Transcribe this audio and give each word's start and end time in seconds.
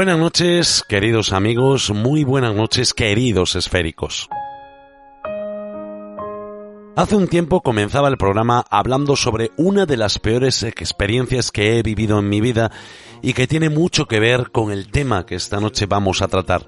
Buenas 0.00 0.18
noches, 0.18 0.82
queridos 0.88 1.34
amigos, 1.34 1.90
muy 1.90 2.24
buenas 2.24 2.54
noches, 2.54 2.94
queridos 2.94 3.54
esféricos. 3.54 4.30
Hace 6.96 7.16
un 7.16 7.28
tiempo 7.28 7.60
comenzaba 7.60 8.08
el 8.08 8.16
programa 8.16 8.64
hablando 8.70 9.14
sobre 9.14 9.50
una 9.58 9.84
de 9.84 9.98
las 9.98 10.18
peores 10.18 10.62
experiencias 10.62 11.50
que 11.50 11.78
he 11.78 11.82
vivido 11.82 12.18
en 12.18 12.30
mi 12.30 12.40
vida 12.40 12.72
y 13.20 13.34
que 13.34 13.46
tiene 13.46 13.68
mucho 13.68 14.06
que 14.06 14.20
ver 14.20 14.50
con 14.52 14.72
el 14.72 14.90
tema 14.90 15.26
que 15.26 15.34
esta 15.34 15.60
noche 15.60 15.84
vamos 15.84 16.22
a 16.22 16.28
tratar. 16.28 16.66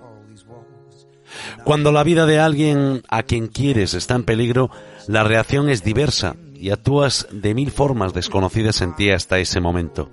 Cuando 1.64 1.90
la 1.90 2.04
vida 2.04 2.26
de 2.26 2.38
alguien 2.38 3.02
a 3.08 3.22
quien 3.22 3.46
quieres 3.46 3.94
está 3.94 4.14
en 4.14 4.24
peligro, 4.24 4.68
la 5.08 5.24
reacción 5.24 5.70
es 5.70 5.82
diversa 5.82 6.36
y 6.54 6.68
actúas 6.68 7.28
de 7.32 7.54
mil 7.54 7.70
formas 7.70 8.12
desconocidas 8.12 8.82
en 8.82 8.94
ti 8.94 9.10
hasta 9.10 9.38
ese 9.38 9.58
momento. 9.58 10.10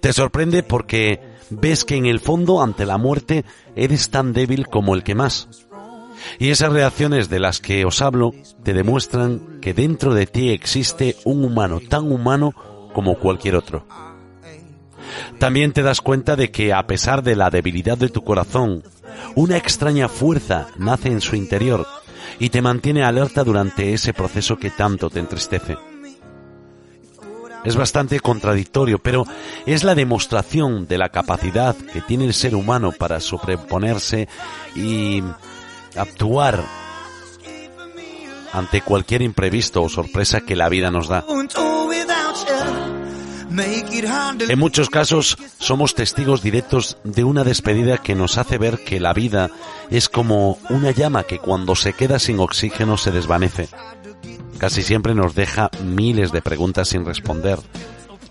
Te 0.00 0.14
sorprende 0.14 0.62
porque 0.62 1.31
ves 1.60 1.84
que 1.84 1.96
en 1.96 2.06
el 2.06 2.20
fondo 2.20 2.62
ante 2.62 2.86
la 2.86 2.98
muerte 2.98 3.44
eres 3.76 4.10
tan 4.10 4.32
débil 4.32 4.68
como 4.68 4.94
el 4.94 5.02
que 5.02 5.14
más. 5.14 5.66
Y 6.38 6.50
esas 6.50 6.72
reacciones 6.72 7.28
de 7.28 7.40
las 7.40 7.60
que 7.60 7.84
os 7.84 8.00
hablo 8.00 8.32
te 8.62 8.74
demuestran 8.74 9.60
que 9.60 9.74
dentro 9.74 10.14
de 10.14 10.26
ti 10.26 10.50
existe 10.50 11.16
un 11.24 11.44
humano 11.44 11.80
tan 11.80 12.10
humano 12.10 12.54
como 12.92 13.18
cualquier 13.18 13.56
otro. 13.56 13.86
También 15.38 15.72
te 15.72 15.82
das 15.82 16.00
cuenta 16.00 16.36
de 16.36 16.50
que 16.50 16.72
a 16.72 16.86
pesar 16.86 17.22
de 17.22 17.36
la 17.36 17.50
debilidad 17.50 17.98
de 17.98 18.08
tu 18.08 18.22
corazón, 18.22 18.82
una 19.34 19.56
extraña 19.56 20.08
fuerza 20.08 20.68
nace 20.78 21.10
en 21.10 21.20
su 21.20 21.36
interior 21.36 21.86
y 22.38 22.50
te 22.50 22.62
mantiene 22.62 23.04
alerta 23.04 23.44
durante 23.44 23.92
ese 23.92 24.14
proceso 24.14 24.56
que 24.56 24.70
tanto 24.70 25.10
te 25.10 25.20
entristece. 25.20 25.76
Es 27.64 27.76
bastante 27.76 28.18
contradictorio, 28.20 28.98
pero 28.98 29.24
es 29.66 29.84
la 29.84 29.94
demostración 29.94 30.86
de 30.88 30.98
la 30.98 31.10
capacidad 31.10 31.76
que 31.76 32.00
tiene 32.00 32.24
el 32.24 32.34
ser 32.34 32.54
humano 32.54 32.92
para 32.92 33.20
sobreponerse 33.20 34.28
y 34.74 35.22
actuar 35.96 36.64
ante 38.52 38.82
cualquier 38.82 39.22
imprevisto 39.22 39.82
o 39.82 39.88
sorpresa 39.88 40.40
que 40.40 40.56
la 40.56 40.68
vida 40.68 40.90
nos 40.90 41.08
da. 41.08 41.24
En 44.48 44.58
muchos 44.58 44.88
casos 44.88 45.36
somos 45.58 45.94
testigos 45.94 46.42
directos 46.42 46.96
de 47.04 47.22
una 47.22 47.44
despedida 47.44 47.98
que 47.98 48.14
nos 48.14 48.38
hace 48.38 48.58
ver 48.58 48.78
que 48.82 48.98
la 48.98 49.12
vida 49.12 49.50
es 49.90 50.08
como 50.08 50.58
una 50.70 50.90
llama 50.90 51.24
que 51.24 51.38
cuando 51.38 51.74
se 51.74 51.92
queda 51.92 52.18
sin 52.18 52.40
oxígeno 52.40 52.96
se 52.96 53.10
desvanece. 53.10 53.68
Casi 54.62 54.84
siempre 54.84 55.12
nos 55.12 55.34
deja 55.34 55.72
miles 55.82 56.30
de 56.30 56.40
preguntas 56.40 56.86
sin 56.86 57.04
responder 57.04 57.58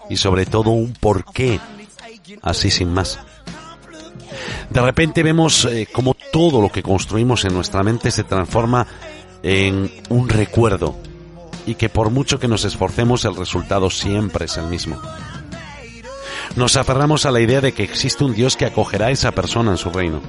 y 0.09 0.15
sobre 0.15 0.45
todo 0.45 0.69
un 0.69 0.93
por 0.93 1.25
qué, 1.25 1.59
así 2.41 2.71
sin 2.71 2.93
más. 2.93 3.19
De 4.69 4.79
repente 4.79 5.23
vemos 5.23 5.65
eh, 5.65 5.89
como 5.91 6.15
todo 6.31 6.61
lo 6.61 6.69
que 6.69 6.83
construimos 6.83 7.43
en 7.43 7.53
nuestra 7.53 7.83
mente 7.83 8.11
se 8.11 8.23
transforma 8.23 8.87
en 9.43 9.91
un 10.07 10.29
recuerdo 10.29 10.95
y 11.65 11.75
que 11.75 11.89
por 11.89 12.11
mucho 12.11 12.39
que 12.39 12.47
nos 12.47 12.63
esforcemos 12.63 13.25
el 13.25 13.35
resultado 13.35 13.89
siempre 13.89 14.45
es 14.45 14.55
el 14.55 14.67
mismo. 14.67 15.02
Nos 16.55 16.77
aferramos 16.77 17.25
a 17.25 17.31
la 17.31 17.41
idea 17.41 17.59
de 17.59 17.73
que 17.73 17.83
existe 17.83 18.23
un 18.23 18.33
Dios 18.33 18.55
que 18.55 18.63
acogerá 18.63 19.07
a 19.07 19.11
esa 19.11 19.33
persona 19.33 19.71
en 19.71 19.77
su 19.77 19.89
reino, 19.89 20.21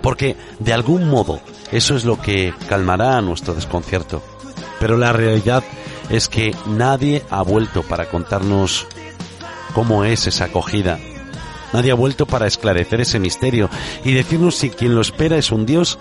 porque 0.00 0.36
de 0.58 0.72
algún 0.72 1.06
modo 1.10 1.38
eso 1.70 1.96
es 1.96 2.06
lo 2.06 2.18
que 2.18 2.54
calmará 2.66 3.20
nuestro 3.20 3.52
desconcierto. 3.52 4.22
Pero 4.80 4.96
la 4.96 5.12
realidad 5.12 5.62
es 6.08 6.28
que 6.28 6.54
nadie 6.66 7.22
ha 7.30 7.42
vuelto 7.42 7.84
para 7.84 8.06
contarnos 8.06 8.86
cómo 9.74 10.04
es 10.04 10.26
esa 10.26 10.46
acogida. 10.46 10.98
Nadie 11.72 11.92
ha 11.92 11.94
vuelto 11.94 12.26
para 12.26 12.48
esclarecer 12.48 13.00
ese 13.00 13.20
misterio 13.20 13.70
y 14.04 14.12
decirnos 14.12 14.56
si 14.56 14.70
quien 14.70 14.96
lo 14.96 15.00
espera 15.00 15.36
es 15.36 15.52
un 15.52 15.66
Dios 15.66 15.98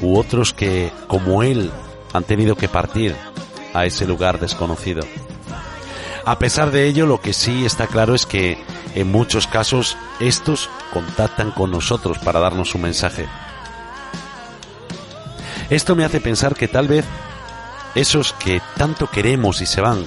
u 0.00 0.18
otros 0.18 0.54
que, 0.54 0.90
como 1.08 1.42
Él, 1.42 1.70
han 2.14 2.24
tenido 2.24 2.56
que 2.56 2.68
partir 2.68 3.14
a 3.74 3.84
ese 3.84 4.06
lugar 4.06 4.40
desconocido. 4.40 5.02
A 6.24 6.38
pesar 6.38 6.70
de 6.70 6.86
ello, 6.86 7.06
lo 7.06 7.20
que 7.20 7.34
sí 7.34 7.66
está 7.66 7.86
claro 7.86 8.14
es 8.14 8.24
que 8.24 8.56
en 8.94 9.10
muchos 9.10 9.46
casos 9.46 9.98
estos 10.20 10.70
contactan 10.92 11.50
con 11.50 11.70
nosotros 11.70 12.18
para 12.18 12.40
darnos 12.40 12.74
un 12.74 12.82
mensaje. 12.82 13.26
Esto 15.70 15.96
me 15.96 16.04
hace 16.04 16.20
pensar 16.20 16.54
que 16.54 16.68
tal 16.68 16.88
vez 16.88 17.04
esos 17.94 18.32
que 18.32 18.60
tanto 18.76 19.08
queremos 19.08 19.60
y 19.60 19.66
se 19.66 19.80
van 19.80 20.04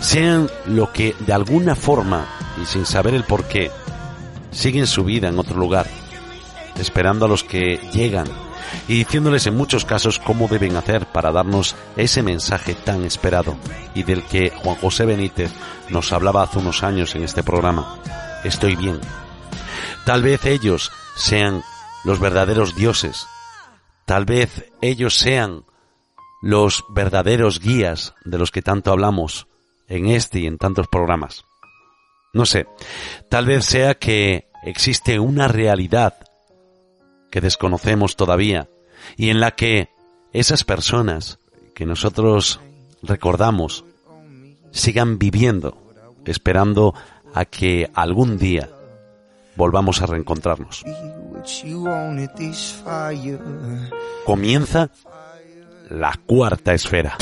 sean 0.00 0.48
lo 0.66 0.92
que 0.92 1.14
de 1.20 1.32
alguna 1.32 1.74
forma 1.76 2.26
y 2.62 2.66
sin 2.66 2.86
saber 2.86 3.14
el 3.14 3.24
por 3.24 3.44
qué 3.44 3.70
siguen 4.50 4.86
su 4.86 5.04
vida 5.04 5.28
en 5.28 5.38
otro 5.38 5.56
lugar, 5.56 5.86
esperando 6.78 7.24
a 7.24 7.28
los 7.28 7.44
que 7.44 7.80
llegan 7.92 8.26
y 8.88 8.98
diciéndoles 8.98 9.46
en 9.46 9.56
muchos 9.56 9.84
casos 9.84 10.18
cómo 10.18 10.48
deben 10.48 10.76
hacer 10.76 11.06
para 11.06 11.32
darnos 11.32 11.74
ese 11.96 12.22
mensaje 12.22 12.74
tan 12.74 13.04
esperado 13.04 13.56
y 13.94 14.02
del 14.02 14.24
que 14.24 14.50
Juan 14.50 14.76
José 14.76 15.04
Benítez 15.04 15.52
nos 15.88 16.12
hablaba 16.12 16.42
hace 16.42 16.58
unos 16.58 16.82
años 16.82 17.14
en 17.14 17.24
este 17.24 17.42
programa. 17.42 17.98
Estoy 18.44 18.76
bien. 18.76 19.00
Tal 20.04 20.22
vez 20.22 20.44
ellos 20.44 20.90
sean 21.16 21.62
los 22.04 22.20
verdaderos 22.20 22.74
dioses. 22.74 23.26
Tal 24.06 24.24
vez 24.24 24.70
ellos 24.80 25.16
sean 25.16 25.64
los 26.42 26.84
verdaderos 26.90 27.58
guías 27.58 28.14
de 28.24 28.38
los 28.38 28.50
que 28.50 28.62
tanto 28.62 28.92
hablamos 28.92 29.46
en 29.88 30.08
este 30.08 30.40
y 30.40 30.46
en 30.46 30.58
tantos 30.58 30.88
programas. 30.88 31.44
No 32.32 32.44
sé, 32.46 32.66
tal 33.30 33.46
vez 33.46 33.64
sea 33.64 33.94
que 33.94 34.48
existe 34.64 35.18
una 35.18 35.48
realidad 35.48 36.14
que 37.30 37.40
desconocemos 37.40 38.16
todavía 38.16 38.68
y 39.16 39.30
en 39.30 39.40
la 39.40 39.52
que 39.52 39.88
esas 40.32 40.64
personas 40.64 41.38
que 41.74 41.86
nosotros 41.86 42.60
recordamos 43.02 43.84
sigan 44.70 45.18
viviendo, 45.18 45.78
esperando 46.24 46.94
a 47.32 47.44
que 47.44 47.90
algún 47.94 48.38
día 48.38 48.68
volvamos 49.56 50.02
a 50.02 50.06
reencontrarnos. 50.06 50.84
Comienza 54.24 54.88
la 55.90 56.18
cuarta 56.26 56.72
esfera. 56.72 57.16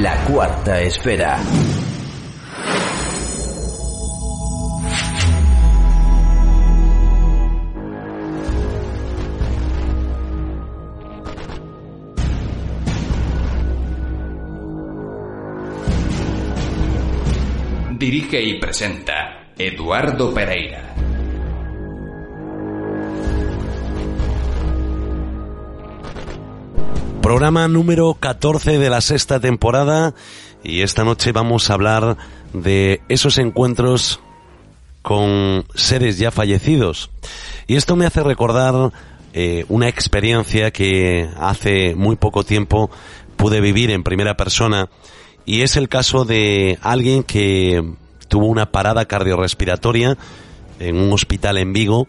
La 0.00 0.24
cuarta 0.24 0.80
esfera. 0.82 1.38
Dirige 18.10 18.40
y 18.42 18.54
presenta 18.54 19.52
Eduardo 19.58 20.32
Pereira. 20.32 20.94
Programa 27.20 27.68
número 27.68 28.14
14 28.14 28.78
de 28.78 28.88
la 28.88 29.02
sexta 29.02 29.40
temporada 29.40 30.14
y 30.64 30.80
esta 30.80 31.04
noche 31.04 31.32
vamos 31.32 31.68
a 31.68 31.74
hablar 31.74 32.16
de 32.54 33.02
esos 33.10 33.36
encuentros 33.36 34.20
con 35.02 35.66
seres 35.74 36.16
ya 36.16 36.30
fallecidos. 36.30 37.10
Y 37.66 37.76
esto 37.76 37.94
me 37.94 38.06
hace 38.06 38.22
recordar 38.22 38.90
eh, 39.34 39.66
una 39.68 39.88
experiencia 39.88 40.70
que 40.70 41.28
hace 41.36 41.94
muy 41.94 42.16
poco 42.16 42.42
tiempo 42.42 42.90
pude 43.36 43.60
vivir 43.60 43.90
en 43.90 44.02
primera 44.02 44.34
persona 44.34 44.88
y 45.48 45.62
es 45.62 45.76
el 45.76 45.88
caso 45.88 46.26
de 46.26 46.78
alguien 46.82 47.22
que 47.22 47.82
tuvo 48.28 48.44
una 48.44 48.70
parada 48.70 49.06
cardiorrespiratoria 49.06 50.18
en 50.78 50.96
un 50.98 51.10
hospital 51.10 51.56
en 51.56 51.72
Vigo, 51.72 52.06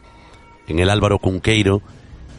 en 0.67 0.79
el 0.79 0.89
Álvaro 0.89 1.19
Cunqueiro, 1.19 1.81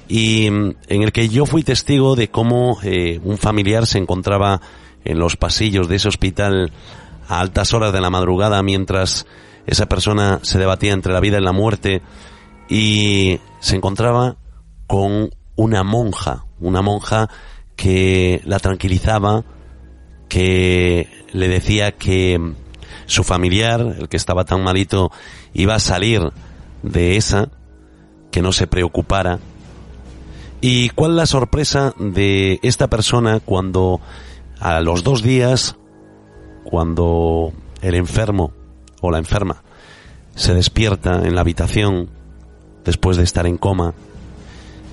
y 0.08 0.50
mm, 0.50 0.74
en 0.88 1.02
el 1.02 1.10
que 1.10 1.30
yo 1.30 1.46
fui 1.46 1.62
testigo 1.62 2.16
de 2.16 2.28
cómo 2.28 2.76
eh, 2.82 3.18
un 3.24 3.38
familiar 3.38 3.86
se 3.86 3.96
encontraba 3.96 4.60
en 5.02 5.18
los 5.18 5.38
pasillos 5.38 5.88
de 5.88 5.96
ese 5.96 6.08
hospital 6.08 6.70
a 7.28 7.40
altas 7.40 7.72
horas 7.72 7.94
de 7.94 8.02
la 8.02 8.10
madrugada 8.10 8.62
mientras 8.62 9.24
esa 9.66 9.86
persona 9.86 10.40
se 10.42 10.58
debatía 10.58 10.92
entre 10.92 11.14
la 11.14 11.20
vida 11.20 11.38
y 11.38 11.42
la 11.42 11.52
muerte 11.52 12.02
y 12.68 13.40
se 13.60 13.74
encontraba 13.74 14.36
con 14.86 15.30
una 15.56 15.82
monja, 15.82 16.44
una 16.60 16.82
monja 16.82 17.30
que 17.74 18.42
la 18.44 18.58
tranquilizaba, 18.58 19.44
que 20.30 21.08
le 21.32 21.48
decía 21.48 21.92
que 21.92 22.54
su 23.04 23.24
familiar, 23.24 23.80
el 23.98 24.08
que 24.08 24.16
estaba 24.16 24.44
tan 24.44 24.62
malito, 24.62 25.10
iba 25.52 25.74
a 25.74 25.80
salir 25.80 26.22
de 26.82 27.16
esa, 27.16 27.50
que 28.30 28.40
no 28.40 28.52
se 28.52 28.68
preocupara. 28.68 29.40
¿Y 30.60 30.90
cuál 30.90 31.16
la 31.16 31.26
sorpresa 31.26 31.94
de 31.98 32.60
esta 32.62 32.88
persona 32.88 33.40
cuando 33.40 34.00
a 34.60 34.80
los 34.80 35.02
dos 35.02 35.22
días, 35.22 35.76
cuando 36.64 37.52
el 37.82 37.94
enfermo 37.96 38.52
o 39.00 39.10
la 39.10 39.18
enferma 39.18 39.64
se 40.36 40.54
despierta 40.54 41.26
en 41.26 41.34
la 41.34 41.40
habitación 41.40 42.08
después 42.84 43.16
de 43.16 43.24
estar 43.24 43.46
en 43.46 43.58
coma, 43.58 43.94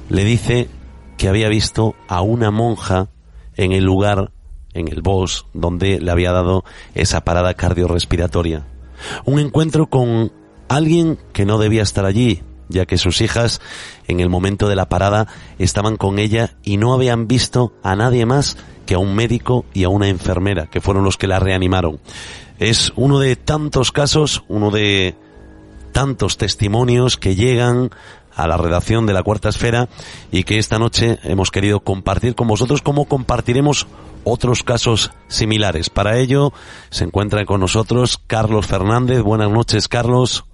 le 0.10 0.24
dice 0.24 0.68
que 1.18 1.30
había 1.30 1.48
visto 1.48 1.94
a 2.08 2.22
una 2.22 2.50
monja 2.50 3.10
en 3.56 3.72
el 3.72 3.84
lugar, 3.84 4.32
en 4.78 4.88
el 4.88 5.02
bosque, 5.02 5.48
donde 5.54 6.00
le 6.00 6.12
había 6.12 6.32
dado 6.32 6.64
esa 6.96 7.22
parada 7.22 7.54
cardiorrespiratoria. 7.54 8.66
Un 9.26 9.40
encuentro 9.40 9.88
con 9.88 10.32
alguien 10.68 11.18
que 11.34 11.46
no 11.46 11.58
debía 11.58 11.84
estar 11.84 12.06
allí, 12.06 12.44
ya 12.70 12.86
que 12.86 12.98
sus 12.98 13.22
hijas 13.22 13.62
en 14.08 14.20
el 14.20 14.30
momento 14.30 14.68
de 14.68 14.76
la 14.76 14.90
parada 14.90 15.28
estaban 15.60 15.98
con 15.98 16.20
ella 16.20 16.58
y 16.64 16.78
no 16.78 16.94
habían 16.94 17.28
visto 17.28 17.74
a 17.84 17.96
nadie 17.96 18.26
más 18.26 18.58
que 18.86 18.96
a 18.96 19.00
un 19.00 19.16
médico 19.16 19.66
y 19.74 19.84
a 19.84 19.90
una 19.90 20.08
enfermera, 20.08 20.68
que 20.68 20.82
fueron 20.82 21.04
los 21.04 21.18
que 21.18 21.28
la 21.28 21.40
reanimaron. 21.40 22.00
Es 22.60 22.92
uno 22.96 23.20
de 23.20 23.36
tantos 23.36 23.92
casos, 23.92 24.44
uno 24.48 24.72
de 24.72 25.16
tantos 25.92 26.38
testimonios 26.38 27.18
que 27.18 27.36
llegan 27.36 27.92
a 28.36 28.48
la 28.48 28.58
redacción 28.58 29.06
de 29.06 29.14
la 29.14 29.24
Cuarta 29.24 29.50
Esfera 29.50 29.90
y 30.32 30.44
que 30.44 30.60
esta 30.60 30.78
noche 30.78 31.20
hemos 31.24 31.52
querido 31.52 31.80
compartir 31.80 32.36
con 32.36 32.48
vosotros 32.48 32.82
como 32.82 33.06
compartiremos 33.06 33.88
otros 34.28 34.64
casos 34.64 35.12
similares. 35.28 35.90
Para 35.90 36.18
ello 36.18 36.54
se 36.90 37.06
encuentra 37.06 37.46
con 37.46 37.62
nosotros 37.62 38.20
Carlos 38.28 38.68
Fernández. 38.68 39.22
Buenas 39.22 39.50
noches, 39.50 39.88
Carlos. 39.88 40.46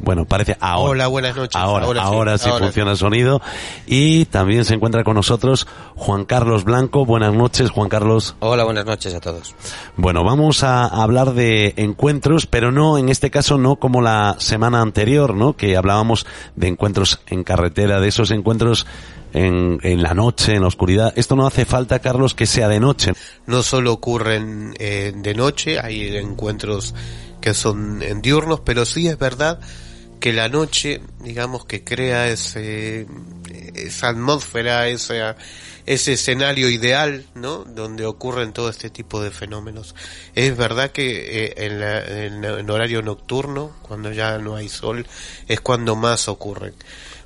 Bueno, 0.00 0.24
parece 0.26 0.56
ahora. 0.60 0.90
Hola, 0.90 1.06
buenas 1.08 1.36
noches. 1.36 1.56
Ahora, 1.56 2.02
ahora, 2.02 2.38
sí, 2.38 2.50
funciona 2.58 2.92
el 2.92 2.96
sonido. 2.96 3.40
Y 3.86 4.26
también 4.26 4.64
se 4.64 4.74
encuentra 4.74 5.02
con 5.02 5.14
nosotros 5.14 5.66
Juan 5.96 6.24
Carlos 6.24 6.64
Blanco. 6.64 7.04
Buenas 7.04 7.34
noches, 7.34 7.70
Juan 7.70 7.88
Carlos. 7.88 8.36
Hola, 8.40 8.64
buenas 8.64 8.84
noches 8.84 9.14
a 9.14 9.20
todos. 9.20 9.54
Bueno, 9.96 10.24
vamos 10.24 10.62
a 10.62 10.86
hablar 10.86 11.32
de 11.32 11.74
encuentros, 11.76 12.46
pero 12.46 12.70
no, 12.70 12.98
en 12.98 13.08
este 13.08 13.30
caso 13.30 13.58
no 13.58 13.76
como 13.76 14.00
la 14.00 14.36
semana 14.38 14.80
anterior, 14.80 15.34
¿no? 15.34 15.54
Que 15.54 15.76
hablábamos 15.76 16.26
de 16.54 16.68
encuentros 16.68 17.20
en 17.26 17.42
carretera, 17.42 18.00
de 18.00 18.08
esos 18.08 18.30
encuentros 18.30 18.86
en, 19.32 19.78
en, 19.82 20.02
la 20.02 20.14
noche, 20.14 20.54
en 20.54 20.62
la 20.62 20.68
oscuridad. 20.68 21.12
Esto 21.16 21.36
no 21.36 21.46
hace 21.46 21.64
falta, 21.64 21.98
Carlos, 21.98 22.34
que 22.34 22.46
sea 22.46 22.68
de 22.68 22.80
noche. 22.80 23.12
No 23.46 23.62
solo 23.62 23.92
ocurren 23.92 24.74
eh, 24.78 25.12
de 25.14 25.34
noche, 25.34 25.78
hay 25.80 26.16
encuentros 26.16 26.94
que 27.40 27.54
son 27.54 28.02
en 28.02 28.20
diurnos, 28.20 28.60
pero 28.60 28.84
sí 28.84 29.08
es 29.08 29.18
verdad 29.18 29.60
que 30.18 30.32
la 30.32 30.48
noche, 30.48 31.00
digamos, 31.20 31.64
que 31.64 31.84
crea 31.84 32.28
ese, 32.28 33.06
esa 33.74 34.08
atmósfera, 34.08 34.88
ese, 34.88 35.22
ese 35.86 36.14
escenario 36.14 36.68
ideal, 36.68 37.26
¿no? 37.34 37.64
Donde 37.64 38.04
ocurren 38.04 38.52
todo 38.52 38.68
este 38.68 38.90
tipo 38.90 39.22
de 39.22 39.30
fenómenos. 39.30 39.94
Es 40.34 40.56
verdad 40.56 40.90
que 40.90 41.44
eh, 41.44 41.54
en, 41.58 41.80
la, 41.80 42.04
en, 42.04 42.70
horario 42.70 43.02
nocturno, 43.02 43.72
cuando 43.82 44.12
ya 44.12 44.38
no 44.38 44.56
hay 44.56 44.68
sol, 44.68 45.06
es 45.46 45.60
cuando 45.60 45.94
más 45.96 46.28
ocurren. 46.28 46.74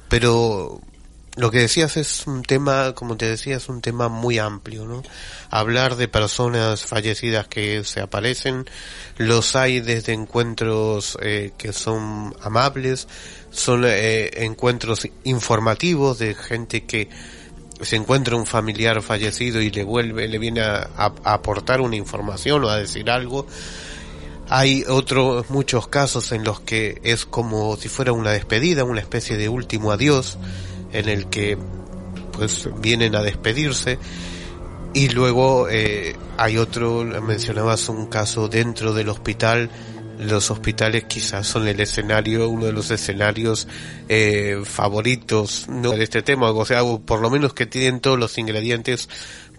Pero 0.09 0.81
lo 1.37 1.51
que 1.51 1.61
decías 1.61 1.97
es 1.97 2.27
un 2.27 2.43
tema, 2.43 2.95
como 2.95 3.17
te 3.17 3.27
decía, 3.27 3.57
es 3.57 3.69
un 3.71 3.81
tema 3.81 4.09
muy 4.09 4.39
amplio, 4.39 4.85
¿no? 4.85 5.03
Hablar 5.51 5.97
de 5.97 6.07
personas 6.07 6.85
fallecidas 6.85 7.49
que 7.49 7.85
se 7.85 8.01
aparecen, 8.01 8.67
los 9.17 9.57
hay 9.57 9.81
desde 9.81 10.13
encuentros 10.13 11.17
eh, 11.23 11.53
que 11.57 11.73
son 11.73 12.37
amables, 12.43 13.09
son 13.51 13.85
eh, 13.87 14.45
encuentros 14.45 15.09
informativos 15.25 16.19
de 16.19 16.35
gente 16.35 16.85
que 16.85 17.09
se 17.81 17.97
encuentra 17.97 18.37
un 18.37 18.47
familiar 18.47 19.01
fallecido 19.01 19.63
y 19.63 19.71
le 19.71 19.85
vuelve, 19.85 20.29
le 20.29 20.39
viene 20.39 20.61
a, 20.61 20.91
aportar 21.25 21.81
una 21.81 21.97
información 21.97 22.63
o 22.65 22.69
a 22.69 22.77
decir 22.77 23.11
algo. 23.11 23.47
Hay 24.51 24.85
otros 24.87 25.49
muchos 25.49 25.89
casos 25.89 26.31
en 26.33 26.45
los 26.45 26.61
que 26.61 27.01
es 27.05 27.25
como 27.25 27.75
si 27.79 27.89
fuera 27.89 28.13
una 28.13 28.33
despedida, 28.33 28.85
una 28.85 29.01
especie 29.01 29.39
de 29.39 29.49
último 29.49 29.93
adiós 29.93 30.37
en 30.93 31.09
el 31.09 31.27
que 31.27 31.59
pues 32.33 32.69
vienen 32.81 33.15
a 33.15 33.23
despedirse. 33.23 33.99
Y 34.95 35.09
luego 35.09 35.69
eh, 35.71 36.17
hay 36.37 36.59
otro 36.59 37.05
mencionabas 37.05 37.89
un 37.89 38.07
caso 38.07 38.49
dentro 38.49 38.93
del 38.93 39.09
hospital. 39.09 39.71
Los 40.19 40.51
hospitales 40.51 41.05
quizás 41.05 41.47
son 41.47 41.67
el 41.67 41.81
escenario 41.81 42.49
uno 42.49 42.67
de 42.67 42.73
los 42.73 42.91
escenarios 42.91 43.67
eh, 44.09 44.61
favoritos 44.65 45.67
¿no? 45.69 45.93
de 45.93 46.05
este 46.05 46.23
tema. 46.23 46.51
O 46.51 46.65
sea 46.65 46.83
por 47.05 47.21
lo 47.21 47.31
menos 47.31 47.55
que 47.55 47.67
tienen 47.67 48.01
todos 48.01 48.19
los 48.19 48.37
ingredientes 48.39 49.09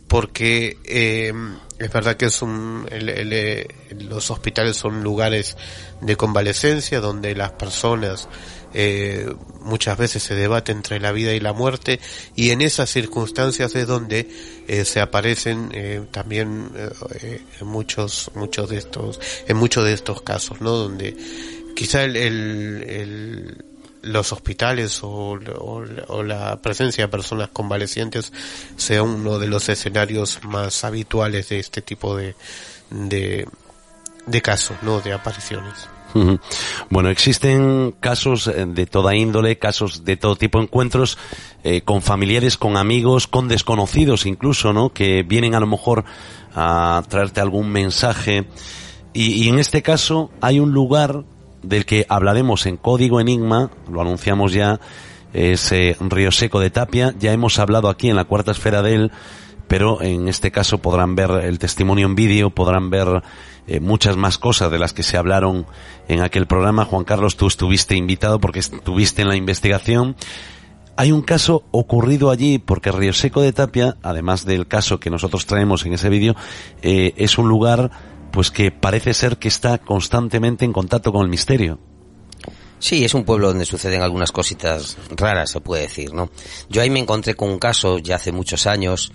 porque 0.08 0.78
eh, 0.86 1.34
es 1.80 1.92
verdad 1.92 2.16
que 2.16 2.26
es 2.26 2.42
un, 2.42 2.88
el, 2.92 3.10
el, 3.10 3.68
los 4.08 4.32
hospitales 4.32 4.78
son 4.78 5.04
lugares 5.04 5.58
de 6.02 6.16
convalecencia 6.16 7.00
donde 7.00 7.36
las 7.36 7.52
personas 7.52 8.28
eh, 8.74 9.32
muchas 9.62 9.98
veces 9.98 10.24
se 10.24 10.36
debate 10.36 10.72
entre 10.72 11.00
la 11.00 11.12
vida 11.12 11.34
y 11.34 11.40
la 11.40 11.54
muerte 11.54 12.00
y 12.36 12.50
en 12.52 12.62
esas 12.62 12.90
circunstancias 12.90 13.76
es 13.76 13.88
donde 13.88 14.30
eh, 14.68 14.86
se 14.86 15.00
aparecen 15.00 15.70
eh, 15.74 16.06
también 16.12 16.72
eh, 16.76 17.42
en 17.60 17.68
muchos 17.68 18.32
muchos 18.36 18.70
de 18.70 18.78
estos 18.78 19.20
en 19.48 19.58
muchos 19.58 19.84
de 19.84 19.94
estos 19.94 20.22
casos 20.22 20.62
no 20.62 20.72
donde 20.72 21.16
quizá 21.76 22.04
el, 22.04 22.16
el, 22.16 22.84
el 22.88 23.66
los 24.04 24.32
hospitales 24.34 25.00
o, 25.02 25.38
la 26.24 26.62
presencia 26.62 27.06
de 27.06 27.08
personas 27.08 27.50
convalecientes 27.50 28.32
sea 28.76 29.02
uno 29.04 29.40
de 29.40 29.48
los 29.48 29.70
escenarios 29.70 30.40
más 30.44 30.84
habituales 30.84 31.50
de 31.50 31.60
este 31.60 31.82
tipo 31.82 32.16
de, 32.16 32.36
de, 32.90 33.48
de 34.28 34.42
casos, 34.42 34.78
¿no? 34.84 35.00
De 35.00 35.14
apariciones. 35.14 35.90
Bueno, 36.90 37.10
existen 37.10 37.96
casos 38.00 38.48
eh, 38.48 38.66
de 38.68 38.86
toda 38.86 39.16
índole, 39.16 39.58
casos 39.58 40.06
de 40.06 40.16
todo 40.16 40.36
tipo 40.36 40.62
encuentros 40.62 41.18
eh, 41.64 41.82
con 41.82 42.04
familiares, 42.04 42.58
con 42.58 42.78
amigos, 42.78 43.28
con 43.28 43.48
desconocidos 43.48 44.28
incluso, 44.28 44.74
¿no? 44.74 44.94
Que 44.94 45.24
vienen 45.24 45.56
a 45.56 45.60
lo 45.60 45.66
mejor 45.66 46.06
a 46.54 47.02
traerte 47.10 47.42
algún 47.42 47.70
mensaje. 47.70 48.46
Y 49.16 49.48
en 49.48 49.60
este 49.60 49.84
caso 49.84 50.32
hay 50.42 50.60
un 50.60 50.72
lugar 50.72 51.24
del 51.64 51.86
que 51.86 52.06
hablaremos 52.10 52.66
en 52.66 52.78
Código 52.78 53.20
Enigma, 53.20 53.72
lo 53.92 54.02
anunciamos 54.02 54.54
ya, 54.54 54.80
es 55.34 55.72
eh, 55.72 55.98
Río 56.00 56.32
Seco 56.32 56.60
de 56.60 56.70
Tapia, 56.70 57.14
ya 57.18 57.34
hemos 57.34 57.58
hablado 57.58 57.90
aquí 57.90 58.10
en 58.10 58.16
la 58.16 58.26
cuarta 58.26 58.52
esfera 58.52 58.82
de 58.82 58.96
él, 58.96 59.12
pero 59.68 60.02
en 60.02 60.28
este 60.28 60.52
caso 60.52 60.78
podrán 60.78 61.16
ver 61.16 61.32
el 61.32 61.58
testimonio 61.58 62.06
en 62.06 62.16
vídeo, 62.16 62.52
podrán 62.52 62.90
ver 62.90 63.24
eh, 63.66 63.80
muchas 63.80 64.18
más 64.18 64.38
cosas 64.38 64.70
de 64.70 64.78
las 64.78 64.94
que 64.94 65.04
se 65.04 65.18
hablaron 65.18 65.66
en 66.08 66.22
aquel 66.22 66.48
programa. 66.48 66.86
Juan 66.86 67.06
Carlos, 67.06 67.38
tú 67.38 67.48
estuviste 67.48 67.96
invitado 67.96 68.40
porque 68.40 68.60
estuviste 68.60 69.22
en 69.22 69.30
la 69.30 69.36
investigación. 69.36 70.16
Hay 70.96 71.12
un 71.12 71.22
caso 71.22 71.64
ocurrido 71.72 72.30
allí 72.30 72.60
porque 72.60 72.92
Río 72.92 73.14
Seco 73.14 73.42
de 73.42 73.54
Tapia, 73.54 73.96
además 74.04 74.46
del 74.46 74.68
caso 74.68 75.00
que 75.00 75.10
nosotros 75.10 75.46
traemos 75.46 75.86
en 75.86 75.94
ese 75.94 76.10
vídeo, 76.10 76.36
eh, 76.82 77.14
es 77.18 77.38
un 77.38 77.48
lugar 77.48 77.90
pues 78.34 78.50
que 78.50 78.72
parece 78.72 79.14
ser 79.14 79.38
que 79.38 79.48
está 79.48 79.78
constantemente 79.78 80.66
en 80.66 80.74
contacto 80.74 81.14
con 81.14 81.22
el 81.22 81.30
misterio. 81.30 81.80
Sí, 82.80 83.06
es 83.06 83.14
un 83.14 83.24
pueblo 83.24 83.50
donde 83.50 83.64
suceden 83.64 84.02
algunas 84.02 84.32
cositas 84.32 84.98
raras, 85.16 85.52
se 85.52 85.62
puede 85.62 85.84
decir, 85.84 86.14
¿no? 86.14 86.32
Yo 86.68 86.82
ahí 86.82 86.90
me 86.90 87.00
encontré 87.00 87.36
con 87.36 87.50
un 87.50 87.60
caso 87.60 88.00
ya 88.00 88.16
hace 88.16 88.32
muchos 88.32 88.66
años 88.66 89.14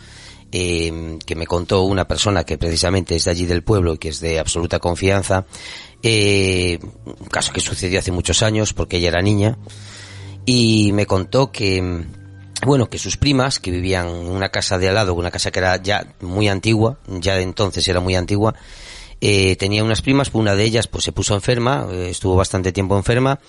eh, 0.52 1.18
que 1.26 1.34
me 1.34 1.48
contó 1.48 1.82
una 1.82 2.06
persona 2.06 2.44
que 2.44 2.58
precisamente 2.58 3.16
es 3.16 3.24
de 3.24 3.32
allí 3.32 3.44
del 3.44 3.64
pueblo 3.64 3.94
y 3.94 3.98
que 3.98 4.10
es 4.10 4.20
de 4.20 4.38
absoluta 4.38 4.78
confianza. 4.78 5.46
Eh, 6.00 6.78
un 7.04 7.26
caso 7.26 7.52
que 7.52 7.60
sucedió 7.60 7.98
hace 7.98 8.12
muchos 8.12 8.44
años 8.44 8.72
porque 8.72 8.98
ella 8.98 9.08
era 9.08 9.20
niña 9.20 9.58
y 10.46 10.92
me 10.92 11.06
contó 11.06 11.50
que 11.50 12.06
bueno, 12.64 12.88
que 12.88 12.98
sus 12.98 13.16
primas, 13.16 13.60
que 13.60 13.70
vivían 13.70 14.08
en 14.08 14.28
una 14.28 14.48
casa 14.48 14.78
de 14.78 14.88
al 14.88 14.94
lado, 14.94 15.14
una 15.14 15.30
casa 15.30 15.50
que 15.50 15.58
era 15.60 15.80
ya 15.80 16.14
muy 16.20 16.48
antigua, 16.48 16.98
ya 17.06 17.34
de 17.34 17.42
entonces 17.42 17.86
era 17.86 18.00
muy 18.00 18.16
antigua, 18.16 18.54
eh, 19.20 19.56
tenía 19.56 19.84
unas 19.84 20.02
primas, 20.02 20.30
una 20.32 20.54
de 20.54 20.64
ellas 20.64 20.86
pues 20.86 21.04
se 21.04 21.12
puso 21.12 21.34
enferma, 21.34 21.86
eh, 21.90 22.10
estuvo 22.10 22.36
bastante 22.36 22.72
tiempo 22.72 22.96
enferma 22.96 23.40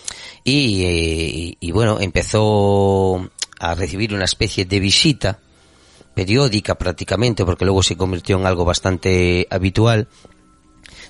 y, 0.43 0.83
eh, 0.83 1.57
y 1.59 1.71
bueno, 1.71 1.99
empezó 1.99 3.29
a 3.59 3.75
recibir 3.75 4.13
una 4.13 4.25
especie 4.25 4.65
de 4.65 4.79
visita 4.79 5.39
periódica 6.15 6.75
prácticamente, 6.75 7.45
porque 7.45 7.65
luego 7.65 7.83
se 7.83 7.95
convirtió 7.95 8.38
en 8.38 8.45
algo 8.45 8.65
bastante 8.65 9.47
habitual, 9.49 10.07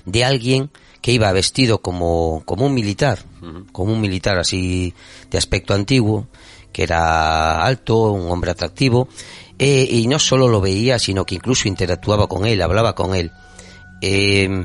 de 0.04 0.24
alguien 0.24 0.70
que 1.00 1.12
iba 1.12 1.32
vestido 1.32 1.80
como, 1.80 2.42
como 2.44 2.66
un 2.66 2.74
militar, 2.74 3.18
uh 3.40 3.46
-huh. 3.46 3.72
como 3.72 3.92
un 3.92 4.00
militar 4.00 4.38
así 4.38 4.94
de 5.30 5.38
aspecto 5.38 5.74
antiguo, 5.74 6.28
que 6.72 6.82
era 6.82 7.64
alto, 7.64 8.12
un 8.12 8.30
hombre 8.30 8.50
atractivo, 8.50 9.08
eh, 9.58 9.88
y 9.90 10.06
no 10.06 10.18
solo 10.18 10.48
lo 10.48 10.60
veía, 10.60 10.98
sino 10.98 11.24
que 11.24 11.34
incluso 11.34 11.68
interactuaba 11.68 12.26
con 12.28 12.46
él, 12.46 12.62
hablaba 12.62 12.94
con 12.94 13.14
él. 13.14 13.32
Eh, 14.00 14.64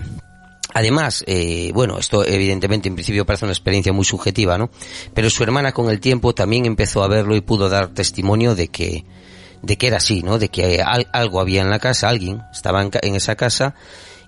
Además, 0.76 1.24
eh, 1.26 1.72
bueno, 1.74 1.98
esto 1.98 2.26
evidentemente 2.26 2.90
en 2.90 2.96
principio 2.96 3.26
parece 3.26 3.46
una 3.46 3.54
experiencia 3.54 3.94
muy 3.94 4.04
subjetiva, 4.04 4.58
¿no? 4.58 4.70
Pero 5.14 5.30
su 5.30 5.42
hermana 5.42 5.72
con 5.72 5.90
el 5.90 6.02
tiempo 6.02 6.36
también 6.36 6.66
empezó 6.66 7.02
a 7.02 7.08
verlo 7.08 7.34
y 7.38 7.40
pudo 7.40 7.70
dar 7.70 7.94
testimonio 7.94 8.56
de 8.56 8.68
que, 8.68 9.06
de 9.62 9.78
que 9.78 9.88
era 9.88 9.98
así, 9.98 10.22
¿no? 10.22 10.38
De 10.38 10.50
que 10.50 10.84
algo 10.84 11.40
había 11.40 11.62
en 11.62 11.70
la 11.70 11.80
casa, 11.80 12.10
alguien 12.10 12.42
estaba 12.52 12.82
en, 12.84 13.16
esa 13.16 13.38
casa 13.38 13.74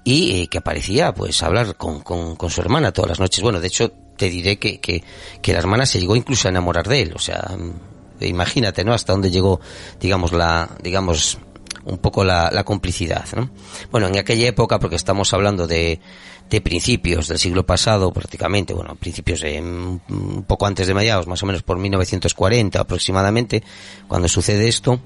y 0.06 0.40
eh, 0.40 0.48
que 0.48 0.60
aparecía, 0.60 1.14
pues, 1.14 1.44
hablar 1.44 1.76
con, 1.76 2.00
con, 2.00 2.38
con, 2.38 2.50
su 2.50 2.62
hermana 2.62 2.94
todas 2.94 3.10
las 3.10 3.20
noches. 3.20 3.44
Bueno, 3.44 3.60
de 3.60 3.68
hecho, 3.68 3.92
te 4.16 4.30
diré 4.30 4.58
que, 4.58 4.80
que, 4.80 5.04
que 5.42 5.52
la 5.52 5.60
hermana 5.60 5.86
se 5.86 6.00
llegó 6.00 6.16
incluso 6.16 6.48
a 6.48 6.52
enamorar 6.52 6.88
de 6.88 7.02
él, 7.02 7.12
o 7.14 7.20
sea, 7.20 7.58
imagínate, 8.22 8.84
¿no? 8.84 8.94
Hasta 8.94 9.14
dónde 9.14 9.32
llegó, 9.32 9.60
digamos, 10.00 10.32
la, 10.32 10.70
digamos, 10.82 11.40
un 11.88 11.98
poco 12.00 12.24
la, 12.24 12.64
complicidad, 12.64 13.26
¿no? 13.36 13.50
Bueno, 13.92 14.08
en 14.08 14.18
aquella 14.18 14.48
época, 14.48 14.78
porque 14.78 14.98
estamos 14.98 15.34
hablando 15.34 15.68
de, 15.68 16.00
de 16.50 16.62
principios 16.62 17.30
del 17.30 17.40
siglo 17.40 17.66
pasado, 17.66 18.12
prácticamente, 18.12 18.74
bueno, 18.74 18.96
principios 18.96 19.42
de 19.42 19.62
un 19.62 20.44
poco 20.46 20.66
antes 20.66 20.88
de 20.88 20.94
mediados, 20.94 21.28
más 21.28 21.42
o 21.44 21.46
menos 21.46 21.64
por 21.64 21.78
1940 21.78 22.80
aproximadamente, 22.80 23.64
cuando 24.08 24.28
sucede 24.28 24.68
esto, 24.68 25.00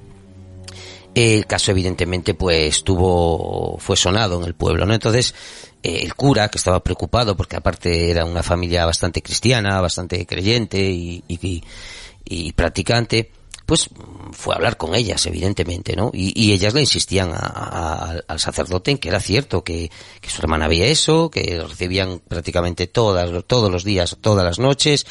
el 1.13 1.45
caso 1.45 1.71
evidentemente 1.71 2.33
pues 2.33 2.83
tuvo, 2.83 3.77
fue 3.77 3.95
sonado 3.95 4.39
en 4.39 4.47
el 4.47 4.55
pueblo, 4.55 4.85
¿no? 4.85 4.93
Entonces, 4.95 5.35
eh, 5.83 6.01
el 6.03 6.15
cura, 6.15 6.47
que 6.49 6.57
estaba 6.57 6.81
preocupado 6.81 7.37
porque 7.37 7.57
aparte 7.57 8.09
era 8.09 8.25
una 8.25 8.41
familia 8.41 8.85
bastante 8.85 9.21
cristiana, 9.21 9.79
bastante 9.81 10.25
creyente 10.25 10.81
y 10.83 12.53
practicante, 12.53 13.29
pues 13.71 13.89
fue 14.33 14.53
a 14.53 14.57
hablar 14.57 14.75
con 14.75 14.95
ellas, 14.95 15.25
evidentemente, 15.27 15.95
¿no? 15.95 16.11
Y, 16.13 16.51
ellas 16.51 16.73
le 16.73 16.81
insistían 16.81 17.31
al 17.33 18.37
sacerdote 18.37 18.91
en 18.91 18.97
que 18.97 19.07
era 19.07 19.21
cierto, 19.21 19.63
que, 19.63 19.89
su 20.27 20.41
hermana 20.41 20.67
veía 20.67 20.87
eso, 20.87 21.31
que 21.31 21.63
recibían 21.65 22.19
prácticamente 22.19 22.87
todas, 22.87 23.31
todos 23.47 23.71
los 23.71 23.85
días, 23.85 24.17
todas 24.19 24.43
las 24.43 24.59
noches. 24.59 25.05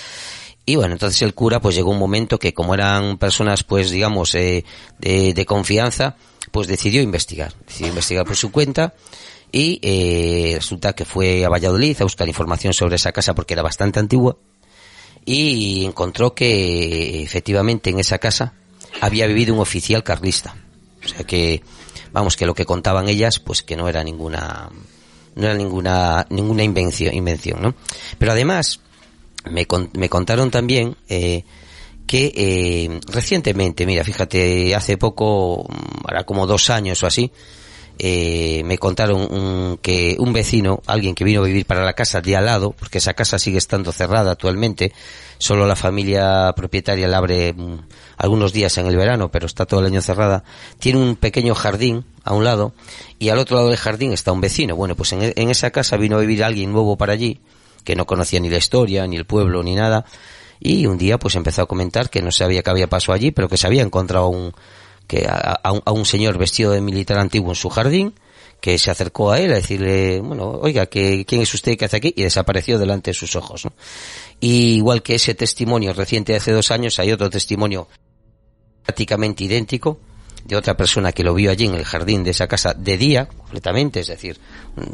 Y 0.67 0.77
bueno, 0.77 0.93
entonces 0.93 1.23
el 1.23 1.33
cura 1.33 1.63
pues 1.63 1.75
llegó 1.75 1.91
un 1.91 1.99
momento 1.99 2.39
que 2.39 2.53
como 2.53 2.75
eran 2.75 3.17
personas 3.17 3.65
pues 3.65 3.91
digamos 3.91 4.35
eh, 4.35 4.67
de, 4.99 5.47
confianza, 5.47 6.17
pues 6.51 6.67
decidió 6.67 7.01
investigar, 7.01 7.55
decidió 7.67 7.89
investigar 7.89 8.27
por 8.27 8.37
su 8.37 8.53
cuenta 8.53 8.93
y 9.51 9.81
eh, 9.83 10.57
resulta 10.57 10.93
que 10.93 11.07
fue 11.07 11.47
a 11.47 11.49
Valladolid 11.49 11.97
a 11.99 12.05
buscar 12.05 12.29
información 12.29 12.75
sobre 12.75 12.97
esa 12.97 13.13
casa 13.13 13.35
porque 13.35 13.55
era 13.55 13.63
bastante 13.63 14.01
antigua 14.01 14.37
y 15.25 15.85
encontró 15.85 16.35
que 16.35 17.23
efectivamente 17.23 17.91
en 17.91 18.01
esa 18.01 18.19
casa 18.19 18.55
había 19.01 19.27
vivido 19.27 19.55
un 19.55 19.61
oficial 19.61 20.03
carlista. 20.03 20.57
O 21.05 21.09
sea 21.09 21.25
que, 21.25 21.63
vamos, 22.13 22.37
que 22.37 22.47
lo 22.47 22.55
que 22.55 22.67
contaban 22.67 23.09
ellas, 23.09 23.39
pues 23.39 23.63
que 23.63 23.77
no 23.77 23.89
era 23.89 24.05
ninguna, 24.05 24.71
no 25.35 25.45
era 25.45 25.55
ninguna, 25.55 26.27
ninguna 26.31 26.63
invención, 26.63 27.15
invención, 27.15 27.63
¿no? 27.63 27.75
Pero 28.19 28.33
además, 28.33 28.81
me, 29.51 29.67
me 29.95 30.09
contaron 30.09 30.51
también, 30.51 30.97
eh, 31.09 31.45
que 32.07 32.33
eh, 32.35 33.01
recientemente, 33.07 33.87
mira, 33.87 34.03
fíjate, 34.03 34.75
hace 34.75 34.97
poco, 34.99 35.67
ahora 36.05 36.25
como 36.25 36.47
dos 36.47 36.69
años 36.69 37.03
o 37.03 37.07
así, 37.07 37.31
eh, 38.03 38.63
me 38.65 38.79
contaron 38.79 39.77
que 39.83 40.17
un 40.19 40.33
vecino, 40.33 40.81
alguien 40.87 41.15
que 41.15 41.23
vino 41.23 41.43
a 41.43 41.45
vivir 41.45 41.67
para 41.67 41.85
la 41.85 41.93
casa 41.93 42.23
de 42.23 42.35
al 42.35 42.47
lado, 42.47 42.71
porque 42.71 42.97
esa 42.97 43.13
casa 43.13 43.39
sigue 43.39 43.59
estando 43.59 43.93
cerrada 43.93 44.31
actualmente, 44.31 44.95
solo 45.37 45.67
la 45.67 45.77
familia 45.77 46.51
propietaria 46.57 47.07
la 47.09 47.19
abre 47.19 47.53
mm, 47.53 47.79
algunos 48.17 48.55
días 48.55 48.79
en 48.79 48.87
el 48.87 48.97
verano, 48.97 49.31
pero 49.31 49.45
está 49.45 49.67
todo 49.67 49.81
el 49.81 49.87
año 49.87 50.01
cerrada, 50.01 50.45
tiene 50.79 50.99
un 50.99 51.15
pequeño 51.15 51.55
jardín 51.55 52.07
a 52.25 52.33
un 52.33 52.43
lado 52.43 52.73
y 53.19 53.29
al 53.29 53.39
otro 53.39 53.57
lado 53.57 53.69
del 53.69 53.77
jardín 53.77 54.15
está 54.15 54.33
un 54.33 54.41
vecino. 54.41 54.77
Bueno, 54.77 54.97
pues 54.97 55.13
en, 55.13 55.35
en 55.37 55.51
esa 55.51 55.71
casa 55.71 55.99
vino 55.99 56.17
a 56.17 56.21
vivir 56.21 56.43
alguien 56.43 56.73
nuevo 56.73 56.97
para 56.97 57.13
allí, 57.13 57.43
que 57.85 57.97
no 57.97 58.07
conocía 58.07 58.41
ni 58.41 58.49
la 58.49 58.57
historia, 58.57 59.07
ni 59.07 59.17
el 59.17 59.27
pueblo, 59.27 59.63
ni 59.63 59.75
nada, 59.75 60.07
y 60.59 60.87
un 60.87 60.97
día 60.97 61.19
pues 61.19 61.35
empezó 61.35 61.61
a 61.61 61.67
comentar 61.67 62.09
que 62.09 62.23
no 62.23 62.33
sabía 62.33 62.63
qué 62.63 62.71
había 62.71 62.89
pasado 62.89 63.13
allí, 63.13 63.31
pero 63.31 63.51
que 63.51 63.59
se 63.59 63.67
había 63.67 63.83
encontrado 63.83 64.29
un, 64.29 64.55
que 65.11 65.27
a, 65.29 65.93
un, 65.93 66.05
señor 66.07 66.39
vestido 66.39 66.71
de 66.71 66.81
militar 66.81 67.19
antiguo 67.19 67.51
en 67.51 67.57
su 67.57 67.69
jardín, 67.69 68.15
que 68.61 68.79
se 68.79 68.93
acercó 68.93 69.33
a 69.33 69.41
él 69.41 69.51
a 69.51 69.57
decirle, 69.57 70.21
bueno, 70.21 70.51
oiga, 70.63 70.87
que, 70.87 71.25
¿quién 71.27 71.43
es 71.43 71.53
usted 71.53 71.77
que 71.77 71.87
hace 71.87 71.97
aquí? 71.97 72.15
Y 72.15 72.23
desapareció 72.23 72.79
delante 72.79 73.11
de 73.11 73.15
sus 73.15 73.35
ojos. 73.35 73.67
Y 74.39 74.77
igual 74.77 75.03
que 75.03 75.17
ese 75.17 75.35
testimonio 75.35 75.93
reciente 75.95 76.31
de 76.31 76.39
hace 76.39 76.53
dos 76.53 76.71
años, 76.71 77.01
hay 77.01 77.11
otro 77.11 77.29
testimonio 77.29 77.89
prácticamente 78.85 79.43
idéntico 79.43 79.99
de 80.45 80.55
otra 80.55 80.77
persona 80.77 81.11
que 81.11 81.25
lo 81.25 81.35
vio 81.35 81.51
allí 81.51 81.67
en 81.67 81.75
el 81.75 81.85
jardín 81.85 82.23
de 82.23 82.31
esa 82.31 82.47
casa 82.47 82.73
de 82.73 82.97
día, 82.97 83.27
completamente, 83.27 83.99
es 83.99 84.07
decir, 84.07 84.39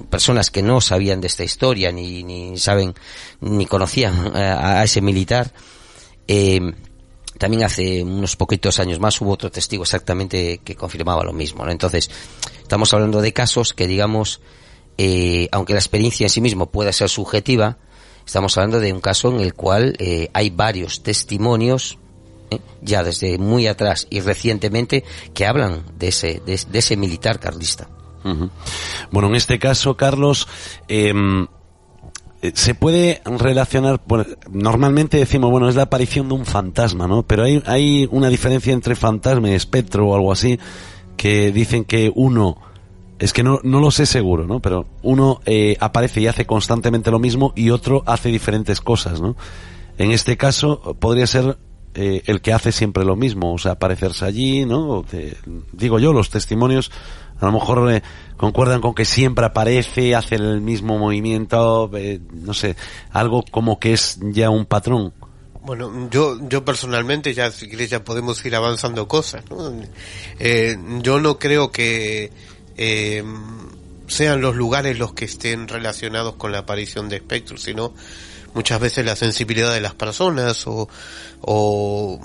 personas 0.08 0.50
que 0.50 0.62
no 0.62 0.80
sabían 0.80 1.20
de 1.20 1.26
esta 1.26 1.44
historia, 1.44 1.92
ni, 1.92 2.24
ni 2.24 2.56
saben, 2.56 2.94
ni 3.40 3.66
conocían 3.66 4.34
a, 4.34 4.80
a 4.80 4.84
ese 4.84 5.02
militar, 5.02 5.52
eh, 6.26 6.72
también 7.38 7.64
hace 7.64 8.02
unos 8.02 8.36
poquitos 8.36 8.78
años 8.80 9.00
más 9.00 9.20
hubo 9.20 9.32
otro 9.32 9.50
testigo 9.50 9.82
exactamente 9.82 10.58
que 10.64 10.74
confirmaba 10.74 11.24
lo 11.24 11.32
mismo. 11.32 11.64
¿no? 11.64 11.70
Entonces, 11.70 12.10
estamos 12.62 12.92
hablando 12.94 13.20
de 13.20 13.32
casos 13.32 13.72
que, 13.72 13.86
digamos, 13.86 14.40
eh, 14.98 15.48
aunque 15.52 15.74
la 15.74 15.78
experiencia 15.78 16.24
en 16.24 16.30
sí 16.30 16.40
mismo 16.40 16.66
pueda 16.66 16.92
ser 16.92 17.08
subjetiva, 17.08 17.78
estamos 18.24 18.56
hablando 18.56 18.80
de 18.80 18.92
un 18.92 19.00
caso 19.00 19.30
en 19.30 19.40
el 19.40 19.54
cual 19.54 19.96
eh, 19.98 20.30
hay 20.32 20.50
varios 20.50 21.02
testimonios 21.02 21.98
¿eh? 22.50 22.58
ya 22.80 23.02
desde 23.04 23.38
muy 23.38 23.66
atrás 23.66 24.06
y 24.10 24.20
recientemente 24.20 25.04
que 25.34 25.46
hablan 25.46 25.84
de 25.98 26.08
ese, 26.08 26.42
de, 26.44 26.54
ese 26.72 26.96
militar 26.96 27.38
carlista. 27.38 27.88
Bueno, 29.12 29.28
en 29.28 29.36
este 29.36 29.60
caso, 29.60 29.96
Carlos, 29.96 30.48
eh, 30.88 31.14
se 32.54 32.74
puede 32.74 33.22
relacionar, 33.24 34.00
normalmente 34.50 35.18
decimos, 35.18 35.50
bueno, 35.50 35.68
es 35.68 35.74
la 35.74 35.82
aparición 35.82 36.28
de 36.28 36.34
un 36.34 36.46
fantasma, 36.46 37.06
¿no? 37.06 37.22
Pero 37.22 37.44
hay, 37.44 37.62
hay 37.66 38.08
una 38.10 38.28
diferencia 38.28 38.72
entre 38.72 38.94
fantasma 38.94 39.50
y 39.50 39.54
espectro 39.54 40.08
o 40.08 40.14
algo 40.14 40.32
así, 40.32 40.58
que 41.16 41.52
dicen 41.52 41.84
que 41.84 42.12
uno, 42.14 42.58
es 43.18 43.32
que 43.32 43.42
no, 43.42 43.60
no 43.62 43.80
lo 43.80 43.90
sé 43.90 44.06
seguro, 44.06 44.46
¿no? 44.46 44.60
Pero 44.60 44.86
uno 45.02 45.40
eh, 45.46 45.76
aparece 45.80 46.20
y 46.20 46.26
hace 46.26 46.46
constantemente 46.46 47.10
lo 47.10 47.18
mismo 47.18 47.52
y 47.56 47.70
otro 47.70 48.02
hace 48.06 48.30
diferentes 48.30 48.80
cosas, 48.80 49.20
¿no? 49.20 49.36
En 49.98 50.10
este 50.10 50.36
caso 50.36 50.96
podría 50.98 51.26
ser 51.26 51.58
eh, 51.94 52.22
el 52.26 52.42
que 52.42 52.52
hace 52.52 52.72
siempre 52.72 53.04
lo 53.04 53.16
mismo, 53.16 53.54
o 53.54 53.58
sea, 53.58 53.72
aparecerse 53.72 54.26
allí, 54.26 54.66
¿no? 54.66 55.04
digo 55.72 55.98
yo, 55.98 56.12
los 56.12 56.28
testimonios 56.28 56.90
a 57.40 57.46
lo 57.46 57.52
mejor 57.52 57.90
eh, 57.90 58.02
concuerdan 58.36 58.80
con 58.80 58.94
que 58.94 59.04
siempre 59.04 59.46
aparece, 59.46 60.14
hace 60.14 60.36
el 60.36 60.60
mismo 60.60 60.98
movimiento, 60.98 61.90
eh, 61.94 62.20
no 62.32 62.54
sé, 62.54 62.76
algo 63.10 63.44
como 63.50 63.78
que 63.78 63.92
es 63.92 64.18
ya 64.20 64.50
un 64.50 64.66
patrón. 64.66 65.12
Bueno, 65.62 66.08
yo, 66.10 66.38
yo 66.48 66.64
personalmente, 66.64 67.34
ya 67.34 67.50
si 67.50 67.68
quieres 67.68 67.90
ya 67.90 68.04
podemos 68.04 68.44
ir 68.44 68.54
avanzando 68.54 69.08
cosas, 69.08 69.42
¿no? 69.50 69.72
Eh, 70.38 70.76
yo 71.02 71.18
no 71.20 71.38
creo 71.38 71.72
que 71.72 72.30
sean 74.06 74.40
los 74.40 74.54
lugares 74.54 74.98
los 74.98 75.12
que 75.12 75.24
estén 75.24 75.68
relacionados 75.68 76.36
con 76.36 76.52
la 76.52 76.58
aparición 76.58 77.08
de 77.08 77.16
espectros, 77.16 77.62
sino 77.62 77.92
muchas 78.54 78.80
veces 78.80 79.04
la 79.04 79.16
sensibilidad 79.16 79.72
de 79.72 79.80
las 79.80 79.94
personas 79.94 80.66
o, 80.66 80.88
o 81.42 82.20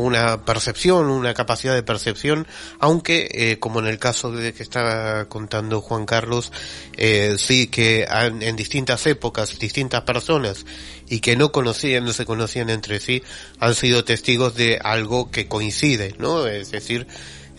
una 0.00 0.44
percepción, 0.44 1.06
una 1.10 1.34
capacidad 1.34 1.74
de 1.74 1.82
percepción, 1.82 2.46
aunque 2.78 3.28
eh, 3.32 3.58
como 3.58 3.80
en 3.80 3.86
el 3.86 3.98
caso 3.98 4.30
de 4.32 4.52
que 4.52 4.62
estaba 4.62 5.26
contando 5.26 5.80
Juan 5.80 6.06
Carlos, 6.06 6.52
eh, 6.96 7.36
sí 7.38 7.68
que 7.68 8.06
en 8.08 8.56
distintas 8.56 9.06
épocas, 9.06 9.58
distintas 9.58 10.02
personas 10.02 10.64
y 11.08 11.20
que 11.20 11.36
no 11.36 11.52
conocían, 11.52 12.04
no 12.04 12.12
se 12.12 12.26
conocían 12.26 12.70
entre 12.70 13.00
sí, 13.00 13.22
han 13.58 13.74
sido 13.74 14.04
testigos 14.04 14.54
de 14.54 14.78
algo 14.82 15.30
que 15.30 15.46
coincide, 15.48 16.14
¿no? 16.18 16.46
Es 16.46 16.70
decir, 16.70 17.06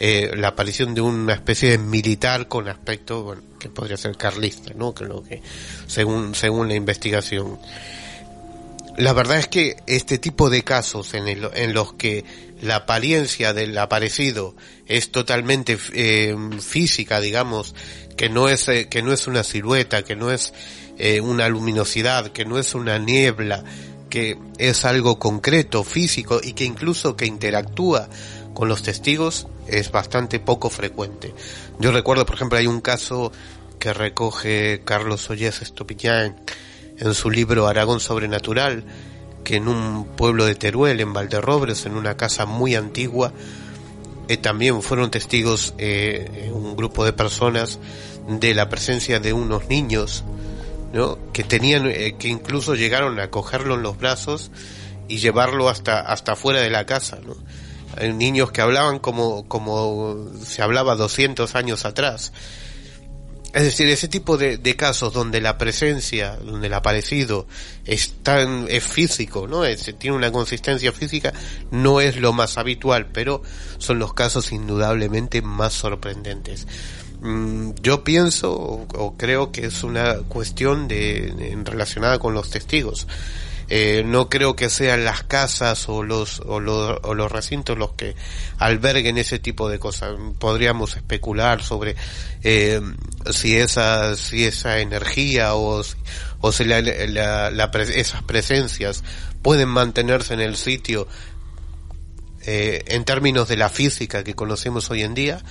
eh, 0.01 0.31
la 0.35 0.49
aparición 0.49 0.95
de 0.95 1.01
una 1.01 1.33
especie 1.33 1.71
de 1.71 1.77
militar 1.77 2.47
con 2.47 2.69
aspecto, 2.69 3.23
bueno, 3.23 3.41
que 3.59 3.67
podría 3.69 3.97
ser 3.97 4.15
carlista, 4.15 4.73
¿no? 4.73 4.93
Que 4.93 5.03
lo 5.03 5.23
que, 5.23 5.41
según, 5.87 6.35
según 6.35 6.69
la 6.69 6.75
investigación. 6.75 7.59
La 8.99 9.13
verdad 9.13 9.37
es 9.37 9.47
que 9.47 9.77
este 9.87 10.17
tipo 10.17 10.49
de 10.49 10.65
casos 10.65 11.13
en, 11.13 11.29
el, 11.29 11.49
en 11.53 11.73
los 11.73 11.93
que 11.93 12.25
la 12.61 12.75
apariencia 12.75 13.53
del 13.53 13.77
aparecido 13.77 14.57
es 14.87 15.09
totalmente 15.13 15.77
eh, 15.93 16.35
física, 16.59 17.21
digamos, 17.21 17.75
que 18.17 18.27
no 18.27 18.49
es 18.49 18.67
eh, 18.67 18.89
que 18.89 19.01
no 19.01 19.13
es 19.13 19.25
una 19.27 19.45
silueta, 19.45 20.03
que 20.03 20.17
no 20.17 20.31
es 20.31 20.53
eh, 20.97 21.21
una 21.21 21.47
luminosidad, 21.47 22.33
que 22.33 22.43
no 22.43 22.59
es 22.59 22.75
una 22.75 22.99
niebla, 22.99 23.63
que 24.09 24.37
es 24.57 24.83
algo 24.83 25.17
concreto, 25.17 25.85
físico 25.85 26.41
y 26.43 26.51
que 26.51 26.65
incluso 26.65 27.15
que 27.15 27.25
interactúa 27.25 28.09
con 28.53 28.67
los 28.67 28.83
testigos 28.83 29.47
es 29.67 29.93
bastante 29.93 30.41
poco 30.41 30.69
frecuente. 30.69 31.33
Yo 31.79 31.93
recuerdo, 31.93 32.25
por 32.25 32.35
ejemplo, 32.35 32.57
hay 32.57 32.67
un 32.67 32.81
caso 32.81 33.31
que 33.79 33.93
recoge 33.93 34.81
Carlos 34.83 35.29
Ollés 35.29 35.61
Estopiñán 35.61 36.35
en 36.99 37.13
su 37.13 37.29
libro 37.29 37.67
Aragón 37.67 37.99
Sobrenatural, 37.99 38.83
que 39.43 39.55
en 39.55 39.67
un 39.67 40.05
pueblo 40.15 40.45
de 40.45 40.55
Teruel, 40.55 40.99
en 40.99 41.13
Valderrobres, 41.13 41.85
en 41.85 41.95
una 41.95 42.17
casa 42.17 42.45
muy 42.45 42.75
antigua, 42.75 43.31
eh, 44.27 44.37
también 44.37 44.81
fueron 44.81 45.09
testigos 45.09 45.73
eh, 45.77 46.51
un 46.53 46.75
grupo 46.75 47.03
de 47.03 47.13
personas 47.13 47.79
de 48.27 48.53
la 48.53 48.69
presencia 48.69 49.19
de 49.19 49.33
unos 49.33 49.67
niños 49.69 50.23
¿no? 50.93 51.17
Que 51.33 51.43
tenían, 51.43 51.87
eh, 51.87 52.15
que 52.17 52.27
incluso 52.27 52.75
llegaron 52.75 53.19
a 53.19 53.29
cogerlo 53.29 53.75
en 53.75 53.83
los 53.83 53.97
brazos 53.97 54.51
y 55.07 55.17
llevarlo 55.17 55.69
hasta, 55.69 55.99
hasta 55.99 56.35
fuera 56.35 56.61
de 56.61 56.69
la 56.69 56.85
casa, 56.85 57.19
¿no? 57.25 57.35
Niños 58.13 58.51
que 58.51 58.61
hablaban 58.61 58.99
como, 58.99 59.47
como 59.47 60.29
se 60.43 60.61
hablaba 60.61 60.95
200 60.95 61.55
años 61.55 61.85
atrás. 61.85 62.31
Es 63.53 63.63
decir, 63.63 63.87
ese 63.87 64.07
tipo 64.07 64.37
de, 64.37 64.59
casos 64.75 65.11
donde 65.11 65.41
la 65.41 65.57
presencia, 65.57 66.35
donde 66.37 66.67
el 66.67 66.73
aparecido 66.73 67.47
es 67.85 68.13
tan, 68.21 68.67
es 68.69 68.83
físico, 68.83 69.47
¿no? 69.47 69.65
Es, 69.65 69.93
tiene 69.97 70.15
una 70.15 70.31
consistencia 70.31 70.91
física, 70.91 71.33
no 71.71 71.99
es 71.99 72.17
lo 72.17 72.31
más 72.31 72.57
habitual, 72.57 73.07
pero 73.11 73.41
son 73.79 73.97
los 73.97 74.13
casos 74.13 74.51
indudablemente 74.51 75.41
más 75.41 75.73
sorprendentes. 75.73 76.67
Mm, 77.21 77.71
yo 77.81 78.03
pienso 78.03 78.53
o, 78.53 79.15
creo 79.17 79.51
que 79.51 79.65
es 79.65 79.83
una 79.83 80.19
cuestión 80.19 80.87
de 80.87 81.57
relacionada 81.65 82.19
con 82.19 82.33
los 82.33 82.49
testigos. 82.51 83.07
Eh, 83.69 84.03
no 84.05 84.29
creo 84.29 84.55
que 84.55 84.69
sean 84.69 85.05
las 85.05 85.23
casas 85.23 85.87
o 85.89 86.01
los, 86.01 86.39
o 86.39 86.59
los, 86.59 86.97
o 87.03 87.13
los 87.13 87.31
recintos 87.31 87.77
los 87.77 87.93
que 87.93 88.15
alberguen 88.57 89.17
ese 89.17 89.37
tipo 89.37 89.69
de 89.69 89.77
cosas. 89.77 90.15
Podríamos 90.39 90.95
especular 90.95 91.61
sobre 91.61 91.95
eh, 92.43 92.81
si 93.31 93.55
esa, 93.55 94.15
si 94.15 94.45
esa 94.45 94.79
energía 94.79 95.53
o, 95.55 95.83
o 96.41 96.51
si 96.51 96.65
la, 96.65 96.81
la, 96.81 97.51
la, 97.51 97.71
esas 97.93 98.23
presencias 98.23 99.03
pueden 99.41 99.69
mantenerse 99.69 100.33
en 100.33 100.41
el 100.41 100.55
sitio 100.55 101.07
eh, 102.45 102.83
en 102.87 103.03
términos 103.03 103.47
de 103.47 103.57
la 103.57 103.69
física 103.69 104.23
que 104.23 104.33
conocemos 104.33 104.89
hoy 104.89 105.03
en 105.03 105.13
día, 105.13 105.43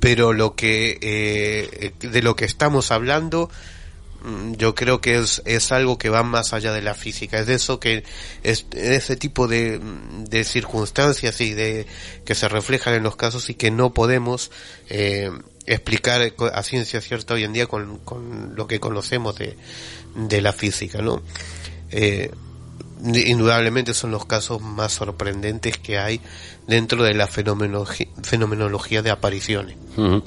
pero 0.00 0.32
lo 0.32 0.54
que 0.54 0.98
eh, 1.02 1.92
de 2.00 2.22
lo 2.22 2.36
que 2.36 2.44
estamos 2.44 2.92
hablando 2.92 3.50
yo 4.56 4.74
creo 4.74 5.00
que 5.00 5.16
es, 5.18 5.42
es 5.44 5.70
algo 5.72 5.98
que 5.98 6.08
va 6.08 6.22
más 6.22 6.52
allá 6.52 6.72
de 6.72 6.82
la 6.82 6.94
física, 6.94 7.38
es 7.38 7.46
de 7.46 7.54
eso 7.54 7.78
que 7.78 8.04
es 8.42 8.66
ese 8.72 9.16
tipo 9.16 9.46
de, 9.46 9.80
de 10.28 10.44
circunstancias 10.44 11.40
y 11.40 11.54
de 11.54 11.86
que 12.24 12.34
se 12.34 12.48
reflejan 12.48 12.94
en 12.94 13.02
los 13.02 13.16
casos 13.16 13.48
y 13.50 13.54
que 13.54 13.70
no 13.70 13.94
podemos 13.94 14.50
eh, 14.88 15.30
explicar 15.66 16.32
a 16.52 16.62
ciencia 16.62 17.00
cierta 17.00 17.34
hoy 17.34 17.44
en 17.44 17.52
día 17.52 17.66
con, 17.66 17.98
con 17.98 18.56
lo 18.56 18.66
que 18.66 18.80
conocemos 18.80 19.36
de, 19.36 19.56
de 20.14 20.40
la 20.40 20.52
física, 20.52 21.00
¿no? 21.00 21.22
Eh, 21.90 22.30
indudablemente 23.04 23.94
son 23.94 24.10
los 24.10 24.24
casos 24.24 24.60
más 24.60 24.92
sorprendentes 24.92 25.78
que 25.78 25.98
hay 25.98 26.20
dentro 26.66 27.02
de 27.02 27.14
la 27.14 27.26
fenomenología, 27.26 28.06
fenomenología 28.22 29.02
de 29.02 29.10
apariciones. 29.10 29.76
Uh 29.96 30.02
-huh. 30.02 30.22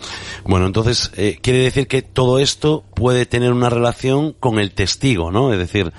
Bueno, 0.46 0.68
entonces 0.68 1.12
eh, 1.16 1.40
quiere 1.42 1.60
decir 1.60 1.88
que 1.88 2.02
todo 2.02 2.40
esto 2.40 2.84
puede 2.96 3.26
tener 3.26 3.52
una 3.52 3.70
relación 3.70 4.34
con 4.34 4.60
el 4.60 4.72
testigo, 4.72 5.32
¿no? 5.32 5.54
Es 5.54 5.60
decir, 5.60 5.94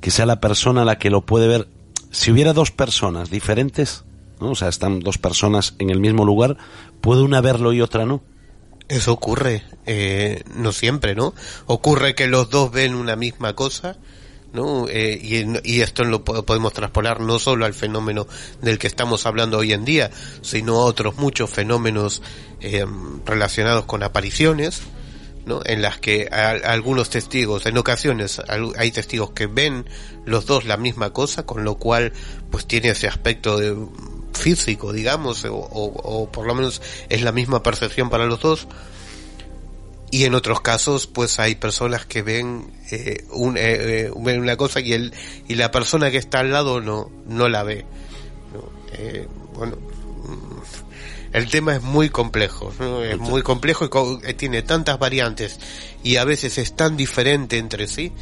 que 0.00 0.10
sea 0.10 0.26
la 0.26 0.40
persona 0.40 0.84
la 0.84 0.98
que 0.98 1.10
lo 1.10 1.22
puede 1.22 1.48
ver. 1.48 1.68
Si 2.10 2.30
hubiera 2.30 2.52
dos 2.52 2.70
personas 2.70 3.30
diferentes, 3.30 4.04
¿no? 4.40 4.50
O 4.50 4.54
sea, 4.54 4.68
están 4.68 5.00
dos 5.00 5.18
personas 5.18 5.74
en 5.78 5.90
el 5.90 6.00
mismo 6.00 6.24
lugar, 6.24 6.58
¿puede 7.00 7.22
una 7.22 7.40
verlo 7.40 7.72
y 7.72 7.80
otra 7.80 8.04
no? 8.04 8.22
Eso 8.88 9.12
ocurre, 9.12 9.62
eh, 9.86 10.42
no 10.54 10.72
siempre, 10.72 11.14
¿no? 11.14 11.34
Ocurre 11.66 12.14
que 12.14 12.26
los 12.26 12.50
dos 12.50 12.70
ven 12.70 12.94
una 12.94 13.16
misma 13.16 13.54
cosa, 13.54 13.96
¿no? 14.52 14.86
Eh, 14.88 15.18
y, 15.20 15.44
y, 15.64 15.80
esto 15.80 16.04
lo 16.04 16.24
podemos 16.24 16.72
traspolar 16.72 17.20
no 17.20 17.38
solo 17.38 17.64
al 17.64 17.74
fenómeno 17.74 18.26
del 18.60 18.78
que 18.78 18.86
estamos 18.86 19.26
hablando 19.26 19.58
hoy 19.58 19.72
en 19.72 19.84
día, 19.84 20.10
sino 20.42 20.76
a 20.76 20.84
otros 20.84 21.16
muchos 21.16 21.50
fenómenos 21.50 22.22
eh, 22.60 22.84
relacionados 23.24 23.86
con 23.86 24.02
apariciones, 24.02 24.82
¿no? 25.46 25.60
En 25.64 25.82
las 25.82 25.98
que 25.98 26.28
algunos 26.28 27.10
testigos, 27.10 27.66
en 27.66 27.76
ocasiones 27.78 28.40
hay 28.76 28.90
testigos 28.92 29.32
que 29.32 29.46
ven 29.46 29.86
los 30.24 30.46
dos 30.46 30.66
la 30.66 30.76
misma 30.76 31.12
cosa, 31.12 31.44
con 31.44 31.64
lo 31.64 31.76
cual 31.76 32.12
pues 32.50 32.66
tiene 32.66 32.90
ese 32.90 33.08
aspecto 33.08 33.58
físico, 34.34 34.92
digamos, 34.92 35.44
o, 35.44 35.56
o 35.56 36.30
por 36.30 36.46
lo 36.46 36.54
menos 36.54 36.80
es 37.08 37.22
la 37.22 37.32
misma 37.32 37.62
percepción 37.62 38.08
para 38.08 38.26
los 38.26 38.40
dos, 38.40 38.68
y 40.12 40.24
en 40.24 40.34
otros 40.36 40.60
casos 40.60 41.08
pues 41.08 41.40
hay 41.40 41.56
personas 41.56 42.06
que 42.06 42.22
ven 42.22 42.70
eh, 42.92 43.24
un, 43.30 43.56
eh, 43.58 44.12
ven 44.14 44.40
una 44.40 44.56
cosa 44.56 44.78
y 44.80 44.92
el 44.92 45.12
y 45.48 45.56
la 45.56 45.72
persona 45.72 46.12
que 46.12 46.18
está 46.18 46.38
al 46.38 46.52
lado 46.52 46.80
no 46.80 47.10
no 47.26 47.48
la 47.48 47.64
ve 47.64 47.84
¿no? 48.52 48.70
Eh, 48.92 49.26
bueno 49.54 49.76
el 51.32 51.48
tema 51.48 51.74
es 51.74 51.82
muy 51.82 52.10
complejo 52.10 52.72
¿no? 52.78 53.02
es 53.02 53.18
muy 53.18 53.42
complejo 53.42 53.88
y 54.28 54.34
tiene 54.34 54.62
tantas 54.62 54.98
variantes 55.00 55.58
y 56.04 56.16
a 56.16 56.24
veces 56.24 56.58
es 56.58 56.76
tan 56.76 56.96
diferente 56.96 57.58
entre 57.58 57.88
sí 57.88 58.12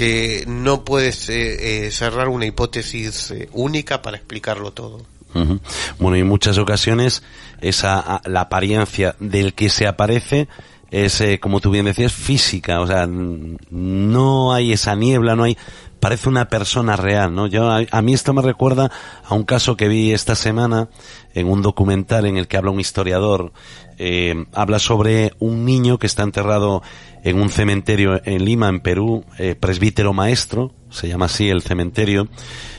que 0.00 0.44
no 0.46 0.82
puedes 0.82 1.28
eh, 1.28 1.86
eh, 1.86 1.90
cerrar 1.90 2.28
una 2.28 2.46
hipótesis 2.46 3.32
eh, 3.32 3.50
única 3.52 4.00
para 4.00 4.16
explicarlo 4.16 4.72
todo. 4.72 5.02
Uh 5.34 5.40
-huh. 5.40 5.60
Bueno, 5.98 6.16
y 6.16 6.20
en 6.20 6.26
muchas 6.26 6.56
ocasiones 6.56 7.22
esa 7.60 8.22
la 8.24 8.40
apariencia 8.40 9.14
del 9.20 9.52
que 9.52 9.68
se 9.68 9.86
aparece 9.86 10.48
es, 10.90 11.20
eh, 11.20 11.38
como 11.38 11.60
tú 11.60 11.70
bien 11.70 11.86
decías, 11.86 12.12
física, 12.12 12.80
o 12.80 12.86
sea, 12.86 13.06
no 13.06 14.52
hay 14.52 14.72
esa 14.72 14.94
niebla, 14.94 15.36
no 15.36 15.44
hay, 15.44 15.56
parece 16.00 16.28
una 16.28 16.48
persona 16.48 16.96
real, 16.96 17.34
¿no? 17.34 17.46
Yo, 17.46 17.70
a, 17.70 17.82
a, 17.90 18.02
mí 18.02 18.12
esto 18.14 18.32
me 18.32 18.42
recuerda 18.42 18.90
a 19.24 19.34
un 19.34 19.44
caso 19.44 19.76
que 19.76 19.88
vi 19.88 20.12
esta 20.12 20.34
semana 20.34 20.88
en 21.34 21.46
un 21.46 21.62
documental 21.62 22.26
en 22.26 22.36
el 22.36 22.48
que 22.48 22.56
habla 22.56 22.70
un 22.70 22.80
historiador, 22.80 23.52
eh, 23.98 24.46
habla 24.54 24.78
sobre 24.78 25.32
un 25.38 25.64
niño 25.64 25.98
que 25.98 26.06
está 26.06 26.22
enterrado 26.22 26.82
en 27.22 27.40
un 27.40 27.50
cementerio 27.50 28.20
en 28.24 28.44
Lima, 28.44 28.68
en 28.68 28.80
Perú, 28.80 29.24
eh, 29.38 29.54
presbítero 29.54 30.12
maestro, 30.12 30.72
se 30.88 31.06
llama 31.06 31.26
así 31.26 31.50
el 31.50 31.62
cementerio, 31.62 32.28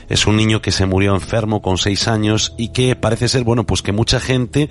es 0.08 0.26
un 0.26 0.36
niño 0.36 0.60
que 0.60 0.72
se 0.72 0.84
murió 0.84 1.14
enfermo 1.14 1.62
con 1.62 1.78
seis 1.78 2.08
años 2.08 2.54
y 2.58 2.68
que 2.68 2.96
parece 2.96 3.28
ser, 3.28 3.44
bueno, 3.44 3.64
pues 3.64 3.82
que 3.82 3.92
mucha 3.92 4.20
gente 4.20 4.68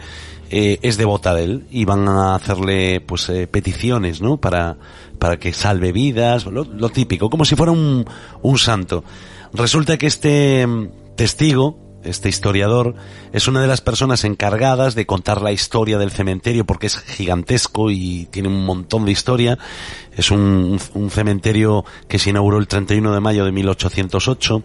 eh, 0.54 0.80
es 0.82 0.98
devota 0.98 1.34
de 1.34 1.46
él 1.46 1.68
y 1.72 1.86
van 1.86 2.10
a 2.10 2.36
hacerle, 2.36 3.00
pues, 3.00 3.30
eh, 3.30 3.48
peticiones, 3.48 4.22
¿no? 4.22 4.36
Para, 4.36 4.78
para 5.18 5.40
que 5.40 5.54
salve 5.54 5.94
vidas, 5.94 6.46
lo, 6.46 6.66
lo 6.66 6.90
típico, 6.90 7.30
como 7.30 7.46
si 7.46 7.56
fuera 7.56 7.72
un, 7.72 8.06
un 8.42 8.58
santo. 8.58 9.06
Resulta 9.54 9.98
que 9.98 10.08
este 10.08 10.68
mm, 10.68 10.90
testigo, 11.16 11.80
este 12.04 12.28
historiador, 12.28 12.96
es 13.32 13.48
una 13.48 13.62
de 13.62 13.68
las 13.68 13.80
personas 13.80 14.26
encargadas 14.26 14.94
de 14.94 15.06
contar 15.06 15.42
la 15.42 15.54
historia 15.54 15.98
del 15.98 16.12
cementerio 16.12 16.66
porque 16.66 16.88
es 16.88 16.98
gigantesco 16.98 17.90
y 17.90 18.28
tiene 18.30 18.50
un 18.50 18.66
montón 18.66 19.06
de 19.06 19.14
historia. 19.14 19.58
Es 20.18 20.32
un, 20.32 20.78
un 20.94 21.10
cementerio 21.12 21.86
que 22.10 22.20
se 22.20 22.32
inauguró 22.32 22.58
el 22.58 22.68
31 22.68 23.14
de 23.14 23.20
mayo 23.22 23.46
de 23.46 23.54
1808 23.54 24.64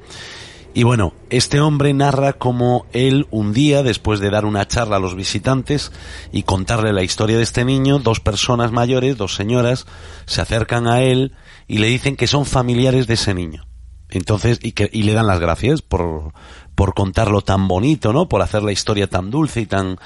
y 0.77 0.83
bueno, 0.83 1.15
este 1.31 1.59
hombre 1.59 1.95
narra 1.95 2.35
cómo 2.35 2.85
él 2.93 3.27
un 3.31 3.55
día, 3.55 3.83
después 3.83 4.21
de 4.21 4.29
dar 4.29 4.45
una 4.45 4.69
charla 4.69 4.97
a 4.97 5.01
los 5.01 5.15
visitantes 5.15 5.91
y 6.33 6.43
contarle 6.43 6.93
la 6.93 7.03
historia 7.03 7.39
de 7.39 7.45
este 7.45 7.65
niño, 7.65 7.99
dos 7.99 8.21
personas 8.21 8.73
mayores, 8.73 9.17
dos 9.17 9.35
señoras, 9.35 9.87
se 10.27 10.43
acercan 10.43 10.87
a 10.87 11.01
él 11.01 11.33
y 11.67 11.79
le 11.79 11.87
dicen 11.87 12.15
que 12.15 12.27
son 12.27 12.45
familiares 12.45 13.07
de 13.07 13.15
ese 13.15 13.33
niño. 13.33 13.67
Entonces, 14.11 14.59
y, 14.63 14.73
que, 14.73 14.91
y 14.93 15.05
le 15.05 15.15
dan 15.15 15.27
las 15.27 15.41
gracias 15.41 15.81
por, 15.81 16.35
por 16.75 16.93
contarlo 16.93 17.41
tan 17.41 17.69
bonito, 17.69 18.13
¿no? 18.13 18.29
Por 18.29 18.43
hacer 18.43 18.63
la 18.63 18.73
historia 18.73 19.09
tan 19.09 19.31
dulce 19.31 19.63
y 19.63 19.67
tan, 19.67 19.97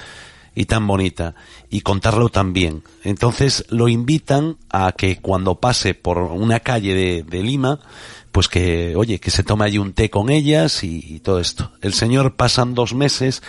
y 0.55 0.65
tan 0.65 0.87
bonita 0.87 1.35
y 1.69 1.81
contarlo 1.81 2.29
tan 2.29 2.53
bien. 2.53 2.83
Entonces 3.03 3.65
lo 3.69 3.87
invitan 3.87 4.57
a 4.69 4.93
que 4.93 5.17
cuando 5.17 5.55
pase 5.55 5.95
por 5.95 6.17
una 6.17 6.61
calle 6.61 6.93
de, 6.93 7.23
de 7.23 7.43
Lima, 7.43 7.79
pues 8.31 8.47
que, 8.47 8.95
oye, 8.95 9.19
que 9.19 9.31
se 9.31 9.43
tome 9.43 9.65
allí 9.65 9.77
un 9.77 9.93
té 9.93 10.09
con 10.09 10.29
ellas 10.29 10.83
y, 10.83 11.19
todo 11.19 11.39
esto. 11.39 11.71
El 11.81 11.93
señor 11.93 12.35
pasan 12.35 12.73
dos 12.73 12.93
meses 12.93 13.43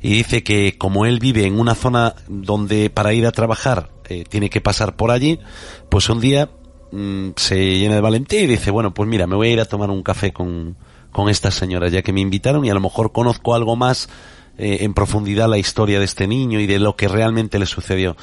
y 0.00 0.10
dice 0.10 0.42
que 0.42 0.76
como 0.78 1.06
él 1.06 1.18
vive 1.18 1.44
en 1.44 1.58
una 1.58 1.74
zona 1.74 2.14
donde 2.28 2.90
para 2.90 3.12
ir 3.12 3.26
a 3.26 3.32
trabajar 3.32 3.90
eh, 4.08 4.24
tiene 4.28 4.48
que 4.48 4.60
pasar 4.60 4.96
por 4.96 5.10
allí, 5.10 5.40
pues 5.88 6.08
un 6.08 6.20
día 6.20 6.50
mmm, 6.92 7.30
se 7.36 7.78
llena 7.78 7.96
de 7.96 8.00
valentía 8.00 8.42
y 8.42 8.46
dice, 8.46 8.70
bueno, 8.70 8.94
pues 8.94 9.08
mira, 9.08 9.26
me 9.26 9.36
voy 9.36 9.48
a 9.48 9.52
ir 9.52 9.60
a 9.60 9.64
tomar 9.64 9.90
un 9.90 10.02
café 10.02 10.32
con, 10.32 10.76
con 11.10 11.28
estas 11.28 11.54
señoras 11.54 11.92
ya 11.92 12.02
que 12.02 12.12
me 12.12 12.20
invitaron 12.20 12.64
y 12.64 12.70
a 12.70 12.74
lo 12.74 12.80
mejor 12.80 13.12
conozco 13.12 13.54
algo 13.54 13.74
más 13.76 14.08
eh, 14.56 14.78
en 14.80 14.94
profundidad 14.94 15.48
la 15.48 15.58
historia 15.58 15.98
de 15.98 16.04
este 16.04 16.26
niño 16.26 16.60
y 16.60 16.66
de 16.66 16.78
lo 16.78 16.96
que 16.96 17.08
realmente 17.08 17.58
le 17.58 17.66
sucedió. 17.66 18.16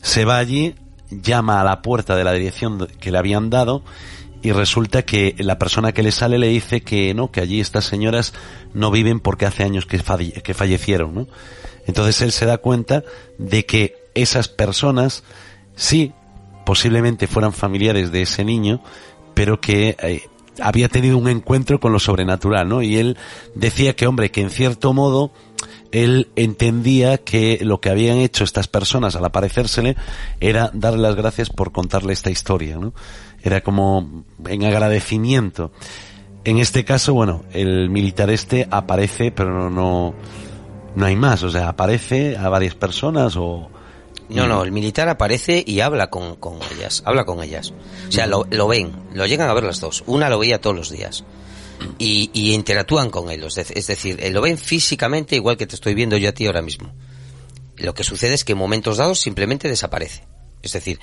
Se 0.00 0.24
va 0.24 0.38
allí, 0.38 0.74
llama 1.10 1.60
a 1.60 1.64
la 1.64 1.82
puerta 1.82 2.16
de 2.16 2.24
la 2.24 2.32
dirección 2.32 2.88
que 3.00 3.10
le 3.10 3.18
habían 3.18 3.50
dado 3.50 3.82
y 4.42 4.52
resulta 4.52 5.02
que 5.02 5.34
la 5.38 5.58
persona 5.58 5.92
que 5.92 6.02
le 6.02 6.12
sale 6.12 6.38
le 6.38 6.48
dice 6.48 6.82
que 6.82 7.14
no, 7.14 7.30
que 7.30 7.40
allí 7.40 7.60
estas 7.60 7.84
señoras 7.84 8.32
no 8.74 8.90
viven 8.90 9.20
porque 9.20 9.46
hace 9.46 9.64
años 9.64 9.86
que, 9.86 9.98
que 10.42 10.54
fallecieron, 10.54 11.14
¿no? 11.14 11.26
Entonces 11.86 12.20
él 12.22 12.32
se 12.32 12.46
da 12.46 12.58
cuenta 12.58 13.04
de 13.38 13.64
que 13.64 13.96
esas 14.14 14.48
personas 14.48 15.24
sí 15.74 16.12
posiblemente 16.64 17.26
fueran 17.26 17.52
familiares 17.52 18.10
de 18.10 18.22
ese 18.22 18.44
niño, 18.44 18.82
pero 19.34 19.60
que 19.60 19.96
eh, 20.00 20.22
había 20.60 20.88
tenido 20.88 21.18
un 21.18 21.28
encuentro 21.28 21.80
con 21.80 21.92
lo 21.92 21.98
sobrenatural, 21.98 22.68
¿no? 22.68 22.82
Y 22.82 22.96
él 22.96 23.16
decía 23.54 23.94
que, 23.94 24.06
hombre, 24.06 24.30
que 24.30 24.40
en 24.40 24.50
cierto 24.50 24.92
modo 24.92 25.32
él 25.92 26.28
entendía 26.36 27.18
que 27.18 27.58
lo 27.62 27.80
que 27.80 27.90
habían 27.90 28.18
hecho 28.18 28.44
estas 28.44 28.68
personas 28.68 29.16
al 29.16 29.24
aparecérsele 29.24 29.96
era 30.40 30.70
darle 30.74 31.00
las 31.00 31.14
gracias 31.14 31.50
por 31.50 31.72
contarle 31.72 32.12
esta 32.12 32.30
historia, 32.30 32.76
¿no? 32.76 32.92
Era 33.42 33.60
como 33.60 34.24
en 34.46 34.64
agradecimiento. 34.64 35.72
En 36.44 36.58
este 36.58 36.84
caso, 36.84 37.14
bueno, 37.14 37.44
el 37.52 37.90
militar 37.90 38.30
este 38.30 38.68
aparece, 38.70 39.32
pero 39.32 39.70
no, 39.70 40.14
no 40.94 41.06
hay 41.06 41.16
más, 41.16 41.42
o 41.42 41.50
sea, 41.50 41.68
aparece 41.68 42.36
a 42.36 42.48
varias 42.48 42.74
personas 42.74 43.36
o... 43.36 43.70
No, 44.28 44.48
no, 44.48 44.64
el 44.64 44.72
militar 44.72 45.08
aparece 45.08 45.62
y 45.64 45.80
habla 45.80 46.10
con, 46.10 46.36
con 46.36 46.58
ellas, 46.74 47.02
habla 47.04 47.24
con 47.24 47.42
ellas. 47.42 47.72
O 48.08 48.12
sea, 48.12 48.26
lo, 48.26 48.46
lo 48.50 48.66
ven, 48.66 48.92
lo 49.14 49.26
llegan 49.26 49.48
a 49.48 49.54
ver 49.54 49.64
las 49.64 49.80
dos. 49.80 50.02
Una 50.06 50.28
lo 50.28 50.38
veía 50.38 50.60
todos 50.60 50.74
los 50.74 50.90
días 50.90 51.24
y, 51.98 52.30
y 52.32 52.52
interactúan 52.52 53.10
con 53.10 53.30
él. 53.30 53.44
Es 53.44 53.86
decir, 53.86 54.18
eh, 54.20 54.30
lo 54.30 54.40
ven 54.40 54.58
físicamente 54.58 55.36
igual 55.36 55.56
que 55.56 55.66
te 55.66 55.74
estoy 55.74 55.94
viendo 55.94 56.16
yo 56.16 56.28
a 56.28 56.32
ti 56.32 56.46
ahora 56.46 56.62
mismo. 56.62 56.92
Lo 57.76 57.94
que 57.94 58.04
sucede 58.04 58.34
es 58.34 58.44
que 58.44 58.52
en 58.52 58.58
momentos 58.58 58.96
dados 58.96 59.20
simplemente 59.20 59.68
desaparece. 59.68 60.24
Es 60.62 60.72
decir, 60.72 60.98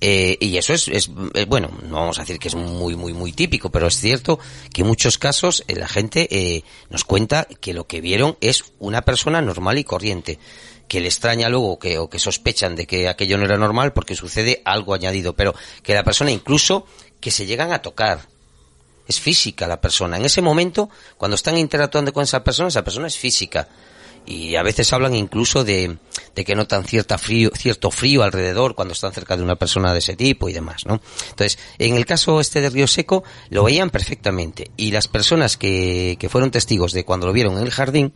eh, 0.00 0.36
y 0.40 0.56
eso 0.56 0.72
es, 0.72 0.88
es, 0.88 1.10
eh, 1.34 1.44
bueno, 1.46 1.70
no 1.88 1.96
vamos 1.96 2.18
a 2.18 2.22
decir 2.22 2.38
que 2.38 2.48
es 2.48 2.54
muy, 2.54 2.96
muy, 2.96 3.12
muy 3.12 3.32
típico, 3.32 3.70
pero 3.70 3.88
es 3.88 3.98
cierto 3.98 4.38
que 4.72 4.82
en 4.82 4.88
muchos 4.88 5.18
casos 5.18 5.64
la 5.68 5.88
gente 5.88 6.64
nos 6.90 7.04
cuenta 7.04 7.46
que 7.60 7.74
lo 7.74 7.86
que 7.86 8.00
vieron 8.00 8.36
es 8.40 8.64
una 8.78 9.02
persona 9.02 9.42
normal 9.42 9.78
y 9.78 9.84
corriente 9.84 10.38
que 10.92 11.00
le 11.00 11.08
extraña 11.08 11.48
luego 11.48 11.78
que, 11.78 11.96
o 11.96 12.10
que 12.10 12.18
sospechan 12.18 12.76
de 12.76 12.86
que 12.86 13.08
aquello 13.08 13.38
no 13.38 13.46
era 13.46 13.56
normal 13.56 13.94
porque 13.94 14.14
sucede 14.14 14.60
algo 14.66 14.92
añadido, 14.92 15.34
pero 15.34 15.54
que 15.82 15.94
la 15.94 16.04
persona 16.04 16.30
incluso 16.30 16.84
que 17.18 17.30
se 17.30 17.46
llegan 17.46 17.72
a 17.72 17.80
tocar, 17.80 18.28
es 19.08 19.18
física 19.18 19.66
la 19.66 19.80
persona. 19.80 20.18
En 20.18 20.26
ese 20.26 20.42
momento, 20.42 20.90
cuando 21.16 21.36
están 21.36 21.56
interactuando 21.56 22.12
con 22.12 22.24
esa 22.24 22.44
persona, 22.44 22.68
esa 22.68 22.84
persona 22.84 23.06
es 23.06 23.16
física. 23.16 23.70
Y 24.26 24.54
a 24.56 24.62
veces 24.62 24.92
hablan 24.92 25.14
incluso 25.14 25.64
de, 25.64 25.96
de 26.34 26.44
que 26.44 26.54
notan 26.54 26.84
cierta 26.84 27.16
frío, 27.16 27.50
cierto 27.54 27.90
frío 27.90 28.22
alrededor 28.22 28.74
cuando 28.74 28.92
están 28.92 29.14
cerca 29.14 29.38
de 29.38 29.42
una 29.42 29.56
persona 29.56 29.94
de 29.94 30.00
ese 30.00 30.14
tipo 30.14 30.50
y 30.50 30.52
demás, 30.52 30.84
¿no? 30.84 31.00
Entonces, 31.30 31.58
en 31.78 31.96
el 31.96 32.04
caso 32.04 32.38
este 32.38 32.60
de 32.60 32.68
Río 32.68 32.86
Seco, 32.86 33.24
lo 33.48 33.64
veían 33.64 33.88
perfectamente. 33.88 34.70
Y 34.76 34.90
las 34.90 35.08
personas 35.08 35.56
que, 35.56 36.18
que 36.20 36.28
fueron 36.28 36.50
testigos 36.50 36.92
de 36.92 37.06
cuando 37.06 37.28
lo 37.28 37.32
vieron 37.32 37.56
en 37.56 37.62
el 37.62 37.70
jardín, 37.70 38.12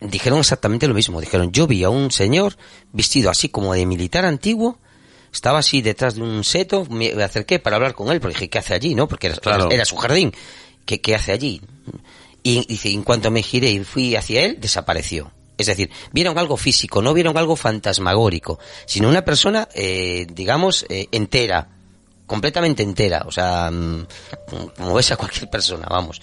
dijeron 0.00 0.38
exactamente 0.38 0.88
lo 0.88 0.94
mismo. 0.94 1.20
Dijeron, 1.20 1.52
yo 1.52 1.66
vi 1.66 1.84
a 1.84 1.90
un 1.90 2.10
señor 2.10 2.56
vestido 2.92 3.30
así 3.30 3.48
como 3.48 3.74
de 3.74 3.86
militar 3.86 4.24
antiguo, 4.24 4.78
estaba 5.32 5.58
así 5.58 5.82
detrás 5.82 6.14
de 6.14 6.22
un 6.22 6.44
seto, 6.44 6.86
me 6.86 7.10
acerqué 7.22 7.58
para 7.58 7.76
hablar 7.76 7.94
con 7.94 8.10
él, 8.10 8.20
porque 8.20 8.34
dije, 8.34 8.50
¿qué 8.50 8.58
hace 8.58 8.74
allí? 8.74 8.94
¿No? 8.94 9.08
Porque 9.08 9.26
era, 9.70 9.84
su 9.84 9.96
jardín. 9.96 10.32
¿Qué, 10.84 11.00
¿Qué, 11.00 11.14
hace 11.14 11.32
allí? 11.32 11.60
Y 12.42 12.64
dice, 12.66 12.90
en 12.90 13.02
cuanto 13.02 13.30
me 13.30 13.42
giré 13.42 13.70
y 13.70 13.84
fui 13.84 14.14
hacia 14.14 14.42
él, 14.42 14.58
desapareció. 14.60 15.32
Es 15.58 15.66
decir, 15.66 15.90
vieron 16.12 16.38
algo 16.38 16.56
físico, 16.56 17.00
no 17.00 17.14
vieron 17.14 17.36
algo 17.36 17.56
fantasmagórico, 17.56 18.58
sino 18.84 19.08
una 19.08 19.24
persona, 19.24 19.68
eh, 19.74 20.26
digamos, 20.30 20.84
eh, 20.88 21.08
entera, 21.12 21.68
completamente 22.26 22.82
entera, 22.82 23.24
o 23.26 23.32
sea, 23.32 23.70
mm, 23.70 24.06
como 24.76 24.94
ves 24.94 25.12
a 25.12 25.16
cualquier 25.16 25.48
persona, 25.48 25.86
vamos. 25.88 26.20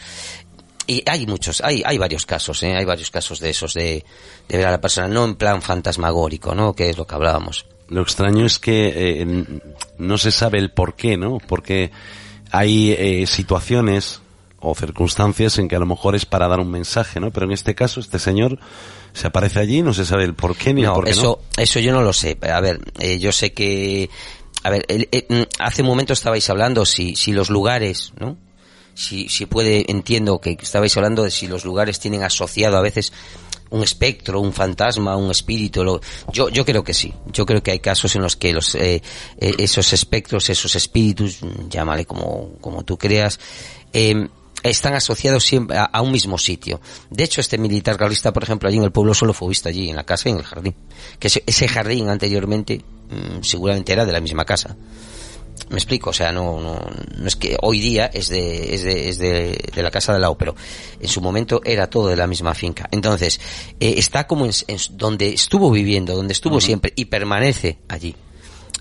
Y 0.88 1.04
hay 1.10 1.26
muchos, 1.26 1.62
hay, 1.62 1.82
hay 1.86 1.98
varios 1.98 2.26
casos, 2.26 2.62
¿eh? 2.64 2.76
hay 2.76 2.86
varios 2.86 3.10
casos 3.10 3.40
de 3.40 3.50
esos, 3.50 3.74
de, 3.74 4.04
de 4.48 4.58
ver 4.58 4.68
a 4.68 4.72
la 4.72 4.82
persona, 4.82 5.08
no 5.08 5.24
en 5.26 5.36
plan 5.36 5.62
fantasmagórico, 5.62 6.54
¿no? 6.54 6.74
Que 6.74 6.90
es 6.90 6.98
lo 6.98 7.08
que 7.08 7.16
hablábamos. 7.16 7.66
Lo 7.88 8.02
extraño 8.02 8.46
es 8.46 8.60
que 8.60 9.22
eh, 9.22 9.46
no 9.98 10.18
se 10.18 10.32
sabe 10.32 10.60
el 10.60 10.72
por 10.72 10.96
qué, 10.96 11.16
¿no? 11.16 11.38
Porque 11.48 11.92
hay 12.52 12.92
eh, 12.92 13.26
situaciones 13.28 14.22
o 14.60 14.74
circunstancias 14.76 15.58
en 15.60 15.68
que 15.68 15.76
a 15.76 15.80
lo 15.80 15.86
mejor 15.86 16.16
es 16.16 16.26
para 16.26 16.48
dar 16.48 16.60
un 16.60 16.72
mensaje, 16.72 17.20
¿no? 17.20 17.32
Pero 17.32 17.46
en 17.46 17.52
este 17.52 17.76
caso, 17.76 18.00
este 18.00 18.18
señor 18.20 18.60
se 19.14 19.28
aparece 19.28 19.60
allí, 19.60 19.82
no 19.82 19.94
se 19.94 20.06
sabe 20.06 20.24
el 20.24 20.34
por 20.34 20.56
qué 20.56 20.74
ni 20.74 20.84
el 20.84 20.92
por 20.92 21.06
qué 21.06 21.12
eso, 21.12 21.40
no. 21.58 21.62
Eso 21.62 21.80
yo 21.80 21.92
no 21.92 22.02
lo 22.02 22.14
sé. 22.14 22.38
A 22.42 22.62
ver, 22.62 22.80
eh, 23.00 23.20
yo 23.20 23.32
sé 23.32 23.54
que... 23.54 24.10
A 24.64 24.70
ver, 24.70 24.86
hace 25.60 25.82
un 25.82 25.88
momento 25.90 26.14
estabais 26.14 26.50
hablando 26.50 26.86
si, 26.86 27.16
si 27.18 27.34
los 27.34 27.50
lugares, 27.50 28.14
¿no? 28.18 28.38
Si, 28.96 29.28
si 29.30 29.46
puede, 29.46 29.90
entiendo 29.90 30.40
que 30.40 30.58
estabais 30.62 30.96
hablando 30.98 31.24
de 31.24 31.32
si 31.32 31.48
los 31.48 31.66
lugares 31.66 32.00
tienen 32.00 32.24
asociado 32.24 32.78
a 32.78 32.82
veces 32.82 33.12
un 33.74 33.82
espectro, 33.82 34.40
un 34.40 34.54
fantasma, 34.54 35.18
un 35.18 35.32
espíritu. 35.32 35.84
Lo, 35.84 36.00
yo, 36.32 36.50
yo 36.50 36.64
creo 36.64 36.84
que 36.84 36.94
sí. 36.94 37.12
Yo 37.32 37.46
creo 37.46 37.64
que 37.64 37.72
hay 37.72 37.80
casos 37.80 38.16
en 38.16 38.22
los 38.22 38.36
que 38.36 38.54
los, 38.54 38.76
eh, 38.76 39.02
eh 39.38 39.56
esos 39.58 39.92
espectros, 39.94 40.50
esos 40.50 40.76
espíritus, 40.76 41.40
llámale 41.70 42.06
como, 42.06 42.52
como 42.62 42.84
tú 42.84 42.98
creas, 42.98 43.40
eh, 43.92 44.28
están 44.62 44.94
asociados 44.94 45.44
siempre 45.44 45.76
a, 45.78 46.02
un 46.02 46.12
mismo 46.12 46.38
sitio. 46.38 46.80
De 47.10 47.24
hecho, 47.24 47.42
este 47.42 47.58
militar 47.58 47.98
realista, 47.98 48.32
por 48.32 48.44
ejemplo, 48.44 48.70
allí 48.70 48.78
en 48.78 48.84
el 48.84 48.92
pueblo 48.92 49.14
solo 49.14 49.34
fue 49.34 49.50
visto 49.50 49.70
allí, 49.70 49.90
en 49.90 49.96
la 49.96 50.06
casa 50.06 50.30
y 50.30 50.34
en 50.34 50.38
el 50.38 50.46
jardín. 50.46 50.76
Que 51.20 51.28
ese, 51.28 51.44
ese 51.46 51.68
jardín 51.68 52.10
anteriormente 52.10 52.80
mmm, 53.10 53.42
seguramente 53.42 53.92
era 53.92 54.06
de 54.06 54.12
la 54.12 54.22
misma 54.22 54.46
casa. 54.46 54.78
Me 55.70 55.78
explico, 55.78 56.10
o 56.12 56.14
sea, 56.14 56.32
no, 56.32 56.60
no, 56.60 56.80
no 57.18 57.28
es 57.28 57.36
que 57.36 57.58
hoy 57.62 57.80
día 57.80 58.06
es 58.08 58.30
de, 58.30 58.76
es 58.76 58.84
de, 58.84 59.10
es 59.10 59.18
de, 59.18 59.72
de 59.74 59.84
la 59.84 59.90
casa 59.90 60.14
de 60.14 60.20
lado, 60.20 60.38
pero 60.38 60.56
en 61.00 61.08
su 61.08 61.22
momento 61.22 61.62
era 61.64 61.90
todo 61.90 62.08
de 62.08 62.16
la 62.16 62.28
misma 62.28 62.54
finca. 62.54 62.88
Entonces, 62.92 63.40
eh, 63.80 63.96
está 63.98 64.28
como 64.28 64.46
en, 64.46 64.52
en, 64.68 64.78
donde 64.92 65.30
estuvo 65.30 65.72
viviendo, 65.72 66.16
donde 66.16 66.34
estuvo 66.34 66.56
uh 66.56 66.60
-huh. 66.60 66.66
siempre 66.66 66.94
y 66.96 67.06
permanece 67.06 67.80
allí. 67.88 68.16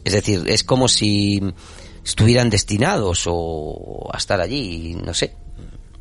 Es 0.05 0.13
decir, 0.13 0.43
es 0.47 0.65
como 0.65 0.89
si 0.89 1.41
estuvieran 2.05 2.51
destinados 2.51 3.25
o 3.27 4.09
a 4.13 4.19
estar 4.19 4.41
allí, 4.41 4.95
no 4.95 5.15
sé. 5.15 5.35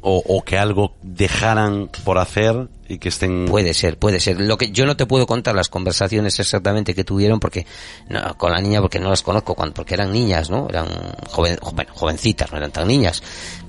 O, 0.03 0.41
que 0.43 0.57
algo 0.57 0.95
dejaran 1.03 1.87
por 2.03 2.17
hacer 2.17 2.67
y 2.87 2.97
que 2.97 3.09
estén 3.09 3.45
puede 3.45 3.73
ser 3.75 3.99
puede 3.99 4.19
ser. 4.19 4.41
Lo 4.41 4.57
que 4.57 4.71
yo 4.71 4.87
no 4.87 4.97
te 4.97 5.05
puedo 5.05 5.27
contar 5.27 5.53
las 5.53 5.69
conversaciones 5.69 6.39
exactamente 6.39 6.95
que 6.95 7.03
tuvieron 7.03 7.39
porque 7.39 7.67
no, 8.09 8.35
con 8.35 8.51
la 8.51 8.59
niña 8.59 8.81
porque 8.81 8.99
no 8.99 9.09
las 9.09 9.21
conozco 9.21 9.53
cuando, 9.53 9.75
porque 9.75 9.93
eran 9.93 10.11
niñas 10.11 10.49
no 10.49 10.67
eran 10.67 10.87
joven, 11.29 11.59
bueno, 11.73 11.93
jovencitas 11.93 12.51
no 12.51 12.57
eran 12.57 12.71
tan 12.71 12.87
niñas. 12.87 13.21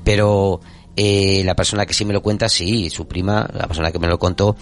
Pero 0.05 0.61
eh, 0.97 1.43
la 1.45 1.55
persona 1.55 1.85
que 1.85 1.93
sí 1.93 2.07
me 2.07 2.15
lo 2.15 2.23
cuenta 2.23 2.49
sí 2.49 2.89
su 2.89 3.07
prima 3.07 3.47
la 3.53 3.67
persona 3.67 3.93
que 3.93 3.99
me 3.99 4.09
lo 4.09 4.19
contó 4.19 4.57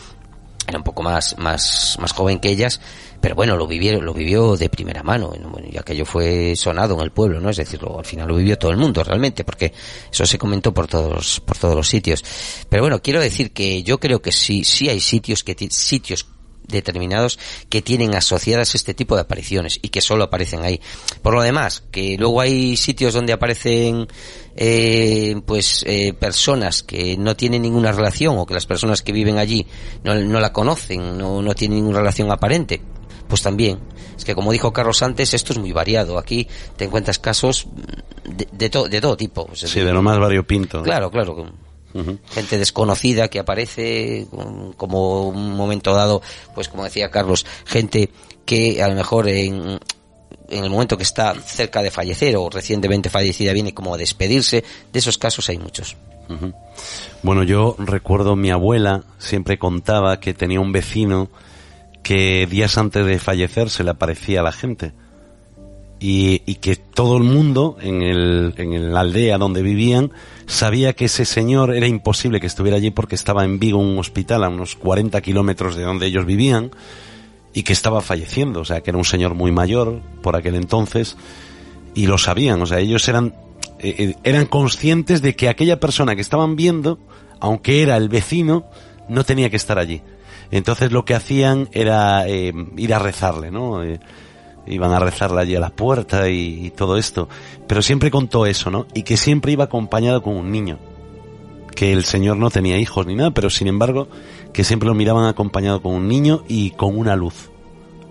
era 0.67 0.77
un 0.77 0.85
poco 0.85 1.05
más 1.05 1.39
más 1.39 1.97
más 2.01 2.13
joven 2.13 2.41
que 2.41 2.51
ellas 2.51 2.81
pero 3.21 3.35
bueno, 3.35 3.57
lo 3.57 3.67
vivieron, 3.67 4.05
lo 4.05 4.15
vivió 4.15 4.57
de 4.57 4.69
primera 4.69 5.03
mano, 5.03 5.29
bueno, 5.51 5.69
y 5.71 5.77
aquello 5.77 6.05
fue 6.07 6.55
sonado 6.57 6.95
en 6.95 7.03
el 7.03 7.11
pueblo, 7.11 7.41
¿no? 7.41 7.51
Es 7.51 7.59
decir, 7.59 7.81
al 7.85 8.05
final 8.05 8.29
lo 8.29 8.37
vivió 8.37 8.57
todo 8.57 8.71
el 8.71 8.79
mundo 8.79 9.05
realmente, 9.05 9.45
porque 9.45 9.73
eso 10.11 10.25
se 10.25 10.39
comentó 10.39 10.73
por 10.73 10.87
todos, 10.87 11.41
por 11.41 11.59
todos 11.59 11.75
los 11.75 11.89
sitios. 11.89 12.25
Pero 12.69 12.83
bueno, 12.83 13.03
quiero 13.03 13.21
decir 13.21 13.53
que 13.53 13.83
yo 13.83 14.01
creo 14.01 14.23
que 14.23 14.33
sí, 14.33 14.65
sí 14.65 14.89
hay 14.89 15.01
sitios 15.01 15.45
que, 15.45 15.55
sitios 15.71 16.27
determinados 16.67 17.39
que 17.69 17.83
tienen 17.83 18.15
asociadas 18.15 18.75
este 18.75 18.95
tipo 18.95 19.17
de 19.17 19.23
apariciones 19.23 19.79
y 19.83 19.89
que 19.89 20.01
solo 20.01 20.25
aparecen 20.25 20.63
ahí. 20.63 20.81
Por 21.23 21.35
lo 21.35 21.43
demás, 21.43 21.83
que 21.91 22.17
luego 22.17 22.41
hay 22.41 22.77
sitios 22.77 23.13
donde 23.13 23.33
aparecen 23.33 24.07
eh, 24.57 25.41
pues 25.45 25.85
eh, 25.87 26.13
personas 26.13 26.83
que 26.83 27.17
no 27.17 27.37
tienen 27.37 27.63
ninguna 27.63 27.93
relación 27.93 28.39
o 28.39 28.47
que 28.47 28.55
las 28.55 28.67
personas 28.67 29.03
que 29.03 29.13
viven 29.13 29.39
allí 29.39 29.67
no, 30.05 30.15
no 30.15 30.41
la 30.41 30.53
conocen, 30.53 31.19
no, 31.19 31.43
no 31.43 31.55
tienen 31.55 31.79
ninguna 31.79 31.99
relación 31.99 32.31
aparente 32.31 32.81
pues 33.31 33.43
también. 33.43 33.79
Es 34.17 34.25
que 34.27 34.35
como 34.35 34.53
dijo 34.53 34.73
Carlos 34.73 35.03
antes, 35.03 35.33
esto 35.33 35.55
es 35.55 35.59
muy 35.59 35.73
variado. 35.73 36.19
Aquí 36.19 36.47
te 36.77 36.85
encuentras 36.85 37.19
casos 37.19 37.67
de, 38.25 38.47
de, 38.53 38.69
to, 38.69 38.89
de 38.89 39.01
todo 39.01 39.17
tipo. 39.17 39.49
Sí, 39.55 39.81
de 39.81 39.93
lo 39.93 40.03
más 40.03 40.19
variopinto. 40.19 40.83
Claro, 40.83 41.11
claro. 41.11 41.47
Uh 41.93 41.99
-huh. 41.99 42.19
Gente 42.31 42.59
desconocida 42.59 43.29
que 43.29 43.39
aparece 43.39 44.27
como 44.77 45.29
un 45.29 45.57
momento 45.57 45.95
dado, 45.95 46.21
pues 46.55 46.69
como 46.69 46.85
decía 46.85 47.11
Carlos, 47.11 47.47
gente 47.65 48.11
que 48.45 48.83
a 48.83 48.89
lo 48.89 48.95
mejor 48.95 49.29
en, 49.29 49.81
en 50.51 50.65
el 50.65 50.71
momento 50.71 50.97
que 50.97 51.03
está 51.03 51.35
cerca 51.35 51.83
de 51.83 51.91
fallecer 51.91 52.37
o 52.37 52.51
recientemente 52.51 53.11
fallecida 53.11 53.53
viene 53.53 53.73
como 53.75 53.95
a 53.95 53.97
despedirse. 53.97 54.63
De 54.93 54.99
esos 54.99 55.19
casos 55.19 55.49
hay 55.49 55.59
muchos. 55.59 55.97
Uh 56.29 56.35
-huh. 56.35 56.55
Bueno, 57.23 57.43
yo 57.43 57.75
recuerdo 57.79 58.37
mi 58.37 58.51
abuela 58.51 59.03
siempre 59.19 59.59
contaba 59.59 60.21
que 60.21 60.33
tenía 60.35 60.61
un 60.61 60.73
vecino 60.73 61.29
que 62.03 62.47
días 62.47 62.79
antes 62.79 63.05
de 63.05 63.19
fallecer 63.19 63.71
se 63.71 63.85
le 63.85 63.91
aparecía 63.91 64.41
a 64.41 64.45
la 64.45 64.53
gente. 64.53 64.93
Y, 66.03 66.43
y 66.47 66.55
que 66.57 66.77
todo 66.77 67.19
el 67.19 67.25
mundo 67.25 67.77
en, 67.81 68.01
el, 68.01 68.55
en 68.57 68.93
la 68.93 69.01
aldea 69.01 69.37
donde 69.37 69.61
vivían 69.61 70.13
sabía 70.47 70.95
que 70.95 71.05
ese 71.05 71.27
señor 71.27 71.75
era 71.75 71.87
imposible 71.87 72.41
que 72.41 72.47
estuviera 72.47 72.79
allí 72.79 72.91
porque 72.91 73.15
estaba 73.15 73.45
en 73.45 73.59
Vigo, 73.59 73.79
un 73.79 73.99
hospital 73.99 74.45
a 74.45 74.49
unos 74.49 74.77
40 74.77 75.21
kilómetros 75.21 75.77
de 75.77 75.83
donde 75.83 76.07
ellos 76.07 76.25
vivían 76.25 76.71
y 77.53 77.65
que 77.65 77.75
estaba 77.75 78.01
falleciendo. 78.01 78.61
O 78.61 78.65
sea, 78.65 78.81
que 78.81 78.91
era 78.91 78.99
un 78.99 79.05
señor 79.05 79.35
muy 79.35 79.53
mayor 79.53 80.01
por 80.23 80.37
aquel 80.37 80.55
entonces 80.55 81.19
y 81.95 82.07
lo 82.07 82.19
sabían. 82.19 82.63
O 82.63 82.67
sea, 82.67 82.79
ellos 82.79 83.07
eran, 83.09 83.35
eh, 83.79 84.15
eran 84.25 84.47
conscientes 84.47 85.23
de 85.23 85.37
que 85.37 85.49
aquella 85.49 85.81
persona 85.81 86.15
que 86.15 86.23
estaban 86.23 86.57
viendo, 86.57 86.99
aunque 87.41 87.83
era 87.83 87.97
el 87.97 88.09
vecino, 88.09 88.65
no 89.09 89.25
tenía 89.25 89.51
que 89.51 89.57
estar 89.57 89.79
allí. 89.79 90.03
Entonces 90.51 90.93
lo 90.93 91.05
que 91.05 91.15
hacían 91.15 91.69
era 91.73 92.27
eh, 92.27 92.53
ir 92.77 92.95
a 92.95 92.99
rezarle, 92.99 93.51
¿no? 93.51 93.83
Eh, 93.85 94.01
iban 94.67 94.93
a 94.93 94.99
rezarle 94.99 95.41
allí 95.41 95.55
a 95.55 95.61
la 95.61 95.71
puerta 95.71 96.29
y, 96.29 96.71
todo 96.71 96.97
esto. 96.97 97.29
Pero 97.67 97.83
siempre 97.83 98.11
contó 98.11 98.47
eso, 98.47 98.71
¿no? 98.71 98.87
Y 98.95 99.03
que 99.03 99.17
siempre 99.17 99.53
iba 99.53 99.65
acompañado 99.65 100.23
con 100.23 100.37
un 100.37 100.51
niño. 100.51 100.79
Que 101.75 101.93
el 101.93 102.05
señor 102.05 102.37
no 102.37 102.51
tenía 102.51 102.79
hijos 102.79 103.07
ni 103.07 103.15
nada, 103.15 103.31
pero 103.31 103.49
sin 103.49 103.69
embargo 103.69 104.09
que 104.53 104.65
siempre 104.65 104.89
lo 104.89 104.95
miraban 104.95 105.27
acompañado 105.27 105.81
con 105.83 105.95
un 105.95 106.09
niño 106.09 106.43
y 106.49 106.71
con 106.73 106.99
una 106.99 107.15
luz. 107.17 107.51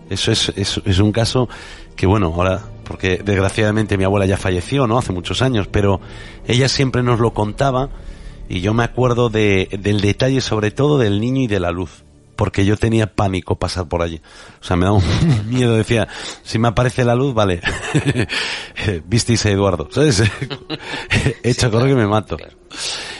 Eso 0.09 0.31
es, 0.31 0.49
es, 0.55 0.81
es 0.85 0.99
un 0.99 1.11
caso 1.11 1.49
que 1.95 2.07
bueno, 2.07 2.27
ahora, 2.27 2.61
porque 2.85 3.17
desgraciadamente 3.17 3.97
mi 3.97 4.05
abuela 4.05 4.25
ya 4.25 4.37
falleció, 4.37 4.87
¿no? 4.87 4.97
Hace 4.97 5.11
muchos 5.11 5.41
años, 5.41 5.67
pero 5.67 5.99
ella 6.47 6.69
siempre 6.69 7.03
nos 7.03 7.19
lo 7.19 7.33
contaba 7.33 7.89
y 8.47 8.61
yo 8.61 8.73
me 8.73 8.83
acuerdo 8.83 9.29
de, 9.29 9.69
del 9.79 10.01
detalle 10.01 10.41
sobre 10.41 10.71
todo 10.71 10.97
del 10.97 11.19
niño 11.19 11.41
y 11.41 11.47
de 11.47 11.59
la 11.59 11.71
luz 11.71 12.03
porque 12.39 12.63
yo 12.63 12.77
tenía 12.77 13.13
pánico 13.13 13.59
pasar 13.59 13.89
por 13.89 14.01
allí. 14.01 14.21
O 14.61 14.63
sea, 14.63 14.77
me 14.77 14.85
daba 14.85 14.95
un 14.99 15.03
miedo, 15.49 15.75
decía, 15.75 16.07
si 16.41 16.57
me 16.57 16.69
aparece 16.69 17.03
la 17.03 17.13
luz, 17.13 17.33
vale, 17.33 17.59
visteis 19.07 19.45
a 19.45 19.49
Eduardo, 19.49 19.89
¿sabes? 19.91 20.21
Hecho 21.43 21.65
sí, 21.65 21.69
correr 21.69 21.89
que 21.89 21.95
me 21.95 22.07
mato. 22.07 22.37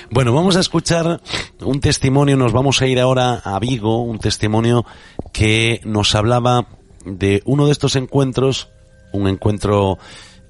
Bueno, 0.10 0.34
vamos 0.34 0.56
a 0.56 0.62
escuchar 0.62 1.20
un 1.60 1.82
testimonio, 1.82 2.38
nos 2.38 2.54
vamos 2.54 2.82
a 2.82 2.88
ir 2.88 2.98
ahora 2.98 3.42
a 3.44 3.60
Vigo, 3.60 4.04
un 4.04 4.20
testimonio 4.20 4.86
que 5.34 5.82
nos 5.84 6.16
hablaba 6.16 6.68
de 7.04 7.42
uno 7.44 7.66
de 7.66 7.74
estos 7.74 7.98
encuentros, 7.98 8.70
un 9.12 9.28
encuentro 9.28 9.98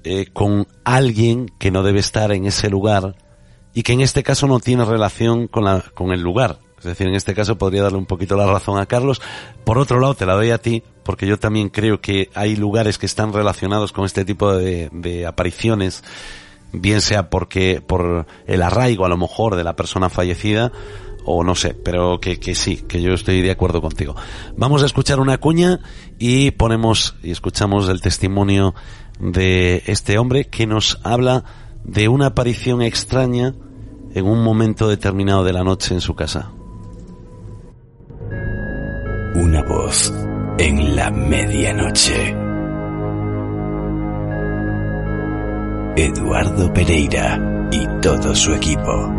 eh, 0.04 0.26
con 0.32 0.68
alguien 0.84 1.50
que 1.58 1.72
no 1.72 1.82
debe 1.82 1.98
estar 1.98 2.30
en 2.30 2.46
ese 2.46 2.70
lugar 2.70 3.16
y 3.74 3.82
que 3.82 3.94
en 3.94 4.00
este 4.00 4.22
caso 4.22 4.46
no 4.46 4.60
tiene 4.60 4.84
relación 4.84 5.48
con, 5.48 5.64
la, 5.64 5.82
con 5.92 6.12
el 6.12 6.20
lugar, 6.20 6.60
es 6.80 6.84
decir, 6.84 7.06
en 7.06 7.14
este 7.14 7.34
caso 7.34 7.58
podría 7.58 7.82
darle 7.82 7.98
un 7.98 8.06
poquito 8.06 8.36
la 8.36 8.46
razón 8.46 8.78
a 8.80 8.86
Carlos. 8.86 9.20
Por 9.64 9.78
otro 9.78 10.00
lado, 10.00 10.14
te 10.14 10.24
la 10.24 10.34
doy 10.34 10.50
a 10.50 10.58
ti, 10.58 10.82
porque 11.02 11.26
yo 11.26 11.38
también 11.38 11.68
creo 11.68 12.00
que 12.00 12.30
hay 12.34 12.56
lugares 12.56 12.96
que 12.96 13.04
están 13.04 13.32
relacionados 13.34 13.92
con 13.92 14.06
este 14.06 14.24
tipo 14.24 14.54
de, 14.54 14.88
de 14.90 15.26
apariciones, 15.26 16.02
bien 16.72 17.02
sea 17.02 17.28
porque, 17.28 17.82
por 17.86 18.26
el 18.46 18.62
arraigo 18.62 19.04
a 19.04 19.10
lo 19.10 19.18
mejor 19.18 19.56
de 19.56 19.64
la 19.64 19.76
persona 19.76 20.08
fallecida, 20.08 20.72
o 21.24 21.44
no 21.44 21.54
sé, 21.54 21.74
pero 21.74 22.18
que, 22.18 22.40
que 22.40 22.54
sí, 22.54 22.78
que 22.88 23.02
yo 23.02 23.12
estoy 23.12 23.42
de 23.42 23.50
acuerdo 23.50 23.82
contigo. 23.82 24.16
Vamos 24.56 24.82
a 24.82 24.86
escuchar 24.86 25.20
una 25.20 25.38
cuña 25.38 25.80
y 26.18 26.50
ponemos 26.52 27.16
y 27.22 27.30
escuchamos 27.30 27.88
el 27.90 28.00
testimonio 28.00 28.74
de 29.18 29.82
este 29.86 30.18
hombre 30.18 30.46
que 30.46 30.66
nos 30.66 30.98
habla 31.04 31.44
de 31.84 32.08
una 32.08 32.26
aparición 32.26 32.82
extraña 32.82 33.54
en 34.14 34.26
un 34.26 34.42
momento 34.42 34.88
determinado 34.88 35.44
de 35.44 35.52
la 35.52 35.62
noche 35.62 35.94
en 35.94 36.00
su 36.00 36.14
casa. 36.14 36.50
Una 39.34 39.62
voz 39.62 40.12
en 40.58 40.96
la 40.96 41.08
medianoche. 41.12 42.36
Eduardo 45.94 46.72
Pereira 46.72 47.68
y 47.70 47.86
todo 48.00 48.34
su 48.34 48.52
equipo. 48.52 49.14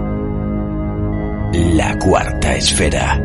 La 1.54 1.98
cuarta 1.98 2.56
esfera. 2.56 3.22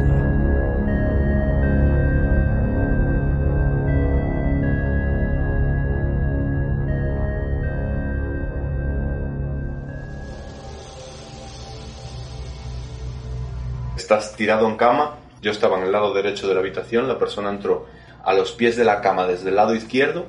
Estás 13.96 14.36
tirado 14.36 14.68
en 14.68 14.76
cama 14.76 15.25
yo 15.42 15.50
estaba 15.50 15.78
en 15.78 15.84
el 15.84 15.92
lado 15.92 16.14
derecho 16.14 16.48
de 16.48 16.54
la 16.54 16.60
habitación, 16.60 17.08
la 17.08 17.18
persona 17.18 17.50
entró 17.50 17.86
a 18.24 18.34
los 18.34 18.52
pies 18.52 18.76
de 18.76 18.84
la 18.84 19.00
cama 19.00 19.26
desde 19.26 19.50
el 19.50 19.56
lado 19.56 19.74
izquierdo 19.74 20.26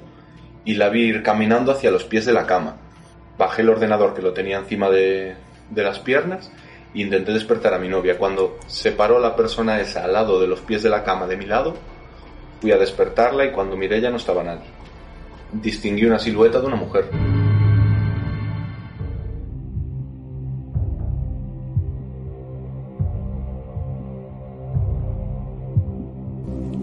y 0.66 0.76
la 0.76 0.90
vi 0.90 1.04
ir 1.04 1.24
caminando 1.24 1.72
hacia 1.72 1.92
los 1.92 2.04
pies 2.04 2.26
de 2.26 2.34
la 2.34 2.46
cama. 2.46 2.78
Bajé 3.38 3.62
el 3.62 3.70
ordenador 3.70 4.14
que 4.14 4.22
lo 4.22 4.34
tenía 4.34 4.58
encima 4.58 4.90
de, 4.90 5.36
de 5.70 5.84
las 5.84 6.00
piernas 6.00 6.52
e 6.94 7.02
intenté 7.02 7.32
despertar 7.34 7.74
a 7.74 7.80
mi 7.80 7.88
novia. 7.88 8.18
Cuando 8.18 8.58
se 8.68 8.92
paró 8.92 9.20
la 9.20 9.36
persona 9.36 9.80
esa 9.80 10.04
al 10.04 10.14
lado 10.14 10.40
de 10.40 10.48
los 10.48 10.60
pies 10.62 10.84
de 10.84 10.90
la 10.90 11.04
cama 11.04 11.28
de 11.28 11.38
mi 11.38 11.46
lado, 11.46 11.76
fui 12.62 12.72
a 12.72 12.78
despertarla 12.78 13.46
y 13.46 13.52
cuando 13.52 13.76
miré 13.76 14.02
ya 14.02 14.10
no 14.10 14.18
estaba 14.18 14.44
nadie. 14.44 14.68
Distinguí 15.52 16.06
una 16.06 16.20
silueta 16.20 16.60
de 16.60 16.68
una 16.68 16.76
mujer. 16.76 17.10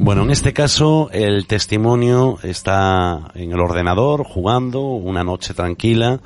Bueno, 0.04 0.24
en 0.24 0.30
este 0.30 0.52
caso 0.52 1.08
el 1.12 1.46
testimonio 1.46 2.38
está 2.42 3.32
en 3.34 3.52
el 3.52 3.58
ordenador 3.58 4.22
jugando 4.22 4.82
una 4.82 5.24
noche 5.24 5.54
tranquila. 5.54 6.20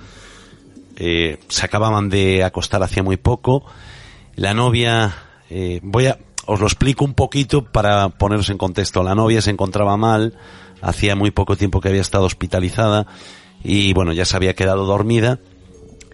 Eh, 0.96 1.38
se 1.46 1.64
acababan 1.64 2.08
de 2.08 2.42
acostar 2.42 2.82
hacía 2.82 3.04
muy 3.04 3.18
poco. 3.18 3.64
La 4.34 4.52
novia, 4.52 5.14
eh, 5.48 5.78
voy 5.84 6.06
a, 6.06 6.18
os 6.44 6.58
lo 6.58 6.66
explico 6.66 7.04
un 7.04 7.14
poquito 7.14 7.66
para 7.66 8.08
poneros 8.08 8.50
en 8.50 8.58
contexto. 8.58 9.04
La 9.04 9.14
novia 9.14 9.40
se 9.42 9.52
encontraba 9.52 9.96
mal, 9.96 10.34
hacía 10.82 11.14
muy 11.14 11.30
poco 11.30 11.54
tiempo 11.54 11.80
que 11.80 11.90
había 11.90 12.00
estado 12.00 12.24
hospitalizada 12.24 13.06
y 13.62 13.92
bueno, 13.92 14.12
ya 14.12 14.24
se 14.24 14.34
había 14.34 14.56
quedado 14.56 14.86
dormida. 14.86 15.38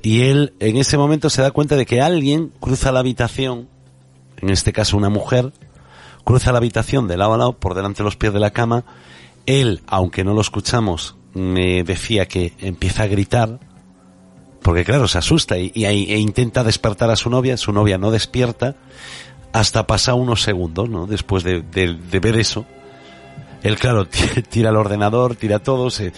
Y 0.03 0.25
él 0.25 0.53
en 0.61 0.77
ese 0.77 0.99
momento 0.99 1.31
se 1.31 1.41
da 1.41 1.51
cuenta 1.51 1.77
de 1.77 1.87
que 1.87 2.03
alguien 2.03 2.53
cruza 2.61 2.93
la 2.93 3.01
habitación, 3.01 3.71
en 4.43 4.51
este 4.51 4.75
caso 4.75 4.99
una 4.99 5.09
mujer, 5.09 5.55
cruza 6.25 6.53
la 6.53 6.59
habitación 6.59 7.07
de 7.07 7.17
lado 7.17 7.35
a 7.35 7.39
lado 7.39 7.53
por 7.53 7.75
delante 7.75 7.99
de 7.99 8.05
los 8.05 8.17
pies 8.17 8.33
de 8.33 8.41
la 8.41 8.51
cama. 8.51 8.85
Él, 9.47 9.83
aunque 9.87 10.25
no 10.25 10.33
lo 10.33 10.41
escuchamos, 10.41 11.17
me 11.35 11.85
decía 11.85 12.27
que 12.27 12.55
empieza 12.61 13.05
a 13.05 13.07
gritar, 13.07 13.61
porque 14.63 14.85
claro, 14.85 15.07
se 15.07 15.19
asusta 15.19 15.59
y, 15.59 15.71
e 15.75 16.19
intenta 16.19 16.65
despertar 16.65 17.11
a 17.11 17.17
su 17.17 17.29
novia, 17.29 17.57
su 17.57 17.73
novia 17.73 17.99
no 17.99 18.11
despierta, 18.11 18.77
hasta 19.53 19.87
pasar 19.87 20.15
unos 20.15 20.43
segundos, 20.43 20.89
¿no? 20.89 21.07
Después 21.07 21.45
de, 21.45 21.63
ver 22.21 22.37
eso. 22.37 22.65
Él, 23.63 23.79
claro, 23.79 24.07
tira 24.49 24.71
el 24.71 24.77
ordenador, 24.77 25.37
tira 25.37 25.59
todo, 25.59 25.91
se... 25.91 26.13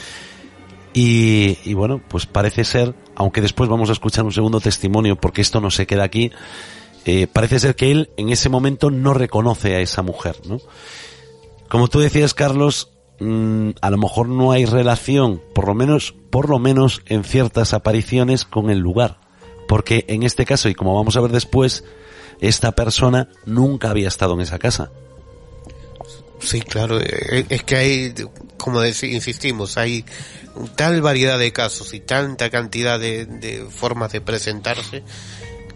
Y 0.99 1.75
bueno, 1.75 2.01
pues 2.09 2.25
parece 2.25 2.65
ser, 2.65 2.95
aunque 3.17 3.43
después 3.43 3.69
vamos 3.69 3.91
a 3.91 3.93
escuchar 3.93 4.25
un 4.25 4.33
segundo 4.33 4.61
testimonio, 4.61 5.17
porque 5.17 5.43
esto 5.43 5.61
no 5.61 5.71
se 5.71 5.87
queda 5.87 6.05
aquí, 6.05 6.33
eh, 7.09 7.29
parece 7.29 7.61
ser 7.61 7.77
que 7.77 7.93
él 7.93 8.11
en 8.17 8.31
ese 8.31 8.49
momento 8.49 8.91
no 8.91 9.15
reconoce 9.15 9.77
a 9.77 9.81
esa 9.81 10.03
mujer, 10.03 10.37
¿no? 10.45 10.59
Como 11.69 11.87
tú 11.87 12.01
decías, 12.01 12.35
Carlos, 12.35 12.91
mmm, 13.21 13.71
a 13.81 13.91
lo 13.91 13.97
mejor 13.97 14.29
no 14.29 14.51
hay 14.51 14.65
relación, 14.65 15.41
por 15.55 15.69
lo 15.69 15.75
menos, 15.75 16.17
por 16.31 16.51
lo 16.51 16.59
menos 16.59 17.03
en 17.07 17.23
ciertas 17.23 17.75
apariciones 17.75 18.45
con 18.45 18.71
el 18.71 18.81
lugar. 18.81 19.21
Porque 19.69 20.05
en 20.09 20.25
este 20.25 20.45
caso, 20.45 20.69
y 20.69 20.75
como 20.75 20.97
vamos 20.97 21.17
a 21.17 21.21
ver 21.21 21.31
después, 21.31 21.85
esta 22.41 22.73
persona 22.73 23.29
nunca 23.45 23.91
había 23.91 24.09
estado 24.09 24.35
en 24.35 24.41
esa 24.41 24.59
casa. 24.59 24.91
Sí, 26.41 26.61
claro, 26.61 27.01
eh, 27.01 27.47
es 27.49 27.63
que 27.63 27.77
hay, 27.77 28.15
como 28.57 28.85
insistimos, 28.85 29.77
hay 29.77 30.05
tal 30.75 31.03
variedad 31.03 31.39
de 31.39 31.53
casos 31.53 31.95
y 31.95 32.01
tanta 32.01 32.51
cantidad 32.51 32.99
de, 32.99 33.27
de 33.27 33.65
formas 33.71 34.11
de 34.11 34.21
presentarse 34.21 35.05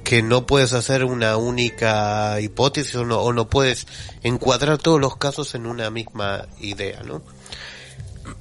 que 0.05 0.23
no 0.23 0.47
puedes 0.47 0.73
hacer 0.73 1.05
una 1.05 1.37
única 1.37 2.41
hipótesis 2.41 2.95
o 2.97 3.05
no, 3.05 3.21
o 3.21 3.33
no 3.33 3.49
puedes 3.49 3.87
encuadrar 4.23 4.79
todos 4.79 5.01
los 5.01 5.17
casos 5.17 5.55
en 5.55 5.67
una 5.67 5.91
misma 5.91 6.47
idea, 6.61 7.03
¿no? 7.03 7.23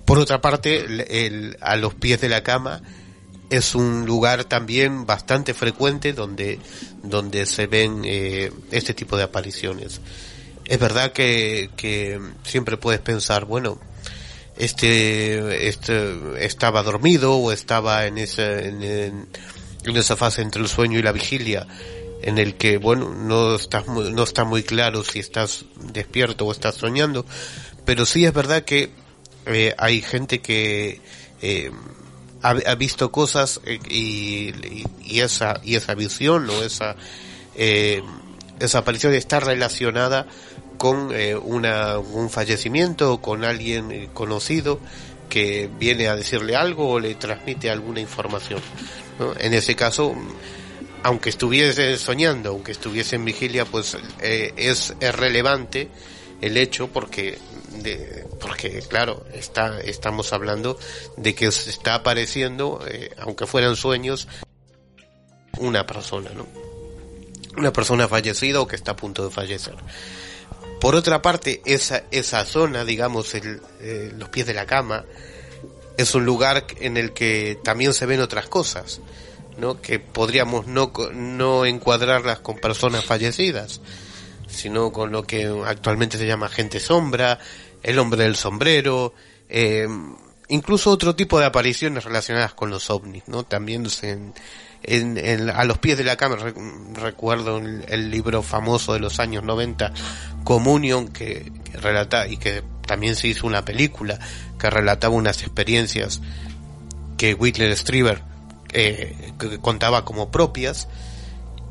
Por 0.06 0.20
otra 0.20 0.42
parte, 0.42 0.82
el, 0.86 1.02
el, 1.02 1.58
a 1.62 1.76
los 1.76 1.94
pies 1.94 2.22
de 2.22 2.30
la 2.30 2.44
cama 2.44 2.82
es 3.50 3.76
un 3.76 4.06
lugar 4.06 4.46
también 4.46 5.06
bastante 5.06 5.54
frecuente 5.54 6.14
donde, 6.14 6.60
donde 7.04 7.46
se 7.46 7.68
ven 7.68 8.02
eh, 8.06 8.52
este 8.72 8.94
tipo 8.94 9.18
de 9.18 9.24
apariciones. 9.24 10.02
Es 10.66 10.80
verdad 10.80 11.12
que, 11.14 11.72
que 11.76 12.20
siempre 12.44 12.78
puedes 12.78 13.02
pensar, 13.02 13.46
bueno, 13.46 13.80
este, 14.56 15.68
este 15.68 16.46
estaba 16.46 16.84
dormido 16.84 17.38
o 17.38 17.52
estaba 17.52 18.06
en 18.06 18.20
ese, 18.20 18.68
en, 18.68 18.84
en, 18.84 19.28
en 19.84 19.98
esa 19.98 20.16
fase 20.16 20.42
entre 20.42 20.62
el 20.62 20.68
sueño 20.68 21.00
y 21.00 21.02
la 21.02 21.12
vigilia 21.12 21.68
en 22.22 22.38
el 22.38 22.56
que 22.56 22.78
bueno 22.78 23.14
no 23.14 23.56
estás 23.56 23.88
muy, 23.88 24.12
no 24.12 24.24
está 24.24 24.44
muy 24.44 24.64
claro 24.64 25.04
si 25.04 25.20
estás 25.20 25.66
despierto 25.94 26.46
o 26.46 26.52
estás 26.52 26.76
soñando 26.76 27.26
pero 27.86 28.06
sí 28.06 28.26
es 28.26 28.34
verdad 28.34 28.64
que 28.64 28.92
eh, 29.46 29.74
hay 29.78 30.02
gente 30.02 30.42
que 30.42 31.02
eh, 31.42 31.72
ha, 32.42 32.76
visto 32.76 33.12
cosas 33.12 33.62
eh, 33.66 33.80
y, 33.90 34.54
y, 35.04 35.20
esa 35.22 35.60
y 35.64 35.76
esa 35.76 35.96
visión 35.96 36.50
o 36.50 36.64
esa 36.64 36.96
esa 37.56 38.78
aparición 38.78 39.14
está 39.14 39.42
relacionada 39.42 40.26
con 40.78 41.12
una, 41.44 42.00
un 42.00 42.30
fallecimiento 42.30 43.20
con 43.20 43.44
alguien 43.44 44.08
conocido 44.14 44.80
que 45.30 45.70
viene 45.80 46.08
a 46.08 46.16
decirle 46.16 46.56
algo 46.56 46.90
o 46.90 47.00
le 47.00 47.16
transmite 47.16 47.70
alguna 47.70 48.00
información. 48.00 48.62
En 49.40 49.54
ese 49.54 49.76
caso, 49.76 50.16
aunque 51.04 51.30
estuviese 51.30 51.98
soñando, 51.98 52.50
aunque 52.50 52.72
estuviese 52.72 53.16
en 53.16 53.26
vigilia, 53.26 53.66
pues 53.66 53.98
eh, 54.22 54.54
es, 54.58 54.94
es, 55.00 55.16
relevante 55.16 55.90
el 56.42 56.58
hecho 56.58 56.88
porque, 56.88 57.38
de, 57.84 58.26
porque 58.40 58.82
claro, 58.88 59.26
está, 59.34 59.80
estamos 59.82 60.34
hablando 60.34 60.78
de 61.18 61.36
que 61.36 61.52
se 61.52 61.70
está 61.70 61.96
apareciendo, 61.96 62.82
eh, 62.88 63.12
aunque 63.20 63.46
fueran 63.46 63.76
sueños, 63.76 64.28
una 65.60 65.86
persona, 65.86 66.32
¿no? 66.34 66.48
una 67.58 67.74
persona 67.74 68.08
fallecida 68.08 68.62
o 68.62 68.68
que 68.68 68.76
está 68.76 68.92
a 68.92 68.96
punto 68.96 69.26
de 69.26 69.32
fallecer. 69.32 69.76
Por 70.80 70.96
otra 70.96 71.22
parte, 71.22 71.62
esa, 71.66 72.04
esa 72.12 72.46
zona, 72.46 72.86
digamos, 72.86 73.36
el, 73.36 73.62
eh, 73.82 74.14
los 74.18 74.30
pies 74.30 74.48
de 74.48 74.54
la 74.54 74.66
cama, 74.66 75.06
es 75.98 76.16
un 76.16 76.26
lugar 76.26 76.66
en 76.80 76.96
el 76.96 77.12
que 77.12 77.60
también 77.64 77.94
se 77.94 78.06
ven 78.06 78.22
otras 78.22 78.48
cosas, 78.48 79.02
¿no? 79.58 79.82
Que 79.82 80.00
podríamos 80.00 80.68
no, 80.68 80.94
no 81.14 81.66
encuadrarlas 81.66 82.40
con 82.40 82.58
personas 82.58 83.04
fallecidas, 83.04 83.82
sino 84.48 84.94
con 84.94 85.12
lo 85.12 85.24
que 85.24 85.52
actualmente 85.66 86.18
se 86.18 86.26
llama 86.26 86.48
gente 86.48 86.80
sombra, 86.80 87.40
el 87.84 88.00
hombre 88.00 88.24
del 88.24 88.38
sombrero, 88.38 89.14
eh, 89.50 89.88
incluso 90.48 90.92
otro 90.92 91.16
tipo 91.16 91.40
de 91.40 91.46
apariciones 91.46 92.06
relacionadas 92.06 92.54
con 92.54 92.70
los 92.70 92.90
ovnis, 92.90 93.28
¿no? 93.28 93.44
También 93.44 93.90
se, 93.90 94.18
en, 94.84 95.50
a 95.50 95.64
los 95.66 95.78
pies 95.78 95.98
de 95.98 96.04
la 96.04 96.16
cama, 96.16 96.38
recuerdo 96.94 97.58
el, 97.58 98.12
libro 98.12 98.42
famoso 98.42 98.94
de 98.94 99.00
los 99.00 99.20
años 99.20 99.44
90, 99.44 99.94
Communion, 100.44 101.08
que, 101.08 101.52
relata, 101.74 102.28
y 102.28 102.38
que 102.38 102.64
también 102.86 103.16
se 103.16 103.28
hizo 103.28 103.46
una 103.46 103.66
película, 103.66 104.20
que 104.58 104.70
relataba 104.70 105.14
unas 105.14 105.42
experiencias 105.42 106.22
que 107.18 107.34
Whitler 107.34 107.76
Strieber 107.76 108.22
eh, 108.72 109.34
contaba 109.62 110.06
como 110.06 110.32
propias, 110.32 110.88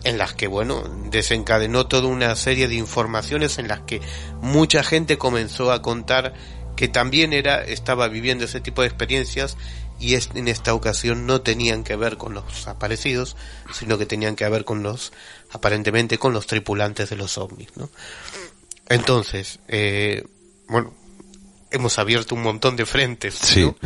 en 0.05 0.19
las 0.19 0.35
que, 0.35 0.47
bueno, 0.47 0.85
desencadenó 1.11 1.87
toda 1.87 2.07
una 2.07 2.37
serie 2.37 2.69
de 2.69 2.77
informaciones 2.77 3.59
en 3.59 3.69
las 3.69 3.81
que 3.81 4.01
mucha 4.41 4.85
gente 4.85 5.19
comenzó 5.19 5.73
a 5.73 5.83
contar 5.83 6.35
que 6.77 6.87
también 6.87 7.33
era, 7.33 7.65
estaba 7.65 8.07
viviendo 8.07 8.45
ese 8.45 8.61
tipo 8.61 8.83
de 8.83 8.89
experiencias 8.89 9.57
y 10.01 10.15
en 10.15 10.49
esta 10.49 10.75
ocasión 10.75 11.27
no 11.27 11.41
tenían 11.41 11.85
que 11.85 11.97
ver 11.97 12.17
con 12.17 12.35
los 12.35 12.69
aparecidos, 12.69 13.37
sino 13.73 13.99
que 13.99 14.07
tenían 14.07 14.37
que 14.37 14.49
ver 14.49 14.65
con 14.65 14.83
los, 14.83 15.13
aparentemente 15.51 16.19
con 16.19 16.33
los 16.33 16.47
tripulantes 16.47 17.11
de 17.11 17.17
los 17.17 17.37
ovnis, 17.39 17.77
¿no? 17.77 17.91
Entonces, 18.89 19.59
eh, 19.69 20.25
bueno, 20.69 20.95
hemos 21.71 21.99
abierto 21.99 22.35
un 22.35 22.43
montón 22.43 22.77
de 22.77 22.87
frentes, 22.87 23.35
sí. 23.35 23.71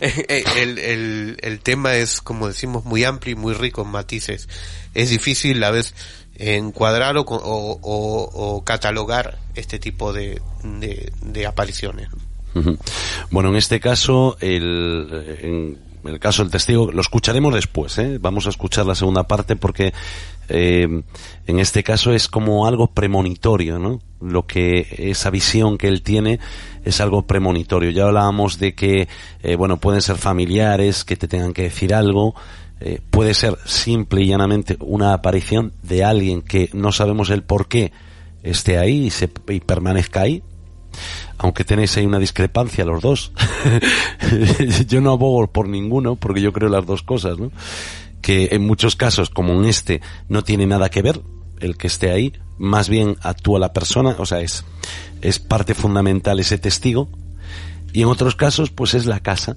Eh, 0.00 0.24
eh, 0.28 0.44
el, 0.56 0.78
el, 0.78 1.36
el, 1.42 1.60
tema 1.60 1.96
es, 1.96 2.20
como 2.22 2.48
decimos, 2.48 2.84
muy 2.84 3.04
amplio 3.04 3.32
y 3.32 3.38
muy 3.38 3.52
rico 3.52 3.82
en 3.82 3.88
matices. 3.88 4.48
Es 4.94 5.10
difícil 5.10 5.62
a 5.64 5.70
veces 5.70 5.94
encuadrar 6.38 7.16
o, 7.16 7.22
o, 7.22 7.80
o, 7.82 8.64
catalogar 8.64 9.38
este 9.54 9.78
tipo 9.78 10.12
de, 10.12 10.40
de, 10.62 11.12
de 11.20 11.46
apariciones. 11.46 12.08
Bueno, 13.30 13.50
en 13.50 13.56
este 13.56 13.80
caso, 13.80 14.36
el, 14.40 15.78
en 16.06 16.14
el 16.14 16.18
caso 16.20 16.42
del 16.42 16.52
testigo, 16.52 16.90
lo 16.92 17.00
escucharemos 17.00 17.54
después, 17.54 17.98
¿eh? 17.98 18.18
Vamos 18.20 18.46
a 18.46 18.50
escuchar 18.50 18.86
la 18.86 18.94
segunda 18.94 19.24
parte 19.24 19.56
porque 19.56 19.92
eh, 20.48 21.02
en 21.46 21.58
este 21.58 21.82
caso 21.82 22.12
es 22.12 22.28
como 22.28 22.66
algo 22.66 22.88
premonitorio, 22.88 23.78
¿no? 23.78 24.00
Lo 24.20 24.46
que, 24.46 24.86
esa 24.98 25.30
visión 25.30 25.76
que 25.78 25.88
él 25.88 26.02
tiene 26.02 26.38
es 26.84 27.00
algo 27.00 27.26
premonitorio. 27.26 27.90
Ya 27.90 28.04
hablábamos 28.04 28.58
de 28.58 28.74
que, 28.74 29.08
eh, 29.42 29.56
bueno, 29.56 29.78
pueden 29.78 30.02
ser 30.02 30.16
familiares 30.16 31.04
que 31.04 31.16
te 31.16 31.28
tengan 31.28 31.52
que 31.52 31.62
decir 31.62 31.94
algo, 31.94 32.34
eh, 32.80 33.00
puede 33.10 33.34
ser 33.34 33.56
simple 33.64 34.22
y 34.22 34.28
llanamente 34.28 34.76
una 34.80 35.12
aparición 35.12 35.72
de 35.82 36.04
alguien 36.04 36.42
que 36.42 36.70
no 36.72 36.92
sabemos 36.92 37.30
el 37.30 37.42
por 37.42 37.68
qué 37.68 37.92
esté 38.42 38.78
ahí 38.78 39.06
y, 39.06 39.10
se, 39.10 39.30
y 39.48 39.60
permanezca 39.60 40.20
ahí, 40.20 40.42
aunque 41.38 41.64
tenéis 41.64 41.96
ahí 41.96 42.06
una 42.06 42.18
discrepancia 42.18 42.84
los 42.84 43.02
dos. 43.02 43.32
yo 44.88 45.00
no 45.00 45.12
abogo 45.12 45.46
por 45.48 45.68
ninguno, 45.68 46.16
porque 46.16 46.40
yo 46.40 46.52
creo 46.52 46.68
las 46.68 46.86
dos 46.86 47.02
cosas, 47.02 47.38
¿no? 47.38 47.50
Que 48.20 48.48
en 48.52 48.66
muchos 48.66 48.96
casos, 48.96 49.30
como 49.30 49.52
en 49.54 49.66
este, 49.66 50.00
no 50.28 50.42
tiene 50.42 50.66
nada 50.66 50.88
que 50.88 51.02
ver 51.02 51.20
el 51.60 51.76
que 51.76 51.86
esté 51.86 52.10
ahí, 52.10 52.32
más 52.58 52.88
bien 52.88 53.16
actúa 53.22 53.58
la 53.58 53.72
persona, 53.72 54.14
o 54.18 54.26
sea, 54.26 54.40
es, 54.40 54.64
es 55.22 55.38
parte 55.38 55.74
fundamental 55.74 56.38
ese 56.40 56.58
testigo, 56.58 57.08
y 57.92 58.02
en 58.02 58.08
otros 58.08 58.36
casos, 58.36 58.70
pues 58.70 58.94
es 58.94 59.06
la 59.06 59.20
casa, 59.20 59.56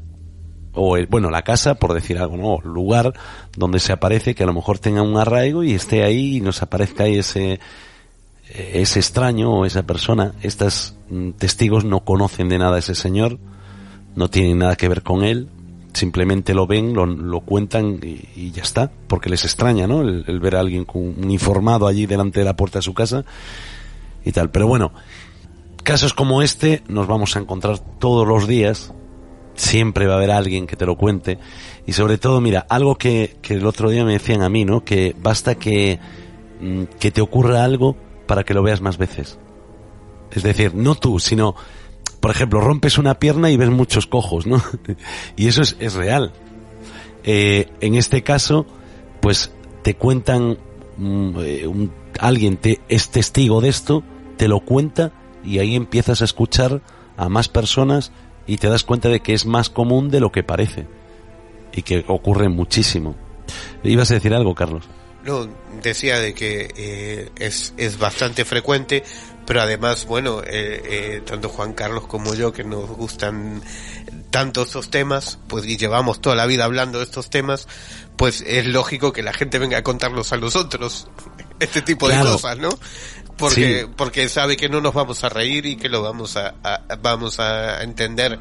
o 0.73 0.97
el, 0.97 1.07
bueno, 1.07 1.29
la 1.29 1.41
casa, 1.41 1.75
por 1.75 1.93
decir 1.93 2.17
algo, 2.19 2.37
¿no? 2.37 2.69
lugar 2.69 3.13
donde 3.57 3.79
se 3.79 3.91
aparece 3.91 4.35
que 4.35 4.43
a 4.43 4.45
lo 4.45 4.53
mejor 4.53 4.79
tenga 4.79 5.01
un 5.01 5.17
arraigo 5.17 5.63
y 5.63 5.73
esté 5.73 6.03
ahí 6.03 6.37
y 6.37 6.41
nos 6.41 6.61
aparezca 6.61 7.03
ahí 7.03 7.17
ese, 7.17 7.59
ese 8.53 8.99
extraño 8.99 9.51
o 9.51 9.65
esa 9.65 9.83
persona, 9.83 10.33
estos 10.41 10.95
mm, 11.09 11.31
testigos 11.31 11.85
no 11.85 12.01
conocen 12.01 12.49
de 12.49 12.57
nada 12.57 12.77
a 12.77 12.79
ese 12.79 12.95
señor, 12.95 13.39
no 14.15 14.29
tienen 14.29 14.57
nada 14.57 14.75
que 14.75 14.89
ver 14.89 15.03
con 15.03 15.23
él, 15.23 15.49
simplemente 15.93 16.53
lo 16.53 16.67
ven, 16.67 16.93
lo, 16.93 17.05
lo 17.05 17.41
cuentan 17.41 17.99
y, 18.01 18.51
ya 18.51 18.63
está, 18.63 18.91
porque 19.07 19.29
les 19.29 19.45
extraña, 19.45 19.88
¿no? 19.88 20.01
El, 20.01 20.39
ver 20.39 20.55
a 20.55 20.62
alguien 20.62 20.85
con 20.85 21.01
un 21.01 21.31
informado 21.31 21.88
allí 21.88 22.05
delante 22.05 22.39
de 22.39 22.45
la 22.45 22.55
puerta 22.55 22.79
de 22.79 22.83
su 22.83 22.93
casa 22.93 23.25
y 24.25 24.31
tal. 24.31 24.49
Pero 24.49 24.67
bueno, 24.67 24.91
casos 25.83 26.13
como 26.13 26.41
este 26.41 26.83
nos 26.88 27.07
vamos 27.07 27.35
a 27.35 27.39
encontrar 27.39 27.79
todos 27.99 28.27
los 28.27 28.47
días, 28.47 28.93
siempre 29.55 30.07
va 30.07 30.13
a 30.13 30.17
haber 30.17 30.31
alguien 30.31 30.67
que 30.67 30.75
te 30.75 30.85
lo 30.85 30.95
cuente 30.95 31.38
y 31.85 31.93
sobre 31.93 32.17
todo, 32.17 32.39
mira, 32.39 32.65
algo 32.69 32.95
que, 32.95 33.38
que 33.41 33.55
el 33.55 33.65
otro 33.65 33.89
día 33.89 34.05
me 34.05 34.13
decían 34.13 34.41
a 34.41 34.49
mí, 34.49 34.65
¿no? 34.65 34.83
Que 34.83 35.15
basta 35.21 35.55
que, 35.55 35.99
mm, 36.62 36.83
que 36.99 37.12
te 37.12 37.21
ocurra 37.21 37.63
algo 37.63 37.95
para 38.29 38.43
que 38.43 38.53
lo 38.53 38.61
veas 38.61 38.79
más 38.79 38.99
veces. 38.99 39.39
Es 40.29 40.43
decir, 40.43 40.75
no 40.75 40.93
tú, 40.93 41.17
sino, 41.17 41.55
por 42.19 42.29
ejemplo, 42.29 42.61
rompes 42.61 42.99
una 42.99 43.17
pierna 43.17 43.49
y 43.49 43.57
ves 43.57 43.71
muchos 43.71 44.05
cojos, 44.05 44.45
¿no? 44.45 44.61
y 45.35 45.47
eso 45.47 45.63
es, 45.63 45.75
es 45.79 45.95
real. 45.95 46.31
Eh, 47.23 47.71
en 47.81 47.95
este 47.95 48.21
caso, 48.21 48.67
pues 49.19 49.51
te 49.81 49.95
cuentan, 49.95 50.59
mm, 50.97 51.31
eh, 51.39 51.89
alguien 52.19 52.57
te, 52.57 52.81
es 52.87 53.09
testigo 53.09 53.61
de 53.61 53.69
esto, 53.69 54.03
te 54.37 54.47
lo 54.47 54.59
cuenta 54.59 55.11
y 55.43 55.57
ahí 55.57 55.75
empiezas 55.75 56.21
a 56.21 56.25
escuchar 56.25 56.83
a 57.17 57.29
más 57.29 57.47
personas 57.49 58.11
y 58.45 58.57
te 58.57 58.69
das 58.69 58.83
cuenta 58.83 59.09
de 59.09 59.21
que 59.21 59.33
es 59.33 59.47
más 59.47 59.71
común 59.71 60.11
de 60.11 60.19
lo 60.19 60.31
que 60.31 60.43
parece 60.43 60.85
y 61.73 61.81
que 61.81 62.05
ocurre 62.07 62.47
muchísimo. 62.47 63.15
¿Ibas 63.83 64.11
a 64.11 64.13
decir 64.13 64.35
algo, 64.35 64.53
Carlos? 64.53 64.87
No, 65.29 65.47
decía 65.83 66.19
de 66.19 66.33
que 66.33 66.73
eh, 66.75 67.29
es, 67.37 67.75
es 67.77 67.99
bastante 67.99 68.45
frecuente, 68.45 69.03
pero 69.45 69.61
además, 69.61 70.07
bueno, 70.07 70.41
eh, 70.41 70.81
eh, 70.83 71.21
tanto 71.23 71.49
Juan 71.49 71.73
Carlos 71.73 72.07
como 72.07 72.33
yo, 72.33 72.51
que 72.51 72.63
nos 72.63 72.89
gustan 72.89 73.61
tanto 74.31 74.63
estos 74.63 74.89
temas, 74.89 75.37
pues 75.45 75.67
y 75.67 75.77
llevamos 75.77 76.19
toda 76.19 76.35
la 76.35 76.47
vida 76.47 76.65
hablando 76.65 76.97
de 76.97 77.03
estos 77.03 77.29
temas, 77.29 77.67
pues 78.17 78.41
es 78.41 78.65
lógico 78.65 79.13
que 79.13 79.21
la 79.21 79.31
gente 79.31 79.59
venga 79.59 79.77
a 79.77 79.83
contarlos 79.83 80.33
a 80.33 80.37
nosotros, 80.37 81.07
este 81.59 81.83
tipo 81.83 82.09
de 82.09 82.19
cosas, 82.21 82.57
¿no? 82.57 82.69
Porque, 83.37 83.87
porque 83.95 84.29
sabe 84.29 84.57
que 84.57 84.67
no 84.67 84.81
nos 84.81 84.95
vamos 84.95 85.23
a 85.23 85.29
reír 85.29 85.67
y 85.67 85.77
que 85.77 85.89
lo 85.89 86.01
vamos 86.01 86.37
a, 86.37 86.55
vamos 87.03 87.39
a 87.39 87.83
entender 87.83 88.39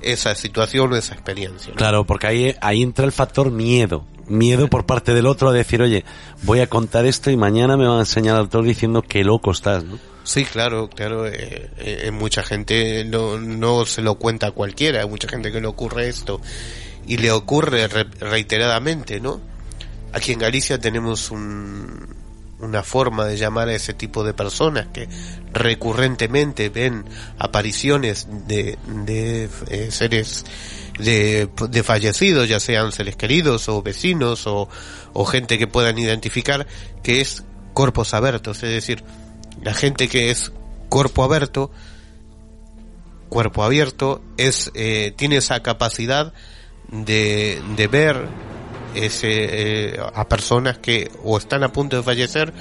esa 0.00 0.34
situación 0.34 0.92
o 0.92 0.96
esa 0.96 1.14
experiencia. 1.14 1.74
Claro, 1.74 2.04
porque 2.04 2.26
ahí, 2.26 2.54
ahí 2.60 2.82
entra 2.82 3.04
el 3.04 3.12
factor 3.12 3.50
miedo 3.50 4.04
miedo 4.28 4.68
por 4.68 4.86
parte 4.86 5.14
del 5.14 5.26
otro 5.26 5.48
a 5.48 5.52
decir, 5.52 5.82
oye, 5.82 6.04
voy 6.42 6.60
a 6.60 6.66
contar 6.66 7.06
esto 7.06 7.30
y 7.30 7.36
mañana 7.36 7.76
me 7.76 7.86
van 7.86 7.98
a 7.98 8.00
enseñar 8.00 8.34
al 8.34 8.42
autor 8.42 8.64
diciendo 8.64 9.02
que 9.02 9.24
loco 9.24 9.50
estás, 9.50 9.84
¿no? 9.84 9.98
Sí, 10.24 10.44
claro, 10.44 10.88
claro. 10.88 11.26
Eh, 11.26 11.70
eh, 11.78 12.10
mucha 12.10 12.42
gente 12.42 13.04
no, 13.04 13.38
no 13.38 13.86
se 13.86 14.02
lo 14.02 14.16
cuenta 14.16 14.48
a 14.48 14.50
cualquiera, 14.50 15.00
hay 15.00 15.08
mucha 15.08 15.28
gente 15.28 15.52
que 15.52 15.60
le 15.60 15.68
ocurre 15.68 16.08
esto 16.08 16.40
y 17.06 17.18
le 17.18 17.30
ocurre 17.30 17.86
reiteradamente, 17.86 19.20
¿no? 19.20 19.40
Aquí 20.12 20.32
en 20.32 20.40
Galicia 20.40 20.78
tenemos 20.78 21.30
un, 21.30 22.08
una 22.60 22.82
forma 22.82 23.26
de 23.26 23.36
llamar 23.36 23.68
a 23.68 23.74
ese 23.74 23.94
tipo 23.94 24.24
de 24.24 24.34
personas 24.34 24.86
que 24.92 25.08
recurrentemente 25.52 26.68
ven 26.68 27.04
apariciones 27.38 28.26
de, 28.46 28.78
de 29.04 29.48
eh, 29.68 29.90
seres 29.90 30.44
de, 30.98 31.48
de, 31.68 31.82
fallecidos, 31.82 32.48
ya 32.48 32.58
sean 32.58 32.92
seres 32.92 33.16
queridos 33.16 33.68
o 33.68 33.82
vecinos 33.82 34.46
o, 34.46 34.68
o 35.12 35.24
gente 35.26 35.58
que 35.58 35.66
puedan 35.66 35.98
identificar, 35.98 36.66
que 37.02 37.20
es 37.20 37.44
corpos 37.74 38.14
abiertos, 38.14 38.62
es 38.62 38.70
decir, 38.70 39.04
la 39.62 39.74
gente 39.74 40.08
que 40.08 40.30
es 40.30 40.52
cuerpo 40.88 41.24
abierto, 41.24 41.70
cuerpo 43.28 43.62
abierto, 43.62 44.22
es, 44.38 44.70
eh, 44.74 45.12
tiene 45.16 45.36
esa 45.36 45.62
capacidad 45.62 46.32
de, 46.88 47.60
de 47.76 47.86
ver 47.88 48.28
eh, 48.96 49.98
a 50.14 50.28
personas 50.28 50.78
que 50.78 51.10
o 51.24 51.38
están 51.38 51.62
a 51.62 51.72
punto 51.72 51.96
de 51.96 52.02
fallecer 52.02 52.52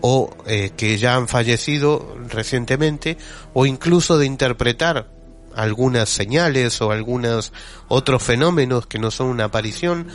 o 0.00 0.30
eh, 0.46 0.70
que 0.76 0.96
ya 0.98 1.16
han 1.16 1.28
fallecido 1.28 2.16
recientemente 2.28 3.18
o 3.54 3.66
incluso 3.66 4.18
de 4.18 4.26
interpretar 4.26 5.10
algunas 5.54 6.08
señales 6.08 6.80
o 6.80 6.92
algunos 6.92 7.52
otros 7.88 8.22
fenómenos 8.22 8.86
que 8.86 8.98
no 8.98 9.10
son 9.10 9.28
una 9.28 9.44
aparición, 9.44 10.06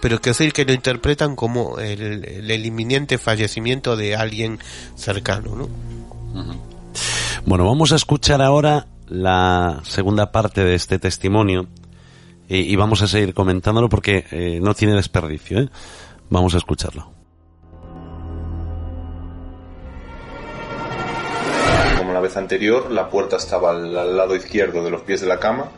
pero 0.00 0.20
que 0.20 0.30
decir 0.30 0.52
que 0.52 0.64
lo 0.64 0.72
interpretan 0.72 1.36
como 1.36 1.78
el, 1.78 2.24
el, 2.24 2.66
inminente 2.66 3.18
fallecimiento 3.18 3.96
de 3.96 4.16
alguien 4.16 4.58
cercano, 4.96 5.54
¿no? 5.54 5.68
Bueno, 7.46 7.64
vamos 7.64 7.92
a 7.92 7.96
escuchar 7.96 8.42
ahora 8.42 8.88
la 9.06 9.80
segunda 9.84 10.32
parte 10.32 10.64
de 10.64 10.74
este 10.74 10.98
testimonio 10.98 11.68
y, 12.48 12.76
vamos 12.76 13.00
a 13.02 13.06
seguir 13.06 13.34
comentándolo 13.34 13.88
porque 13.88 14.26
eh, 14.30 14.58
no 14.60 14.74
tiene 14.74 14.94
desperdicio. 14.94 15.60
¿eh? 15.60 15.68
Vamos 16.28 16.54
a 16.54 16.58
escucharlo. 16.58 17.10
Como 21.98 22.12
la 22.12 22.20
vez 22.20 22.36
anterior, 22.36 22.90
la 22.90 23.08
puerta 23.08 23.36
estaba 23.36 23.70
al, 23.70 24.16
lado 24.16 24.36
izquierdo 24.36 24.84
de 24.84 24.90
los 24.90 25.02
pies 25.02 25.20
de 25.20 25.28
la 25.28 25.38
cama 25.38 25.70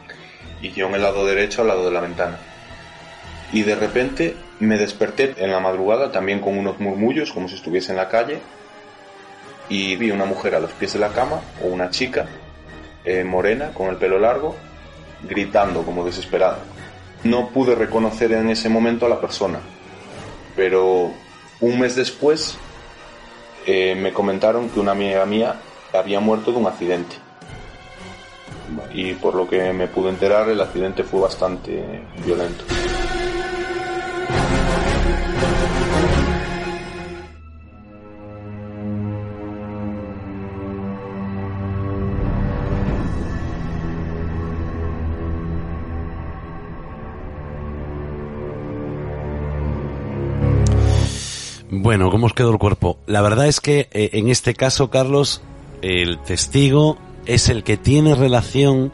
y 0.62 0.72
yo 0.72 0.88
en 0.88 0.94
el 0.94 1.02
lado 1.02 1.24
derecho 1.26 1.62
al 1.62 1.68
lado 1.68 1.84
de 1.84 1.92
la 1.92 2.00
ventana. 2.00 2.38
Y 3.52 3.62
de 3.62 3.76
repente 3.76 4.36
me 4.58 4.78
desperté 4.78 5.34
en 5.36 5.52
la 5.52 5.60
madrugada 5.60 6.10
también 6.10 6.40
con 6.40 6.58
unos 6.58 6.80
murmullos 6.80 7.32
como 7.32 7.48
si 7.48 7.54
estuviese 7.54 7.92
en 7.92 7.98
la 7.98 8.08
calle 8.08 8.40
y 9.68 9.96
vi 9.96 10.10
una 10.10 10.24
mujer 10.24 10.54
a 10.54 10.60
los 10.60 10.72
pies 10.72 10.94
de 10.94 10.98
la 10.98 11.10
cama 11.10 11.40
o 11.62 11.68
una 11.68 11.90
chica 11.90 12.26
eh, 13.04 13.22
morena 13.22 13.70
con 13.72 13.88
el 13.88 13.96
pelo 13.96 14.18
largo 14.18 14.56
gritando 15.28 15.82
como 15.82 16.04
desesperada. 16.04 16.58
No 17.24 17.48
pude 17.48 17.74
reconocer 17.74 18.32
en 18.32 18.50
ese 18.50 18.68
momento 18.68 19.06
a 19.06 19.08
la 19.08 19.20
persona, 19.20 19.60
pero 20.56 21.10
un 21.60 21.78
mes 21.78 21.96
después 21.96 22.56
eh, 23.66 23.94
me 23.94 24.12
comentaron 24.12 24.68
que 24.68 24.80
una 24.80 24.92
amiga 24.92 25.24
mía 25.24 25.56
había 25.92 26.20
muerto 26.20 26.52
de 26.52 26.58
un 26.58 26.66
accidente. 26.66 27.16
Y 28.92 29.14
por 29.14 29.34
lo 29.34 29.48
que 29.48 29.72
me 29.72 29.86
pude 29.88 30.10
enterar, 30.10 30.48
el 30.48 30.60
accidente 30.60 31.04
fue 31.04 31.20
bastante 31.20 32.02
violento. 32.24 32.64
Bueno, 51.84 52.10
¿cómo 52.10 52.24
os 52.24 52.32
quedó 52.32 52.50
el 52.50 52.58
cuerpo? 52.58 52.98
La 53.04 53.20
verdad 53.20 53.46
es 53.46 53.60
que 53.60 53.90
eh, 53.92 54.08
en 54.14 54.30
este 54.30 54.54
caso, 54.54 54.88
Carlos, 54.88 55.42
el 55.82 56.18
testigo 56.22 56.96
es 57.26 57.50
el 57.50 57.62
que 57.62 57.76
tiene 57.76 58.14
relación 58.14 58.90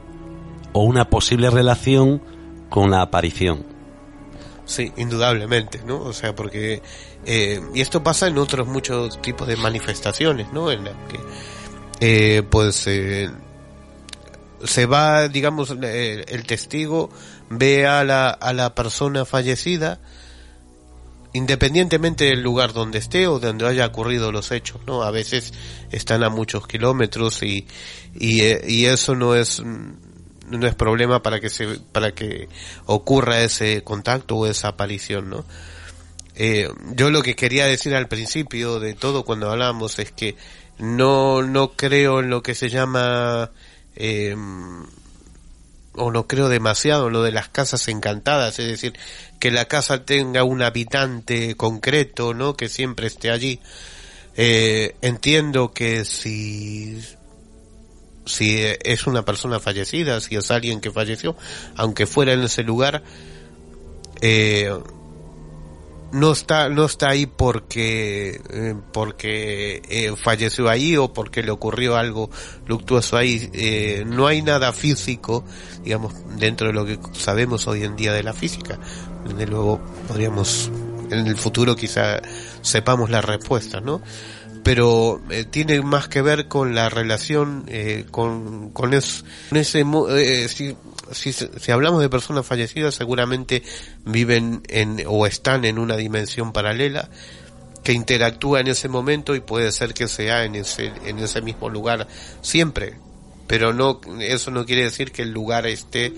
o 0.72 0.82
una 0.82 1.08
posible 1.08 1.50
relación 1.50 2.20
con 2.68 2.90
la 2.90 3.02
aparición. 3.02 3.64
Sí, 4.64 4.92
indudablemente, 4.96 5.82
¿no? 5.86 6.00
O 6.00 6.12
sea, 6.12 6.34
porque... 6.34 6.82
Eh, 7.26 7.60
y 7.76 7.80
esto 7.80 8.02
pasa 8.02 8.26
en 8.26 8.38
otros 8.38 8.66
muchos 8.66 9.22
tipos 9.22 9.46
de 9.46 9.56
manifestaciones, 9.56 10.52
¿no? 10.52 10.72
En 10.72 10.82
las 10.82 10.94
que, 11.08 11.20
eh, 12.00 12.42
pues, 12.42 12.88
eh, 12.88 13.30
se 14.64 14.86
va, 14.86 15.28
digamos, 15.28 15.76
eh, 15.80 16.24
el 16.26 16.44
testigo 16.44 17.08
ve 17.50 17.86
a 17.86 18.02
la, 18.02 18.30
a 18.30 18.52
la 18.52 18.74
persona 18.74 19.24
fallecida, 19.24 20.00
independientemente 21.32 22.24
del 22.24 22.42
lugar 22.42 22.72
donde 22.72 22.98
esté 22.98 23.26
o 23.26 23.38
donde 23.38 23.66
haya 23.66 23.86
ocurrido 23.86 24.32
los 24.32 24.50
hechos, 24.50 24.80
¿no? 24.86 25.02
A 25.02 25.10
veces 25.10 25.52
están 25.90 26.24
a 26.24 26.28
muchos 26.28 26.66
kilómetros 26.66 27.42
y, 27.42 27.66
y, 28.14 28.42
eh, 28.42 28.92
eso 28.92 29.14
no 29.14 29.34
es, 29.34 29.62
no 29.62 30.66
es 30.66 30.74
problema 30.74 31.22
para 31.22 31.40
que 31.40 31.50
se, 31.50 31.66
para 31.92 32.12
que 32.12 32.48
ocurra 32.86 33.42
ese 33.42 33.82
contacto 33.82 34.36
o 34.36 34.46
esa 34.46 34.68
aparición, 34.68 35.30
¿no? 35.30 35.44
Eh, 36.34 36.68
yo 36.94 37.10
lo 37.10 37.22
que 37.22 37.36
quería 37.36 37.66
decir 37.66 37.94
al 37.94 38.08
principio 38.08 38.80
de 38.80 38.94
todo 38.94 39.24
cuando 39.24 39.50
hablamos 39.50 39.98
es 39.98 40.10
que 40.10 40.36
no, 40.78 41.42
no 41.42 41.72
creo 41.72 42.20
en 42.20 42.30
lo 42.30 42.42
que 42.42 42.54
se 42.54 42.70
llama, 42.70 43.50
eh, 43.94 44.34
o 46.00 46.10
no 46.10 46.26
creo 46.26 46.48
demasiado 46.48 47.10
lo 47.10 47.22
de 47.22 47.32
las 47.32 47.48
casas 47.48 47.86
encantadas, 47.88 48.58
es 48.58 48.66
decir, 48.66 48.94
que 49.38 49.50
la 49.50 49.66
casa 49.66 50.04
tenga 50.04 50.44
un 50.44 50.62
habitante 50.62 51.54
concreto, 51.56 52.34
¿no? 52.34 52.56
Que 52.56 52.68
siempre 52.68 53.06
esté 53.06 53.30
allí. 53.30 53.60
Eh, 54.36 54.96
entiendo 55.02 55.72
que 55.72 56.04
si 56.04 57.00
si 58.26 58.62
es 58.62 59.06
una 59.06 59.24
persona 59.24 59.60
fallecida, 59.60 60.20
si 60.20 60.36
es 60.36 60.50
alguien 60.50 60.80
que 60.80 60.90
falleció, 60.90 61.36
aunque 61.76 62.06
fuera 62.06 62.32
en 62.32 62.42
ese 62.42 62.62
lugar, 62.62 63.02
eh, 64.20 64.72
no 66.12 66.32
está 66.32 66.68
no 66.68 66.84
está 66.84 67.10
ahí 67.10 67.26
porque 67.26 68.40
eh, 68.50 68.74
porque 68.92 69.82
eh, 69.88 70.14
falleció 70.22 70.68
ahí 70.68 70.96
o 70.96 71.12
porque 71.12 71.42
le 71.42 71.50
ocurrió 71.50 71.96
algo 71.96 72.30
luctuoso 72.66 73.16
ahí. 73.16 73.50
Eh, 73.52 74.04
no 74.06 74.26
hay 74.26 74.42
nada 74.42 74.72
físico 74.72 75.44
digamos 75.82 76.14
dentro 76.38 76.68
de 76.68 76.72
lo 76.72 76.84
que 76.84 76.98
sabemos 77.12 77.66
hoy 77.66 77.84
en 77.84 77.96
día 77.96 78.12
de 78.12 78.22
la 78.22 78.32
física. 78.32 78.78
Desde 79.24 79.46
luego 79.46 79.80
podríamos 80.08 80.70
en 81.10 81.26
el 81.26 81.36
futuro 81.36 81.76
quizá 81.76 82.20
sepamos 82.62 83.10
la 83.10 83.20
respuesta 83.20 83.80
no 83.80 84.00
pero 84.62 85.20
eh, 85.30 85.44
tiene 85.44 85.80
más 85.82 86.08
que 86.08 86.22
ver 86.22 86.48
con 86.48 86.74
la 86.74 86.88
relación 86.88 87.64
eh, 87.68 88.04
con, 88.10 88.70
con, 88.70 88.94
es- 88.94 89.24
con 89.48 89.58
ese 89.58 89.84
eh, 90.10 90.48
si, 90.48 90.76
si, 91.12 91.32
si 91.32 91.72
hablamos 91.72 92.02
de 92.02 92.08
personas 92.08 92.46
fallecidas 92.46 92.94
seguramente 92.94 93.62
viven 94.04 94.62
en 94.68 95.02
o 95.06 95.26
están 95.26 95.64
en 95.64 95.78
una 95.78 95.96
dimensión 95.96 96.52
paralela 96.52 97.08
que 97.82 97.92
interactúa 97.92 98.60
en 98.60 98.68
ese 98.68 98.88
momento 98.88 99.34
y 99.34 99.40
puede 99.40 99.72
ser 99.72 99.94
que 99.94 100.06
sea 100.08 100.44
en 100.44 100.54
ese 100.54 100.92
en 101.06 101.18
ese 101.18 101.40
mismo 101.40 101.68
lugar 101.70 102.06
siempre. 102.42 102.94
Pero 103.46 103.72
no 103.72 104.00
eso 104.20 104.50
no 104.50 104.66
quiere 104.66 104.84
decir 104.84 105.10
que 105.10 105.22
el 105.22 105.30
lugar 105.32 105.66
esté 105.66 106.12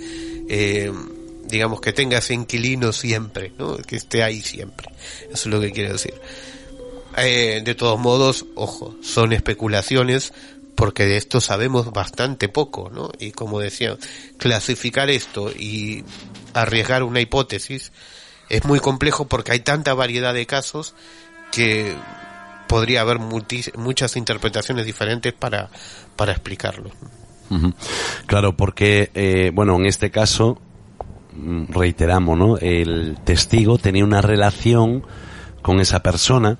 eh, 0.49 0.93
digamos 1.45 1.81
que 1.81 1.93
tenga 1.93 2.19
ese 2.19 2.35
inquilino 2.35 2.93
siempre 2.93 3.53
no 3.59 3.77
que 3.77 3.97
esté 3.97 4.23
ahí 4.23 4.43
siempre. 4.43 4.89
Eso 5.31 5.33
es 5.33 5.47
lo 5.47 5.61
que 5.61 5.71
quiere 5.71 5.93
decir 5.93 6.15
eh, 7.17 7.63
de 7.65 7.75
todos 7.75 7.99
modos, 7.99 8.47
ojo, 8.55 8.97
son 9.03 9.33
especulaciones 9.33 10.33
porque 10.75 11.05
de 11.07 11.17
esto 11.17 11.41
sabemos 11.41 11.93
bastante 11.93 12.49
poco, 12.49 12.91
¿no? 12.91 13.11
Y 13.19 13.33
como 13.33 13.61
decía, 13.61 13.97
clasificar 14.39 15.11
esto 15.11 15.51
y 15.51 16.05
arriesgar 16.55 17.03
una 17.03 17.21
hipótesis 17.21 17.93
es 18.49 18.65
muy 18.65 18.81
complejo 18.81 19.27
porque 19.27 19.53
hay 19.53 19.61
tanta 19.61 19.95
variedad 19.95 20.35
de 20.35 20.47
casos 20.47 20.95
que 21.53 21.95
podría 22.67 23.03
haber 23.03 23.19
muchas 23.19 24.17
interpretaciones 24.17 24.87
diferentes 24.87 25.33
para, 25.35 25.69
para 26.17 26.33
explicarlo. 26.33 26.91
Claro, 28.27 28.57
porque, 28.57 29.11
eh, 29.15 29.51
bueno, 29.53 29.77
en 29.77 29.85
este 29.85 30.11
caso, 30.11 30.59
mm, 31.35 31.65
reiteramos, 31.69 32.39
¿no? 32.39 32.57
El 32.59 33.19
testigo 33.25 33.77
tenía 33.77 34.05
una 34.05 34.23
relación 34.23 35.05
con 35.61 35.81
esa 35.81 36.03
persona, 36.03 36.59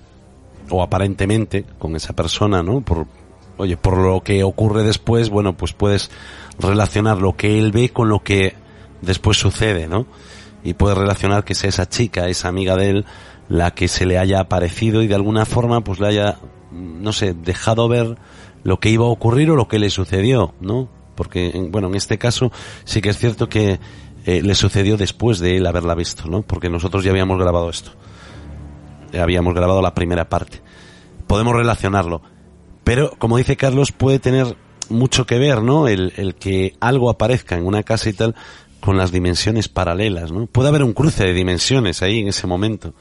o 0.73 0.83
aparentemente 0.83 1.65
con 1.79 1.95
esa 1.97 2.15
persona, 2.15 2.63
¿no? 2.63 2.81
Por, 2.81 3.07
oye, 3.59 3.77
por 3.77 3.99
lo 3.99 4.23
que 4.23 4.43
ocurre 4.43 4.83
después, 4.83 5.31
bueno, 5.31 5.57
pues 5.57 5.73
puedes 5.73 6.11
relacionar 6.59 7.19
lo 7.19 7.37
que 7.37 7.59
él 7.59 7.73
ve 7.73 7.91
con 7.91 8.09
lo 8.09 8.21
que 8.21 8.55
después 9.03 9.39
sucede, 9.39 9.87
¿no? 9.87 10.07
Y 10.65 10.75
puedes 10.75 10.97
relacionar 10.97 11.45
que 11.45 11.55
sea 11.55 11.69
esa 11.69 11.89
chica, 11.89 12.29
esa 12.29 12.49
amiga 12.49 12.77
de 12.77 12.91
él, 12.91 13.05
la 13.49 13.73
que 13.73 13.89
se 13.89 14.07
le 14.07 14.19
haya 14.19 14.41
aparecido 14.41 15.03
y 15.03 15.09
de 15.09 15.15
alguna 15.15 15.45
forma 15.45 15.83
pues 15.83 16.01
le 16.01 16.07
haya, 16.09 16.39
no 16.71 17.13
sé, 17.13 17.35
dejado 17.35 17.89
ver 17.89 18.17
lo 18.65 18.79
que 18.81 18.89
iba 18.91 19.05
a 19.05 19.09
ocurrir 19.09 19.51
o 19.51 19.57
lo 19.57 19.67
que 19.69 19.79
le 19.79 19.91
sucedió, 19.91 20.55
¿no? 20.61 20.89
Porque, 21.17 21.51
en- 21.51 21.71
bueno, 21.73 21.89
en 21.89 21.97
este 21.97 22.17
caso 22.17 22.53
sí 22.85 23.01
que 23.03 23.11
es 23.11 23.19
cierto 23.19 23.49
que 23.49 23.81
eh, 24.25 24.41
le 24.43 24.55
sucedió 24.55 24.97
después 24.97 25.41
de 25.41 25.57
él 25.57 25.67
haberla 25.67 25.95
visto, 25.97 26.29
¿no? 26.29 26.43
Porque 26.43 26.71
nosotros 26.71 27.03
ya 27.05 27.11
habíamos 27.11 27.39
grabado 27.41 27.69
esto. 27.69 27.91
Habíamos 29.19 29.55
grabado 29.55 29.83
la 29.83 29.95
primera 29.95 30.29
parte. 30.29 30.61
Podemos 31.27 31.55
relacionarlo. 31.55 32.23
Pero, 32.85 33.13
como 33.19 33.37
dice 33.37 33.57
Carlos, 33.57 33.93
puede 33.93 34.19
tener 34.19 34.57
mucho 34.89 35.27
que 35.27 35.39
ver, 35.39 35.63
¿no? 35.63 35.89
El, 35.89 36.35
que 36.39 36.77
algo 36.81 37.11
aparezca 37.11 37.57
en 37.57 37.67
una 37.67 37.83
casa 37.83 38.09
y 38.09 38.13
tal 38.13 38.35
con 38.81 38.97
las 38.97 39.13
dimensiones 39.13 39.69
paralelas, 39.69 40.33
¿no? 40.33 40.47
Puede 40.47 40.69
haber 40.69 40.83
un 40.83 40.93
cruce 40.93 41.25
de 41.25 41.33
dimensiones 41.33 42.03
ahí 42.03 42.21
en 42.21 42.29
ese 42.29 42.47
momento. 42.47 42.95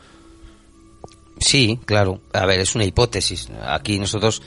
Sí, 1.40 1.80
claro. 1.86 2.22
A 2.34 2.46
ver, 2.46 2.60
es 2.60 2.76
una 2.76 2.86
hipótesis. 2.86 3.50
Aquí 3.66 3.98
nosotros 3.98 4.44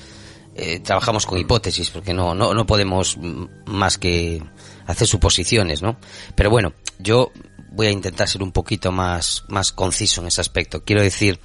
eh, 0.55 0.79
trabajamos 0.79 1.27
con 1.27 1.39
hipótesis 1.39 1.91
porque 1.91 2.15
no, 2.15 2.37
no, 2.37 2.55
no 2.55 2.67
podemos 2.67 3.19
más 3.67 3.99
que 3.99 4.41
hacer 4.87 5.09
suposiciones, 5.09 5.83
¿no? 5.83 5.97
Pero 6.37 6.51
bueno, 6.51 6.73
yo 7.01 7.33
voy 7.75 7.89
a 7.89 7.91
intentar 7.91 8.29
ser 8.29 8.43
un 8.43 8.53
poquito 8.53 8.93
más, 8.93 9.45
más 9.49 9.73
conciso 9.73 10.21
en 10.21 10.29
ese 10.29 10.41
aspecto. 10.41 10.85
Quiero 10.85 11.03
decir, 11.03 11.41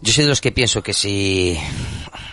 yo 0.00 0.12
soy 0.12 0.24
de 0.24 0.30
los 0.30 0.40
que 0.40 0.52
pienso 0.52 0.82
que 0.82 0.92
si 0.94 1.58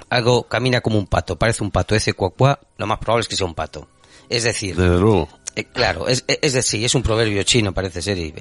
algo 0.09 0.43
camina 0.43 0.81
como 0.81 0.97
un 0.99 1.07
pato, 1.07 1.37
parece 1.37 1.63
un 1.63 1.71
pato, 1.71 1.95
ese 1.95 2.13
cuacuá, 2.13 2.59
lo 2.77 2.87
más 2.87 2.99
probable 2.99 3.21
es 3.21 3.27
que 3.27 3.35
sea 3.35 3.45
un 3.47 3.55
pato. 3.55 3.87
Es 4.29 4.43
decir, 4.43 4.75
Desde 4.75 4.99
luego. 4.99 5.27
eh, 5.55 5.65
claro, 5.65 6.07
es, 6.07 6.23
es 6.27 6.53
decir, 6.53 6.83
es 6.85 6.95
un 6.95 7.03
proverbio 7.03 7.43
chino, 7.43 7.73
parece 7.73 8.01
ser. 8.01 8.17
y 8.17 8.33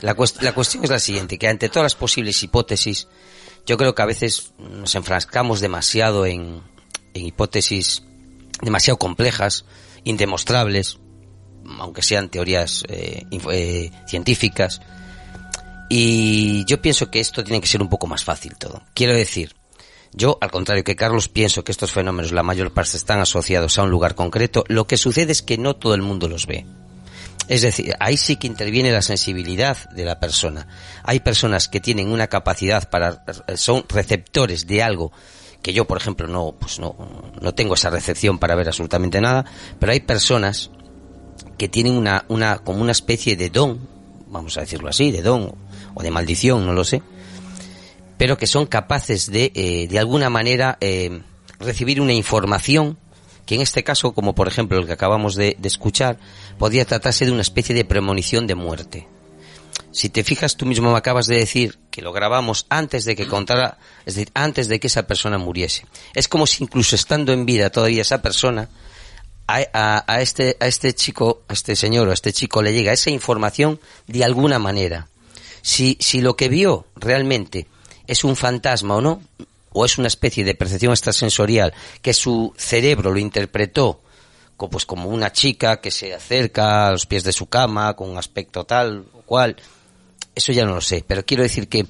la, 0.00 0.16
cuest- 0.16 0.40
la 0.42 0.52
cuestión 0.52 0.84
es 0.84 0.90
la 0.90 0.98
siguiente, 0.98 1.38
que 1.38 1.48
ante 1.48 1.68
todas 1.68 1.84
las 1.84 1.94
posibles 1.94 2.42
hipótesis, 2.42 3.08
yo 3.66 3.76
creo 3.76 3.94
que 3.94 4.02
a 4.02 4.06
veces 4.06 4.52
nos 4.58 4.94
enfrascamos 4.94 5.60
demasiado 5.60 6.26
en, 6.26 6.60
en 7.14 7.26
hipótesis 7.26 8.02
demasiado 8.62 8.98
complejas, 8.98 9.64
indemostrables, 10.04 10.98
aunque 11.78 12.02
sean 12.02 12.28
teorías 12.28 12.84
eh, 12.88 13.26
eh, 13.50 13.90
científicas. 14.06 14.80
Y 15.88 16.64
yo 16.64 16.80
pienso 16.80 17.10
que 17.10 17.20
esto 17.20 17.44
tiene 17.44 17.60
que 17.60 17.66
ser 17.66 17.82
un 17.82 17.88
poco 17.88 18.06
más 18.06 18.24
fácil 18.24 18.56
todo. 18.56 18.82
Quiero 18.94 19.14
decir, 19.14 19.54
Yo, 20.12 20.38
al 20.40 20.50
contrario 20.50 20.84
que 20.84 20.94
Carlos, 20.94 21.28
pienso 21.28 21.64
que 21.64 21.72
estos 21.72 21.90
fenómenos, 21.90 22.30
la 22.30 22.44
mayor 22.44 22.72
parte, 22.72 22.96
están 22.96 23.20
asociados 23.20 23.78
a 23.78 23.82
un 23.82 23.90
lugar 23.90 24.14
concreto. 24.14 24.64
Lo 24.68 24.86
que 24.86 24.96
sucede 24.96 25.32
es 25.32 25.42
que 25.42 25.58
no 25.58 25.74
todo 25.74 25.94
el 25.94 26.02
mundo 26.02 26.28
los 26.28 26.46
ve. 26.46 26.66
Es 27.48 27.62
decir, 27.62 27.94
ahí 28.00 28.16
sí 28.16 28.36
que 28.36 28.46
interviene 28.46 28.92
la 28.92 29.02
sensibilidad 29.02 29.76
de 29.90 30.04
la 30.04 30.20
persona. 30.20 30.66
Hay 31.02 31.20
personas 31.20 31.68
que 31.68 31.80
tienen 31.80 32.08
una 32.08 32.28
capacidad 32.28 32.88
para, 32.88 33.24
son 33.56 33.84
receptores 33.88 34.66
de 34.66 34.82
algo 34.82 35.12
que 35.62 35.72
yo, 35.72 35.86
por 35.86 35.98
ejemplo, 35.98 36.28
no, 36.28 36.54
pues 36.58 36.78
no, 36.78 36.94
no 37.40 37.54
tengo 37.54 37.74
esa 37.74 37.90
recepción 37.90 38.38
para 38.38 38.54
ver 38.54 38.68
absolutamente 38.68 39.20
nada, 39.20 39.44
pero 39.78 39.92
hay 39.92 40.00
personas 40.00 40.70
que 41.58 41.68
tienen 41.68 41.94
una, 41.94 42.24
una, 42.28 42.58
como 42.58 42.80
una 42.80 42.92
especie 42.92 43.36
de 43.36 43.50
don, 43.50 43.88
vamos 44.28 44.56
a 44.56 44.60
decirlo 44.60 44.88
así, 44.88 45.10
de 45.10 45.22
don 45.22 45.54
o 45.94 46.02
de 46.02 46.10
maldición, 46.10 46.66
no 46.66 46.72
lo 46.72 46.84
sé, 46.84 47.02
pero 48.18 48.36
que 48.36 48.46
son 48.46 48.66
capaces 48.66 49.30
de, 49.30 49.52
eh, 49.54 49.86
de 49.88 49.98
alguna 49.98 50.30
manera, 50.30 50.78
eh, 50.80 51.22
recibir 51.58 52.00
una 52.00 52.12
información 52.12 52.98
que 53.46 53.56
en 53.56 53.60
este 53.60 53.84
caso, 53.84 54.14
como 54.14 54.34
por 54.34 54.48
ejemplo 54.48 54.78
el 54.78 54.86
que 54.86 54.92
acabamos 54.92 55.34
de, 55.34 55.56
de 55.58 55.68
escuchar, 55.68 56.18
podría 56.58 56.84
tratarse 56.84 57.26
de 57.26 57.32
una 57.32 57.42
especie 57.42 57.74
de 57.74 57.84
premonición 57.84 58.46
de 58.46 58.54
muerte. 58.54 59.08
Si 59.94 60.08
te 60.08 60.24
fijas, 60.24 60.56
tú 60.56 60.66
mismo 60.66 60.90
me 60.90 60.98
acabas 60.98 61.26
de 61.26 61.36
decir 61.36 61.78
que 61.90 62.02
lo 62.02 62.12
grabamos 62.12 62.66
antes 62.68 63.04
de 63.04 63.14
que 63.14 63.28
contara, 63.28 63.78
es 64.04 64.16
decir, 64.16 64.30
antes 64.34 64.66
de 64.66 64.80
que 64.80 64.88
esa 64.88 65.06
persona 65.06 65.38
muriese. 65.38 65.86
Es 66.14 66.26
como 66.26 66.48
si 66.48 66.64
incluso 66.64 66.96
estando 66.96 67.32
en 67.32 67.46
vida 67.46 67.70
todavía 67.70 68.02
esa 68.02 68.20
persona, 68.20 68.68
a, 69.46 69.60
a- 69.72 70.04
a 70.06 70.20
este, 70.20 70.56
a 70.60 70.66
este 70.66 70.94
chico, 70.94 71.42
a 71.48 71.52
este 71.52 71.76
señor 71.76 72.08
o 72.08 72.10
a 72.10 72.14
este 72.14 72.32
chico 72.32 72.62
le 72.62 72.72
llega 72.72 72.92
esa 72.92 73.10
información 73.10 73.80
de 74.06 74.24
alguna 74.24 74.58
manera. 74.58 75.08
Si, 75.62 75.96
si 76.00 76.20
lo 76.20 76.36
que 76.36 76.48
vio 76.48 76.86
realmente 76.96 77.66
es 78.06 78.24
un 78.24 78.36
fantasma 78.36 78.96
o 78.96 79.00
no, 79.00 79.22
o 79.72 79.84
es 79.84 79.98
una 79.98 80.08
especie 80.08 80.44
de 80.44 80.54
percepción 80.54 80.92
extrasensorial 80.92 81.72
que 82.02 82.14
su 82.14 82.52
cerebro 82.56 83.10
lo 83.10 83.18
interpretó 83.18 84.00
pues 84.70 84.86
como 84.86 85.10
una 85.10 85.30
chica 85.30 85.80
que 85.82 85.90
se 85.90 86.14
acerca 86.14 86.86
a 86.88 86.92
los 86.92 87.04
pies 87.04 87.22
de 87.22 87.32
su 87.32 87.46
cama 87.46 87.94
con 87.94 88.08
un 88.08 88.16
aspecto 88.16 88.64
tal 88.64 89.04
o 89.12 89.20
cual, 89.22 89.56
eso 90.34 90.52
ya 90.52 90.64
no 90.64 90.74
lo 90.74 90.80
sé, 90.80 91.04
pero 91.06 91.22
quiero 91.26 91.42
decir 91.42 91.68
que 91.68 91.86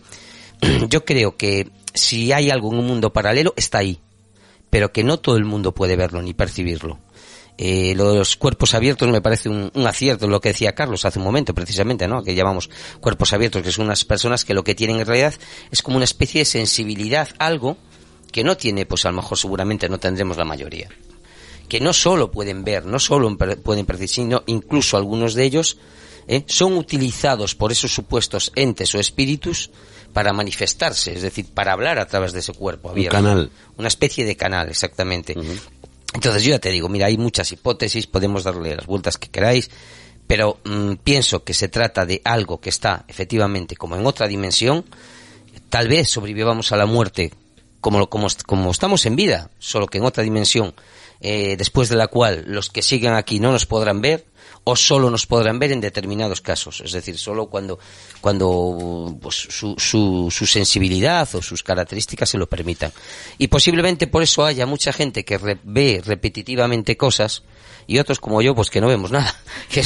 yo 0.88 1.04
creo 1.04 1.36
que 1.36 1.70
si 1.92 2.32
hay 2.32 2.50
algo 2.50 2.72
en 2.72 2.78
un 2.80 2.86
mundo 2.86 3.12
paralelo, 3.12 3.54
está 3.56 3.78
ahí, 3.78 4.00
pero 4.70 4.92
que 4.92 5.04
no 5.04 5.20
todo 5.20 5.36
el 5.36 5.44
mundo 5.44 5.72
puede 5.72 5.94
verlo 5.94 6.20
ni 6.20 6.34
percibirlo. 6.34 6.98
Eh, 7.56 7.94
los 7.96 8.36
cuerpos 8.36 8.74
abiertos 8.74 9.08
me 9.08 9.20
parece 9.20 9.48
un, 9.48 9.70
un 9.72 9.86
acierto 9.86 10.26
lo 10.26 10.40
que 10.40 10.48
decía 10.48 10.74
Carlos 10.74 11.04
hace 11.04 11.20
un 11.20 11.24
momento 11.24 11.54
precisamente, 11.54 12.08
¿no? 12.08 12.22
Que 12.22 12.34
llamamos 12.34 12.68
cuerpos 13.00 13.32
abiertos, 13.32 13.62
que 13.62 13.70
son 13.70 13.86
unas 13.86 14.04
personas 14.04 14.44
que 14.44 14.54
lo 14.54 14.64
que 14.64 14.74
tienen 14.74 14.98
en 14.98 15.06
realidad 15.06 15.34
es 15.70 15.82
como 15.82 15.96
una 15.96 16.04
especie 16.04 16.40
de 16.40 16.46
sensibilidad, 16.46 17.28
algo 17.38 17.76
que 18.32 18.42
no 18.42 18.56
tiene, 18.56 18.86
pues 18.86 19.06
a 19.06 19.10
lo 19.10 19.16
mejor 19.16 19.38
seguramente 19.38 19.88
no 19.88 19.98
tendremos 19.98 20.36
la 20.36 20.44
mayoría 20.44 20.88
que 21.68 21.80
no 21.80 21.92
solo 21.92 22.30
pueden 22.30 22.64
ver, 22.64 22.86
no 22.86 22.98
solo 22.98 23.36
pueden 23.36 23.86
percibir, 23.86 24.08
sino 24.10 24.42
incluso 24.46 24.96
algunos 24.96 25.34
de 25.34 25.44
ellos 25.44 25.78
¿eh? 26.28 26.44
son 26.46 26.74
utilizados 26.76 27.54
por 27.54 27.72
esos 27.72 27.92
supuestos 27.92 28.52
entes 28.54 28.94
o 28.94 29.00
espíritus 29.00 29.70
para 30.12 30.32
manifestarse, 30.32 31.14
es 31.14 31.22
decir, 31.22 31.46
para 31.52 31.72
hablar 31.72 31.98
a 31.98 32.06
través 32.06 32.32
de 32.32 32.38
ese 32.40 32.52
cuerpo 32.52 32.88
Un 32.88 32.92
abierto. 32.92 33.16
canal. 33.16 33.50
Una 33.76 33.88
especie 33.88 34.24
de 34.24 34.36
canal, 34.36 34.68
exactamente. 34.68 35.34
Entonces 36.14 36.44
yo 36.44 36.50
ya 36.50 36.60
te 36.60 36.70
digo, 36.70 36.88
mira, 36.88 37.06
hay 37.06 37.18
muchas 37.18 37.50
hipótesis, 37.52 38.06
podemos 38.06 38.44
darle 38.44 38.76
las 38.76 38.86
vueltas 38.86 39.18
que 39.18 39.28
queráis, 39.28 39.70
pero 40.26 40.58
mm, 40.64 40.94
pienso 41.02 41.44
que 41.44 41.52
se 41.54 41.68
trata 41.68 42.06
de 42.06 42.22
algo 42.24 42.60
que 42.60 42.70
está 42.70 43.04
efectivamente 43.08 43.76
como 43.76 43.96
en 43.96 44.06
otra 44.06 44.28
dimensión, 44.28 44.84
tal 45.68 45.88
vez 45.88 46.08
sobrevivamos 46.08 46.70
a 46.72 46.76
la 46.76 46.86
muerte 46.86 47.32
como, 47.80 48.08
como, 48.08 48.28
como 48.46 48.70
estamos 48.70 49.04
en 49.06 49.16
vida, 49.16 49.50
solo 49.58 49.88
que 49.88 49.98
en 49.98 50.04
otra 50.04 50.22
dimensión, 50.22 50.72
eh, 51.20 51.56
después 51.58 51.88
de 51.88 51.96
la 51.96 52.06
cual 52.06 52.44
los 52.46 52.70
que 52.70 52.82
sigan 52.82 53.14
aquí 53.14 53.40
no 53.40 53.50
nos 53.50 53.66
podrán 53.66 54.00
ver, 54.00 54.24
o 54.66 54.76
solo 54.76 55.10
nos 55.10 55.26
podrán 55.26 55.58
ver 55.58 55.72
en 55.72 55.80
determinados 55.80 56.40
casos, 56.40 56.80
es 56.80 56.92
decir, 56.92 57.18
solo 57.18 57.46
cuando, 57.46 57.78
cuando 58.22 59.16
pues, 59.20 59.34
su, 59.50 59.74
su, 59.78 60.28
su 60.30 60.46
sensibilidad 60.46 61.28
o 61.34 61.42
sus 61.42 61.62
características 61.62 62.30
se 62.30 62.38
lo 62.38 62.46
permitan. 62.48 62.90
Y 63.38 63.48
posiblemente 63.48 64.06
por 64.06 64.22
eso 64.22 64.44
haya 64.44 64.64
mucha 64.66 64.92
gente 64.92 65.24
que 65.24 65.36
re- 65.38 65.58
ve 65.64 66.02
repetitivamente 66.04 66.96
cosas 66.96 67.42
y 67.86 67.98
otros 67.98 68.18
como 68.20 68.40
yo, 68.40 68.54
pues 68.54 68.70
que 68.70 68.80
no 68.80 68.88
vemos 68.88 69.10
nada, 69.10 69.34
que, 69.70 69.82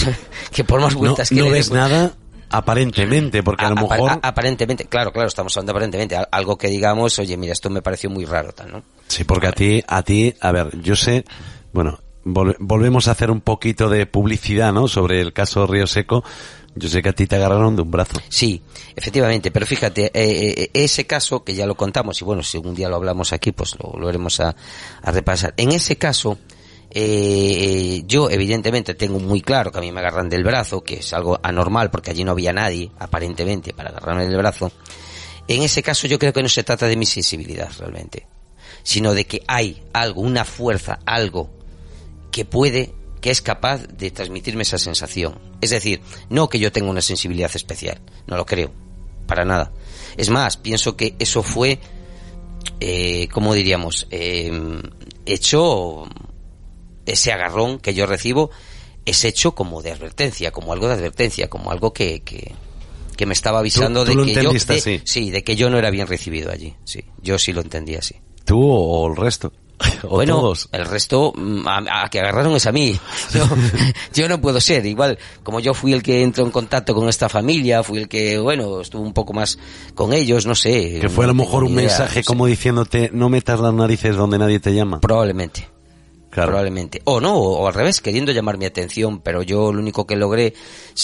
que 0.53 0.63
por 0.65 0.81
más 0.81 0.93
No, 0.95 1.01
vueltas 1.01 1.29
que 1.31 1.35
no 1.37 1.45
le 1.47 1.51
ves 1.51 1.71
demos- 1.71 1.75
nada 1.91 2.15
aparentemente, 2.51 3.43
porque 3.43 3.65
a 3.65 3.71
lo 3.71 3.75
mejor... 3.77 4.11
a- 4.11 4.21
aparentemente, 4.23 4.85
claro, 4.87 5.13
claro, 5.13 5.29
estamos 5.29 5.57
hablando 5.57 5.73
aparentemente, 5.73 6.17
al- 6.17 6.29
algo 6.31 6.57
que 6.57 6.69
digamos, 6.69 7.19
oye, 7.19 7.37
mira, 7.37 7.53
esto 7.53 7.69
me 7.71 7.83
pareció 7.83 8.11
muy 8.11 8.25
raro, 8.25 8.53
tal, 8.53 8.71
¿no? 8.73 8.83
Sí, 9.09 9.25
porque 9.25 9.47
a 9.49 9.53
ti, 9.53 9.83
a 9.87 10.03
ti, 10.03 10.35
a 10.41 10.53
ver, 10.53 10.81
yo 10.83 10.95
sé, 10.97 11.25
bueno, 11.73 11.99
volvemos 12.29 13.09
a 13.09 13.13
hacer 13.13 13.31
un 13.31 13.41
poquito 13.41 13.89
de 13.89 14.07
publicidad, 14.07 14.73
¿no? 14.73 14.89
Sobre 14.89 15.21
el 15.21 15.33
caso 15.33 15.67
Río 15.67 15.87
Seco. 15.87 16.25
Yo 16.75 16.89
sé 16.89 17.03
que 17.03 17.09
a 17.09 17.13
ti 17.13 17.27
te 17.27 17.37
agarraron 17.37 17.75
de 17.75 17.83
un 17.83 17.91
brazo. 17.91 18.21
Sí, 18.29 18.63
efectivamente, 18.95 19.51
pero 19.51 19.67
fíjate, 19.67 20.07
eh, 20.07 20.11
eh, 20.15 20.71
ese 20.75 21.07
caso 21.07 21.43
que 21.43 21.55
ya 21.55 21.67
lo 21.67 21.77
contamos 21.77 22.21
y 22.21 22.25
bueno, 22.25 22.43
si 22.43 22.57
algún 22.57 22.75
día 22.75 22.89
lo 22.89 22.97
hablamos 22.97 23.33
aquí, 23.33 23.53
pues 23.53 23.77
lo, 23.79 24.09
a, 24.09 24.57
a 25.03 25.11
repasar. 25.11 25.55
En 25.57 25.73
ese 25.73 25.97
caso, 25.97 26.39
eh, 26.91 28.03
yo 28.07 28.31
evidentemente 28.31 28.95
tengo 28.95 29.19
muy 29.19 29.41
claro 29.41 29.73
que 29.73 29.79
a 29.79 29.81
mí 29.81 29.91
me 29.91 30.01
agarran 30.01 30.29
del 30.29 30.45
brazo, 30.45 30.85
que 30.85 30.97
es 30.97 31.13
algo 31.13 31.41
anormal 31.43 31.91
porque 31.91 32.13
allí 32.13 32.23
no 32.23 32.33
había 32.33 32.53
nadie, 32.53 32.91
aparentemente, 32.99 33.73
para 33.73 33.91
agarrarme 33.91 34.27
del 34.27 34.37
brazo. 34.37 34.71
En 35.49 35.63
ese 35.63 35.83
caso 35.83 36.07
yo 36.07 36.19
creo 36.19 36.33
que 36.33 36.43
no 36.43 36.49
se 36.49 36.63
trata 36.63 36.87
de 36.87 36.97
mi 36.97 37.07
sensibilidad 37.07 37.71
realmente, 37.79 38.27
sino 38.83 39.15
de 39.15 39.27
que 39.27 39.43
hay 39.49 39.83
algo, 39.93 40.21
una 40.21 40.45
fuerza, 40.45 41.01
algo 41.07 41.58
que 42.31 42.45
puede, 42.45 42.95
que 43.21 43.31
es 43.31 43.43
capaz 43.43 43.87
de 43.87 44.11
transmitirme 44.11 44.63
esa 44.63 44.79
sensación. 44.79 45.39
Es 45.61 45.71
decir, 45.71 46.01
no 46.31 46.49
que 46.49 46.59
yo 46.59 46.71
tenga 46.73 46.91
una 46.91 47.01
sensibilidad 47.03 47.51
especial, 47.55 48.01
no 48.27 48.37
lo 48.37 48.47
creo, 48.47 48.73
para 49.27 49.45
nada. 49.45 49.73
Es 50.17 50.31
más, 50.31 50.57
pienso 50.57 50.97
que 50.97 51.15
eso 51.19 51.43
fue, 51.43 51.79
eh, 52.81 53.29
¿cómo 53.33 53.55
diríamos? 53.55 54.07
Eh, 54.11 54.81
hecho, 55.27 56.05
ese 57.07 57.33
agarrón 57.33 57.79
que 57.79 57.95
yo 57.95 58.07
recibo 58.07 58.51
es 59.05 59.25
hecho 59.25 59.55
como 59.55 59.83
de 59.83 59.93
advertencia, 59.93 60.51
como 60.51 60.73
algo 60.73 60.89
de 60.89 60.95
advertencia, 60.95 61.49
como 61.49 61.71
algo 61.71 61.93
que, 61.93 62.21
que, 62.21 62.53
que 63.17 63.27
me 63.27 63.33
estaba 63.33 63.61
avisando 63.61 64.05
tú 64.05 64.11
de 64.11 64.15
que 64.27 64.35
yo, 64.45 64.53
de- 64.53 65.03
sí, 65.05 65.31
de 65.31 65.43
que 65.43 65.57
yo 65.57 65.71
no 65.71 65.79
era 65.79 65.91
bien 65.91 66.07
recibido 66.07 66.51
allí, 66.53 66.75
sí, 66.85 67.05
yo 67.23 67.39
sí 67.39 67.53
lo 67.53 67.61
entendía 67.63 68.01
así. 68.01 68.17
¿Tú 68.45 68.61
o 68.63 69.09
el 69.09 69.17
resto? 69.17 69.53
¿O 70.03 70.09
bueno, 70.17 70.37
todos? 70.37 70.69
el 70.73 70.85
resto 70.87 71.33
mm, 71.37 71.67
a, 71.67 72.05
a 72.05 72.09
que 72.09 72.21
agarraron 72.21 72.55
es 72.57 72.67
a 72.67 72.73
mí. 72.73 72.99
Yo, 73.35 73.45
yo 74.15 74.29
no 74.29 74.41
puedo 74.41 74.61
ser. 74.61 74.85
Igual, 74.87 75.19
como 75.43 75.61
yo 75.61 75.75
fui 75.75 75.93
el 75.93 76.03
que 76.03 76.23
entró 76.23 76.45
en 76.45 76.51
contacto 76.51 76.95
con 76.95 77.09
esta 77.09 77.29
familia, 77.29 77.83
fui 77.83 77.99
el 77.99 78.09
que, 78.09 78.39
bueno, 78.39 78.81
estuvo 78.81 79.03
un 79.03 79.13
poco 79.13 79.33
más 79.33 79.59
con 79.95 80.13
ellos, 80.13 80.47
no 80.47 80.55
sé. 80.55 80.99
Que 81.01 81.09
fue 81.09 81.25
a 81.25 81.29
lo 81.29 81.35
mejor 81.35 81.65
un 81.65 81.73
idea, 81.73 81.83
mensaje 81.83 82.21
no 82.21 82.23
sé. 82.23 82.27
como 82.27 82.47
diciéndote, 82.47 83.11
no 83.13 83.29
metas 83.29 83.61
las 83.61 83.75
narices 83.75 84.17
donde 84.17 84.39
nadie 84.39 84.61
te 84.61 84.75
llama. 84.75 85.01
Probablemente. 85.01 85.69
Claro. 86.31 86.51
Probablemente. 86.51 87.01
O 87.05 87.21
no, 87.23 87.35
o 87.39 87.67
al 87.67 87.73
revés, 87.73 88.03
queriendo 88.03 88.33
llamar 88.33 88.59
mi 88.59 88.67
atención, 88.67 89.21
pero 89.21 89.43
yo 89.43 89.73
lo 89.73 89.81
único 89.81 90.07
que 90.07 90.15
logré 90.15 90.53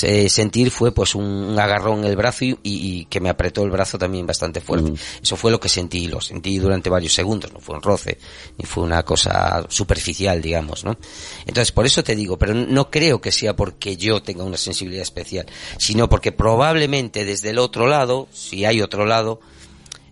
eh, 0.03 0.29
sentir 0.29 0.71
fue 0.71 0.93
pues 0.93 1.15
un, 1.15 1.59
agarrón 1.59 2.01
en 2.01 2.05
el 2.05 2.15
brazo 2.17 2.45
y, 2.45 2.51
y- 2.63 2.99
y 3.01 3.05
que 3.07 3.21
me 3.21 3.31
apretó 3.31 3.63
el 3.63 3.71
brazo 3.71 3.97
también 3.97 4.27
bastante 4.27 4.61
fuerte. 4.61 4.91
Mm. 4.91 4.97
Eso 5.23 5.37
fue 5.37 5.51
lo 5.51 5.59
que 5.59 5.71
sentí, 5.71 6.05
y 6.05 6.09
lo 6.09 6.21
sentí 6.21 6.59
durante 6.59 6.91
varios 6.91 7.15
segundos, 7.15 7.51
no 7.55 7.61
fue 7.61 7.75
un 7.75 7.81
roce, 7.81 8.19
ni 8.59 8.67
fue 8.67 8.85
una 8.85 9.03
cosa 9.03 9.65
superficial, 9.71 10.43
digamos, 10.43 10.85
¿no? 10.85 10.99
Entonces, 11.47 11.73
por 11.73 11.87
eso 11.87 12.05
te 12.05 12.15
digo, 12.15 12.37
pero 12.37 12.53
no 12.53 12.91
creo 12.91 13.23
que 13.23 13.33
sea 13.33 13.57
porque 13.57 13.97
yo 13.97 14.23
tenga 14.23 14.45
una 14.45 14.59
sensibilidad 14.59 15.03
especial, 15.05 15.47
sino 15.79 16.07
porque 16.07 16.33
probablemente 16.33 17.25
desde 17.25 17.49
el 17.49 17.59
otro 17.59 17.87
lado, 17.87 18.29
si 18.31 18.67
hay 18.67 18.83
otro 18.83 19.07
lado, 19.07 19.41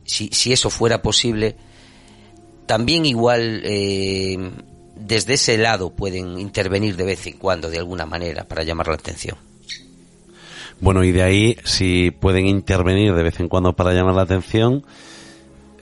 si, 0.07 0.31
si 0.33 0.55
eso 0.55 0.71
fuera 0.71 1.03
posible, 1.03 1.55
también 2.67 3.05
igual 3.05 3.61
eh, 3.65 4.39
desde 4.97 5.35
ese 5.35 5.59
lado 5.59 5.91
pueden 5.91 6.39
intervenir 6.39 6.97
de 6.97 7.05
vez 7.05 7.27
en 7.27 7.37
cuando 7.39 7.71
de 7.71 7.79
alguna 7.79 8.07
manera 8.07 8.45
para 8.45 8.63
llamar 8.63 8.89
la 8.89 8.95
atención. 8.95 9.37
Bueno, 10.81 11.05
y 11.05 11.13
de 11.13 11.23
ahí, 11.23 11.57
si 11.65 12.11
pueden 12.11 12.47
intervenir 12.47 13.15
de 13.15 13.23
vez 13.23 13.39
en 13.39 13.49
cuando 13.49 13.73
para 13.75 13.93
llamar 13.93 14.15
la 14.15 14.23
atención, 14.23 14.85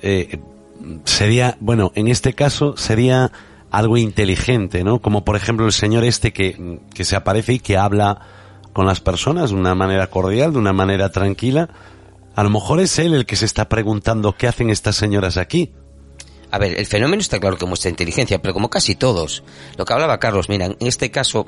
eh, 0.02 0.38
sería, 1.04 1.56
bueno, 1.60 1.92
en 1.94 2.08
este 2.08 2.34
caso 2.34 2.76
sería 2.76 3.32
algo 3.70 3.96
inteligente, 3.96 4.84
¿no? 4.84 5.00
Como 5.00 5.24
por 5.24 5.36
ejemplo 5.36 5.64
el 5.64 5.72
señor 5.72 6.04
este 6.04 6.32
que, 6.32 6.80
que 6.92 7.04
se 7.04 7.16
aparece 7.16 7.54
y 7.54 7.58
que 7.60 7.78
habla 7.78 8.20
con 8.72 8.86
las 8.86 9.00
personas 9.00 9.50
de 9.50 9.56
una 9.56 9.74
manera 9.74 10.08
cordial, 10.08 10.52
de 10.52 10.58
una 10.58 10.72
manera 10.72 11.10
tranquila. 11.10 11.70
A 12.34 12.42
lo 12.42 12.50
mejor 12.50 12.80
es 12.80 12.98
él 12.98 13.14
el 13.14 13.26
que 13.26 13.36
se 13.36 13.44
está 13.44 13.68
preguntando 13.68 14.34
qué 14.36 14.48
hacen 14.48 14.70
estas 14.70 14.96
señoras 14.96 15.36
aquí. 15.36 15.70
A 16.50 16.58
ver, 16.58 16.78
el 16.78 16.86
fenómeno 16.86 17.20
está 17.20 17.38
claro 17.38 17.56
que 17.56 17.66
muestra 17.66 17.90
inteligencia, 17.90 18.40
pero 18.40 18.54
como 18.54 18.68
casi 18.68 18.94
todos. 18.94 19.42
Lo 19.76 19.84
que 19.84 19.92
hablaba 19.92 20.18
Carlos, 20.18 20.48
mira, 20.48 20.66
en 20.66 20.76
este 20.80 21.10
caso, 21.10 21.46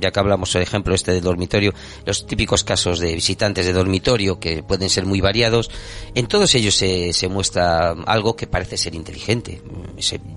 ya 0.00 0.10
que 0.10 0.20
hablamos, 0.20 0.54
el 0.54 0.62
ejemplo 0.62 0.94
este 0.94 1.12
del 1.12 1.22
dormitorio, 1.22 1.72
los 2.04 2.26
típicos 2.26 2.64
casos 2.64 2.98
de 2.98 3.14
visitantes 3.14 3.66
de 3.66 3.72
dormitorio 3.72 4.40
que 4.40 4.62
pueden 4.62 4.90
ser 4.90 5.06
muy 5.06 5.20
variados, 5.20 5.70
en 6.14 6.26
todos 6.26 6.54
ellos 6.54 6.74
se, 6.74 7.12
se 7.12 7.28
muestra 7.28 7.90
algo 7.90 8.34
que 8.34 8.46
parece 8.46 8.76
ser 8.76 8.94
inteligente. 8.94 9.62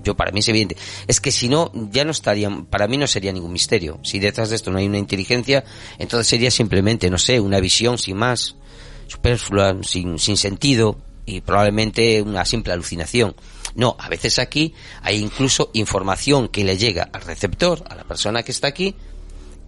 Yo, 0.02 0.14
para 0.14 0.30
mí 0.30 0.40
es 0.40 0.48
evidente. 0.48 0.76
Es 1.06 1.20
que 1.20 1.32
si 1.32 1.48
no, 1.48 1.72
ya 1.90 2.04
no 2.04 2.10
estarían, 2.10 2.66
para 2.66 2.86
mí 2.86 2.96
no 2.96 3.06
sería 3.06 3.32
ningún 3.32 3.52
misterio. 3.52 3.98
Si 4.02 4.18
detrás 4.18 4.50
de 4.50 4.56
esto 4.56 4.70
no 4.70 4.78
hay 4.78 4.86
una 4.86 4.98
inteligencia, 4.98 5.64
entonces 5.98 6.28
sería 6.28 6.50
simplemente, 6.50 7.10
no 7.10 7.18
sé, 7.18 7.40
una 7.40 7.60
visión 7.60 7.98
sin 7.98 8.16
más, 8.16 8.56
superflua, 9.08 9.76
sin, 9.82 10.18
sin 10.18 10.36
sentido, 10.36 10.98
y 11.26 11.40
probablemente 11.40 12.22
una 12.22 12.44
simple 12.44 12.72
alucinación. 12.72 13.34
No, 13.74 13.96
a 13.98 14.08
veces 14.08 14.38
aquí 14.38 14.74
hay 15.02 15.16
incluso 15.16 15.70
información 15.72 16.48
que 16.48 16.64
le 16.64 16.76
llega 16.76 17.08
al 17.12 17.22
receptor, 17.22 17.82
a 17.88 17.94
la 17.94 18.04
persona 18.04 18.42
que 18.42 18.52
está 18.52 18.68
aquí, 18.68 18.94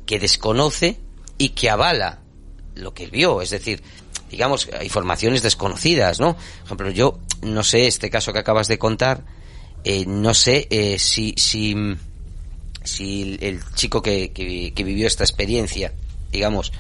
que 0.05 0.19
desconoce 0.19 1.01
y 1.39 1.51
que 1.51 1.71
avala 1.71 2.21
lo 2.75 2.95
que 2.95 3.07
vio. 3.07 3.43
Es 3.43 3.51
decir, 3.51 3.83
digamos, 4.31 4.69
informaciones 4.83 5.43
desconocidas, 5.43 6.21
¿no? 6.21 6.35
Por 6.35 6.67
ejemplo, 6.67 6.91
yo 6.91 7.19
no 7.43 7.65
sé, 7.65 7.87
este 7.87 8.11
caso 8.11 8.33
que 8.33 8.39
acabas 8.39 8.69
de 8.69 8.79
contar, 8.79 9.25
eh, 9.85 10.05
no 10.07 10.35
sé 10.35 10.69
eh, 10.71 10.99
si, 10.99 11.35
si, 11.37 11.75
si 12.85 13.39
el 13.41 13.63
chico 13.75 14.03
que, 14.03 14.33
que, 14.33 14.85
vivió 14.85 15.07
esta 15.07 15.25
experiencia, 15.25 15.93
digamos, 16.31 16.73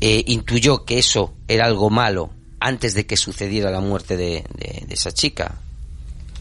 eh, 0.00 0.24
intuyó 0.26 0.84
que 0.84 0.98
eso 0.98 1.34
era 1.48 1.66
algo 1.66 1.90
malo 1.90 2.30
antes 2.60 2.94
de 2.94 3.06
que 3.06 3.16
sucediera 3.16 3.70
la 3.70 3.80
muerte 3.80 4.16
de, 4.16 4.44
de, 4.56 4.86
esa 4.94 5.12
chica. 5.12 5.58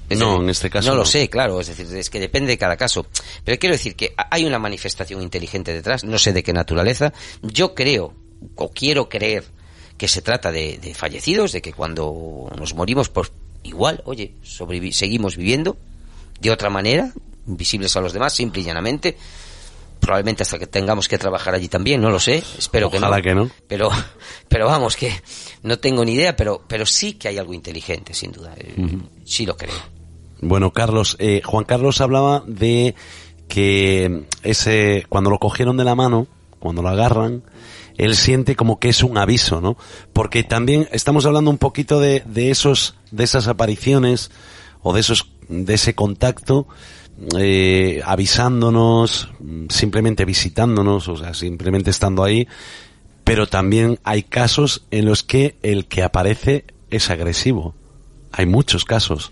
no, 0.10 0.42
en 0.42 0.50
este 0.50 0.70
caso. 0.70 0.90
No, 0.90 0.96
lo 0.96 1.06
sé, 1.06 1.30
claro, 1.30 1.60
es 1.62 1.68
decir, 1.68 1.88
es 1.96 2.10
que 2.10 2.20
depende 2.20 2.50
de 2.50 2.58
cada 2.58 2.78
caso. 2.78 3.08
Pero 3.44 3.58
quiero 3.58 3.76
decir 3.76 3.96
que 3.96 4.14
hay 4.30 4.46
una 4.46 4.60
manifestación 4.60 5.22
inteligente 5.22 5.74
detrás, 5.74 6.04
no 6.04 6.20
sé 6.20 6.34
de 6.34 6.44
qué 6.44 6.54
naturaleza. 6.54 7.14
Yo 7.42 7.74
creo, 7.74 8.14
o 8.56 8.70
quiero 8.72 9.08
creer, 9.08 9.46
que 9.98 10.08
se 10.08 10.22
trata 10.22 10.52
de, 10.52 10.94
fallecidos, 10.96 11.52
de 11.52 11.62
que 11.62 11.74
cuando 11.74 12.50
nos 12.58 12.74
morimos, 12.74 13.10
pues 13.10 13.32
igual, 13.64 14.02
oye, 14.06 14.34
seguimos 14.92 15.36
viviendo 15.36 15.78
de 16.40 16.52
otra 16.52 16.70
manera, 16.70 17.12
invisibles 17.48 17.96
a 17.98 18.02
los 18.02 18.14
demás, 18.14 18.34
simple 18.34 18.62
y 18.62 18.64
llanamente 18.64 19.18
probablemente 20.10 20.42
hasta 20.42 20.58
que 20.58 20.66
tengamos 20.66 21.08
que 21.08 21.20
trabajar 21.20 21.54
allí 21.54 21.68
también, 21.68 22.02
no 22.02 22.10
lo 22.10 22.20
sé, 22.20 22.44
espero 22.58 22.90
que 22.90 23.00
no. 23.00 23.12
que 23.22 23.36
no. 23.36 23.52
Pero, 23.68 23.92
pero 24.50 24.66
vamos, 24.66 24.96
que 24.96 25.14
no 25.62 25.78
tengo 25.78 26.04
ni 26.04 26.14
idea, 26.14 26.36
pero, 26.36 26.64
pero 26.68 26.88
sí 26.88 27.14
que 27.14 27.28
hay 27.28 27.38
algo 27.38 27.54
inteligente, 27.54 28.16
sin 28.16 28.32
duda. 28.32 28.56
Eh, 28.58 28.74
sí 29.24 29.46
lo 29.46 29.56
creo. 29.56 29.76
Bueno, 30.42 30.72
Carlos, 30.72 31.16
eh, 31.20 31.44
Juan 31.46 31.64
Carlos 31.64 32.02
hablaba 32.02 32.44
de 32.48 32.96
que 33.48 34.24
ese, 34.42 35.06
cuando 35.10 35.30
lo 35.30 35.38
cogieron 35.38 35.78
de 35.78 35.84
la 35.84 35.94
mano, 35.94 36.26
cuando 36.58 36.82
lo 36.82 36.90
agarran, 36.90 37.44
él 37.96 38.16
siente 38.16 38.56
como 38.56 38.80
que 38.80 38.90
es 38.90 39.04
un 39.04 39.16
aviso, 39.16 39.62
¿no? 39.62 39.78
Porque 40.12 40.44
también 40.44 40.90
estamos 40.92 41.28
hablando 41.28 41.52
un 41.52 41.60
poquito 41.60 42.00
de, 42.00 42.24
de 42.26 42.50
esos, 42.50 42.96
de 43.12 43.26
esas 43.26 43.48
apariciones 43.48 44.32
o 44.82 44.92
de 44.92 45.02
esos, 45.02 45.30
de 45.50 45.76
ese 45.76 45.94
contacto 45.94 46.66
eh, 47.38 48.02
avisándonos, 48.06 49.30
simplemente 49.70 50.26
visitándonos, 50.26 51.08
o 51.08 51.18
sea, 51.18 51.34
simplemente 51.34 51.90
estando 51.90 52.24
ahí, 52.24 52.48
pero 53.24 53.48
también 53.48 54.00
hay 54.04 54.24
casos 54.24 54.86
en 54.92 55.06
los 55.06 55.24
que 55.24 55.58
el 55.62 55.86
que 55.86 56.04
aparece 56.04 56.66
es 56.90 57.10
agresivo. 57.10 57.76
Hay 58.32 58.46
muchos 58.46 58.86
casos. 58.86 59.32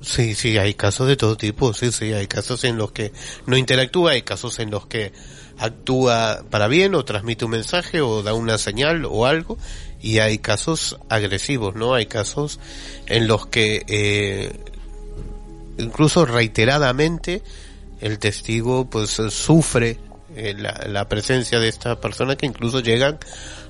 Sí, 0.00 0.34
sí, 0.34 0.58
hay 0.58 0.74
casos 0.74 1.06
de 1.06 1.16
todo 1.16 1.36
tipo, 1.36 1.72
sí, 1.74 1.92
sí, 1.92 2.12
hay 2.12 2.26
casos 2.26 2.64
en 2.64 2.76
los 2.76 2.90
que 2.90 3.12
no 3.46 3.56
interactúa, 3.56 4.12
hay 4.12 4.22
casos 4.22 4.58
en 4.58 4.70
los 4.70 4.86
que 4.86 5.12
actúa 5.58 6.44
para 6.50 6.66
bien 6.66 6.96
o 6.96 7.04
transmite 7.04 7.44
un 7.44 7.52
mensaje 7.52 8.00
o 8.00 8.22
da 8.24 8.34
una 8.34 8.58
señal 8.58 9.04
o 9.04 9.26
algo 9.26 9.58
y 10.00 10.18
hay 10.18 10.38
casos 10.38 10.98
agresivos, 11.08 11.76
¿no? 11.76 11.94
Hay 11.94 12.06
casos 12.06 12.58
en 13.06 13.28
los 13.28 13.46
que 13.46 13.84
eh, 13.86 14.52
incluso 15.78 16.24
reiteradamente 16.24 17.42
el 18.00 18.18
testigo 18.18 18.88
pues 18.90 19.10
sufre 19.10 19.98
eh, 20.34 20.54
la, 20.54 21.08
presencia 21.08 21.60
de 21.60 21.68
esta 21.68 22.00
persona 22.00 22.36
que 22.36 22.46
incluso 22.46 22.80
llegan 22.80 23.18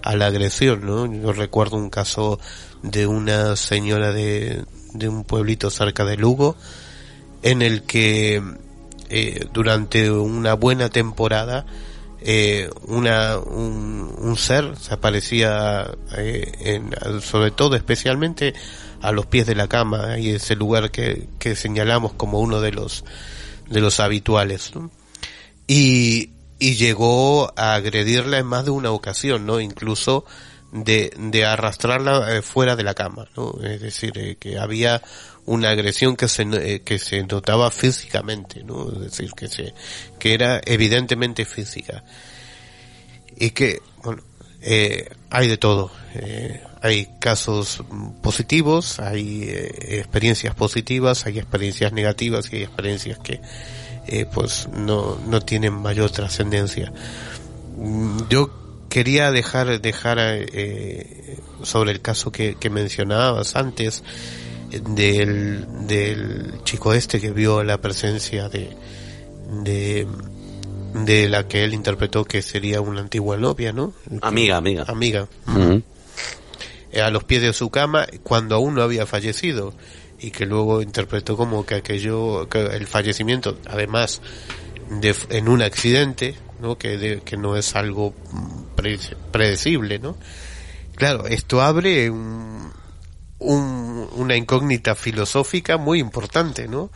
a 0.03 0.15
la 0.17 0.27
agresión, 0.27 0.87
¿no? 0.87 1.13
Yo 1.13 1.33
recuerdo 1.33 1.77
un 1.77 1.91
caso 1.91 2.39
de 2.83 3.07
una 3.07 3.57
señora 3.57 4.13
de, 4.13 4.65
de 4.95 5.09
un 5.09 5.25
pueblito 5.25 5.71
cerca 5.71 6.05
de 6.05 6.17
Lugo 6.17 6.57
en 7.43 7.63
el 7.63 7.83
que 7.83 8.43
eh, 9.11 9.47
durante 9.53 10.11
una 10.11 10.55
buena 10.55 10.89
temporada 10.89 11.67
eh, 12.25 12.71
una, 12.87 13.39
un, 13.39 14.37
ser 14.37 14.77
se 14.79 14.95
aparecía 14.95 15.91
eh, 16.17 16.81
sobre 17.21 17.51
todo 17.51 17.77
especialmente 17.77 18.55
a 19.03 19.13
los 19.13 19.27
pies 19.27 19.47
de 19.47 19.55
la 19.55 19.69
cama 19.69 20.19
y 20.19 20.31
ese 20.31 20.57
lugar 20.57 20.91
que, 20.91 21.29
que 21.39 21.55
señalamos 21.55 22.15
como 22.15 22.41
uno 22.41 22.61
de 22.61 22.73
los 22.73 23.05
de 23.69 23.81
los 23.81 24.01
habituales 24.01 24.73
y, 25.67 26.31
y 26.59 26.75
llegó 26.77 27.53
a 27.57 27.75
agredirla 27.75 28.39
en 28.39 28.47
más 28.47 28.65
de 28.65 28.71
una 28.71 28.91
ocasión 28.91 29.45
no 29.47 29.61
incluso 29.61 30.25
de, 30.73 31.13
de 31.17 31.45
arrastrarla 31.45 32.37
eh, 32.37 32.43
fuera 32.43 32.77
de 32.77 32.85
la 32.85 32.95
cama 32.95 33.29
no 33.37 33.55
es 33.63 33.81
decir 33.81 34.13
eh, 34.17 34.37
que 34.39 34.59
había 34.59 35.03
una 35.47 35.71
agresión 35.71 36.17
que 36.17 36.29
se 36.29 36.43
eh, 36.43 36.83
que 36.83 36.99
se 36.99 37.23
notaba 37.25 37.71
físicamente 37.71 38.63
no 38.63 38.93
es 38.93 39.01
decir 39.01 39.33
que 39.33 39.49
se 39.49 39.75
que 40.19 40.35
era 40.35 40.61
evidentemente 40.65 41.45
física. 41.45 42.05
Y 43.37 43.51
que 43.51 43.81
bueno 44.03 44.23
hay 45.31 45.49
de 45.49 45.57
todo. 45.57 45.91
Hay 46.83 47.09
casos 47.21 47.85
positivos, 48.23 48.99
hay 48.99 49.45
eh, 49.45 50.01
experiencias 50.01 50.53
positivas, 50.57 51.27
hay 51.27 51.39
experiencias 51.39 51.93
negativas 51.93 52.53
y 52.53 52.57
hay 52.57 52.63
experiencias 52.65 53.21
que 53.21 53.41
eh, 54.09 54.27
pues 54.27 54.69
no, 54.69 55.17
no 55.29 55.41
tienen 55.43 55.75
mayor 55.75 56.11
trascendencia. 56.11 56.93
Yo 58.29 58.51
quería 58.89 59.31
dejar, 59.31 59.81
dejar 59.81 60.19
eh, 60.21 61.39
sobre 61.63 61.93
el 61.93 62.01
caso 62.01 62.33
que 62.33 62.57
mencionabas 62.69 63.55
antes 63.55 64.03
del, 64.81 65.87
del 65.87 66.61
chico 66.65 66.95
este 66.95 67.21
que 67.21 67.31
vio 67.31 67.63
la 67.65 67.81
presencia 67.81 68.49
de, 68.49 68.71
de, 69.63 70.07
de 70.95 71.29
la 71.29 71.47
que 71.49 71.65
él 71.65 71.75
interpretó 71.75 72.25
que 72.25 72.43
sería 72.43 72.81
una 72.81 73.01
antigua 73.01 73.37
novia, 73.37 73.73
¿no? 73.73 73.93
Amiga, 74.21 74.57
amiga. 74.57 74.85
Amiga 74.87 75.29
a 77.01 77.11
los 77.11 77.25
pies 77.25 77.43
de 77.43 77.53
su 77.53 77.71
cama 77.71 78.07
cuando 78.23 78.55
aún 78.55 78.75
no 78.75 78.83
había 78.83 79.07
fallecido 79.07 79.73
y 80.19 80.31
que 80.31 80.47
luego 80.47 80.83
interpretó 80.83 81.37
como 81.37 81.65
que 81.65 81.77
aquello, 81.77 82.49
que 82.49 82.61
el 82.61 82.87
fallecimiento, 82.87 83.59
además 83.67 84.21
de, 85.01 85.15
en 85.31 85.49
un 85.49 85.63
accidente, 85.63 86.37
¿no? 86.61 86.79
Que, 86.79 87.23
que 87.25 87.37
no 87.37 87.57
es 87.57 87.75
algo 87.75 88.15
predecible, 89.33 89.99
¿no? 89.99 90.17
Claro, 90.95 91.27
esto 91.27 91.61
abre 91.61 92.11
un, 92.11 92.71
una 93.43 94.37
incógnita 94.37 94.95
filosófica 94.95 95.77
muy 95.77 95.99
importante, 95.99 96.69
¿no? 96.69 96.91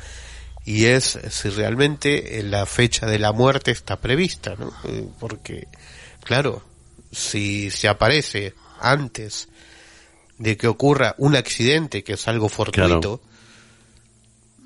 Y 0.64 0.86
es 0.86 1.18
si 1.30 1.49
realmente 1.51 2.42
la 2.42 2.66
fecha 2.66 3.07
de 3.07 3.18
la 3.18 3.32
muerte 3.32 3.70
está 3.70 4.01
prevista, 4.01 4.57
¿no? 4.59 4.72
Eh, 4.84 5.07
porque, 5.20 5.68
claro, 6.24 6.62
si 7.12 7.70
se 7.70 7.88
aparece 7.88 8.55
antes 8.80 9.49
de 10.38 10.57
que 10.57 10.66
ocurra 10.66 11.14
un 11.18 11.36
accidente, 11.36 12.03
que 12.03 12.14
es 12.14 12.28
algo 12.28 12.49
fortuito. 12.49 13.20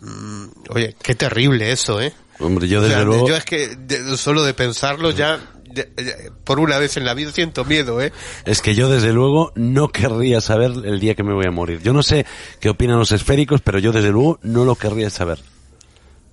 Mm, 0.00 0.46
oye, 0.70 0.96
qué 1.02 1.14
terrible 1.14 1.70
eso, 1.70 2.00
¿eh? 2.00 2.12
Hombre, 2.38 2.66
yo 2.66 2.80
desde 2.80 3.04
luego... 3.04 3.28
Yo 3.28 3.36
es 3.36 3.44
que 3.44 3.76
solo 4.16 4.42
de 4.42 4.54
pensarlo 4.54 5.10
ya, 5.10 5.38
por 6.44 6.60
una 6.60 6.78
vez 6.78 6.96
en 6.96 7.04
la 7.04 7.14
vida 7.14 7.32
siento 7.32 7.64
miedo, 7.64 8.00
¿eh? 8.00 8.12
Es 8.44 8.62
que 8.62 8.74
yo 8.74 8.88
desde 8.88 9.12
luego 9.12 9.52
no 9.54 9.88
querría 9.88 10.40
saber 10.40 10.72
el 10.84 11.00
día 11.00 11.14
que 11.14 11.22
me 11.22 11.32
voy 11.32 11.46
a 11.46 11.50
morir. 11.50 11.80
Yo 11.82 11.92
no 11.92 12.02
sé 12.02 12.26
qué 12.60 12.68
opinan 12.70 12.98
los 12.98 13.12
esféricos, 13.12 13.60
pero 13.60 13.78
yo 13.78 13.92
desde 13.92 14.10
luego 14.10 14.38
no 14.42 14.64
lo 14.64 14.74
querría 14.74 15.10
saber. 15.10 15.38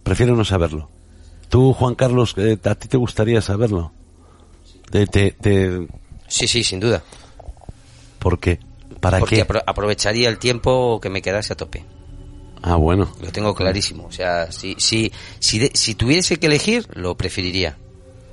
Prefiero 0.04 0.36
no 0.36 0.46
saberlo. 0.46 0.90
Tú, 1.50 1.74
Juan 1.74 1.96
Carlos, 1.96 2.34
eh, 2.38 2.58
¿a 2.64 2.76
ti 2.76 2.88
te 2.88 2.98
gustaría 2.98 3.42
saberlo? 3.42 3.92
Sí, 6.28 6.48
sí, 6.48 6.64
sin 6.64 6.80
duda. 6.80 7.04
¿Por 8.20 8.40
qué? 8.40 8.60
¿Para 9.00 9.20
Porque 9.20 9.46
qué? 9.46 9.62
aprovecharía 9.66 10.30
el 10.30 10.40
tiempo 10.40 11.00
que 11.02 11.10
me 11.10 11.22
quedase 11.22 11.54
a 11.54 11.58
tope. 11.58 11.86
Ah, 12.62 12.76
bueno. 12.76 13.12
Lo 13.22 13.32
tengo 13.32 13.54
clarísimo. 13.54 14.06
O 14.06 14.12
sea, 14.12 14.52
si, 14.52 14.76
si, 14.80 15.12
si, 15.40 15.70
si 15.74 15.96
tuviese 15.96 16.38
que 16.38 16.48
elegir, 16.48 16.88
lo 16.94 17.16
preferiría. 17.16 17.78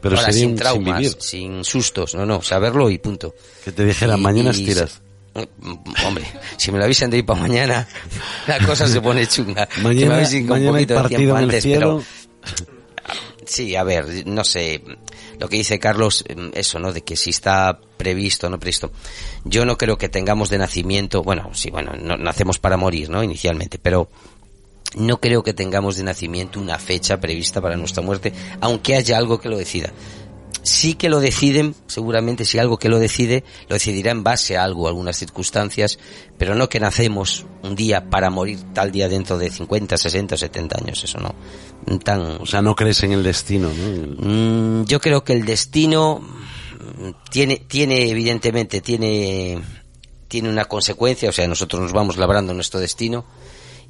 Pero 0.04 0.18
Ahora, 0.18 0.32
sin 0.32 0.54
traumas, 0.54 1.16
sin, 1.18 1.64
sustos. 1.64 2.14
No, 2.14 2.26
no, 2.26 2.42
saberlo 2.42 2.90
y 2.90 2.98
punto. 2.98 3.34
Que 3.64 3.72
te 3.72 3.86
dijeran, 3.86 4.20
mañana 4.20 4.50
estiras. 4.50 5.00
Mm, 5.32 6.04
Hombre, 6.06 6.26
si 6.58 6.70
me 6.70 6.76
lo 6.76 6.84
avisan 6.84 7.08
de 7.08 7.16
ir 7.16 7.24
para 7.24 7.40
mañana, 7.40 7.88
la 8.46 8.58
cosa 8.66 8.86
se 8.86 9.00
pone 9.00 9.26
chunga. 9.26 9.64
Que 9.64 9.80
me 9.80 9.94
Mañana, 9.94 10.28
un 10.28 10.46
mañana 10.46 10.76
hay 10.76 10.84
de 10.84 10.94
partido 10.94 11.18
tiempo 11.18 11.38
en 11.38 11.50
el 11.50 11.62
cielo. 11.62 12.02
pero 12.04 12.64
Sí, 13.46 13.76
a 13.76 13.82
ver, 13.82 14.26
no 14.26 14.44
sé, 14.44 14.82
lo 15.38 15.48
que 15.48 15.56
dice 15.56 15.78
Carlos, 15.78 16.22
em, 16.28 16.50
eso, 16.54 16.78
¿no? 16.78 16.92
De 16.92 17.02
que 17.02 17.16
si 17.16 17.30
está 17.30 17.78
previsto 17.96 18.46
o 18.46 18.50
no 18.50 18.58
previsto. 18.58 18.92
Yo 19.44 19.64
no 19.64 19.76
creo 19.78 19.96
que 19.96 20.08
tengamos 20.08 20.50
de 20.50 20.58
nacimiento, 20.58 21.22
bueno, 21.22 21.50
sí, 21.54 21.70
bueno, 21.70 21.92
no, 21.98 22.16
nacemos 22.16 22.58
para 22.58 22.76
morir, 22.76 23.10
¿no? 23.10 23.22
Inicialmente, 23.22 23.78
pero 23.78 24.08
no 24.96 25.20
creo 25.20 25.42
que 25.42 25.54
tengamos 25.54 25.96
de 25.96 26.04
nacimiento 26.04 26.60
una 26.60 26.78
fecha 26.78 27.20
prevista 27.20 27.60
para 27.60 27.76
nuestra 27.76 28.02
muerte, 28.02 28.32
aunque 28.60 28.94
haya 28.94 29.18
algo 29.18 29.40
que 29.40 29.48
lo 29.48 29.58
decida. 29.58 29.92
Sí 30.62 30.94
que 30.94 31.10
lo 31.10 31.20
deciden, 31.20 31.74
seguramente 31.88 32.46
si 32.46 32.58
algo 32.58 32.78
que 32.78 32.88
lo 32.88 32.98
decide, 32.98 33.44
lo 33.68 33.74
decidirá 33.74 34.12
en 34.12 34.24
base 34.24 34.56
a 34.56 34.64
algo, 34.64 34.88
algunas 34.88 35.18
circunstancias, 35.18 35.98
pero 36.38 36.54
no 36.54 36.70
que 36.70 36.80
nacemos 36.80 37.44
un 37.62 37.74
día 37.74 38.08
para 38.08 38.30
morir 38.30 38.58
tal 38.72 38.90
día 38.90 39.08
dentro 39.08 39.36
de 39.36 39.50
50, 39.50 39.98
60 39.98 40.34
o 40.34 40.38
70 40.38 40.78
años, 40.78 41.04
eso 41.04 41.18
no. 41.18 41.34
Tan, 41.98 42.40
O 42.40 42.46
sea, 42.46 42.62
no 42.62 42.74
crees 42.74 43.02
en 43.02 43.12
el 43.12 43.22
destino, 43.22 43.70
¿no? 43.74 44.16
Mm, 44.26 44.86
yo 44.86 45.00
creo 45.00 45.22
que 45.22 45.34
el 45.34 45.44
destino 45.44 46.20
mm, 46.20 47.10
tiene, 47.30 47.56
tiene 47.68 48.08
evidentemente, 48.08 48.80
tiene, 48.80 49.60
tiene 50.28 50.48
una 50.48 50.64
consecuencia, 50.64 51.28
o 51.28 51.32
sea, 51.32 51.46
nosotros 51.46 51.82
nos 51.82 51.92
vamos 51.92 52.16
labrando 52.16 52.54
nuestro 52.54 52.80
destino 52.80 53.26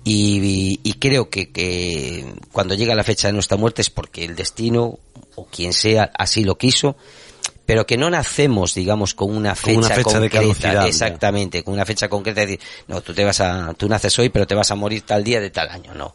y, 0.04 0.78
y- 0.82 0.92
creo 0.94 1.30
que, 1.30 1.50
que 1.50 2.26
cuando 2.52 2.74
llega 2.74 2.94
la 2.94 3.04
fecha 3.04 3.28
de 3.28 3.32
nuestra 3.32 3.56
muerte 3.56 3.82
es 3.82 3.90
porque 3.90 4.24
el 4.24 4.36
destino 4.36 4.98
o 5.34 5.46
quien 5.46 5.72
sea 5.72 6.10
así 6.18 6.44
lo 6.44 6.56
quiso, 6.58 6.96
pero 7.66 7.86
que 7.86 7.96
no 7.96 8.10
nacemos, 8.10 8.74
digamos, 8.74 9.14
con 9.14 9.34
una 9.34 9.54
fecha, 9.54 9.74
Con 9.74 9.84
una 9.86 9.88
fecha 9.94 10.20
de 10.20 10.28
concreta, 10.30 10.40
caducidad, 10.40 10.72
ya. 10.82 10.86
exactamente, 10.88 11.62
con 11.62 11.74
una 11.74 11.86
fecha 11.86 12.08
concreta, 12.08 12.40
de 12.42 12.46
decir, 12.46 12.60
no, 12.88 13.00
tú 13.00 13.14
te 13.14 13.24
vas 13.24 13.40
a, 13.40 13.72
tú 13.74 13.88
naces 13.88 14.18
hoy, 14.18 14.28
pero 14.28 14.46
te 14.46 14.54
vas 14.54 14.70
a 14.70 14.74
morir 14.74 15.02
tal 15.02 15.24
día 15.24 15.40
de 15.40 15.50
tal 15.50 15.70
año, 15.70 15.94
no. 15.94 16.14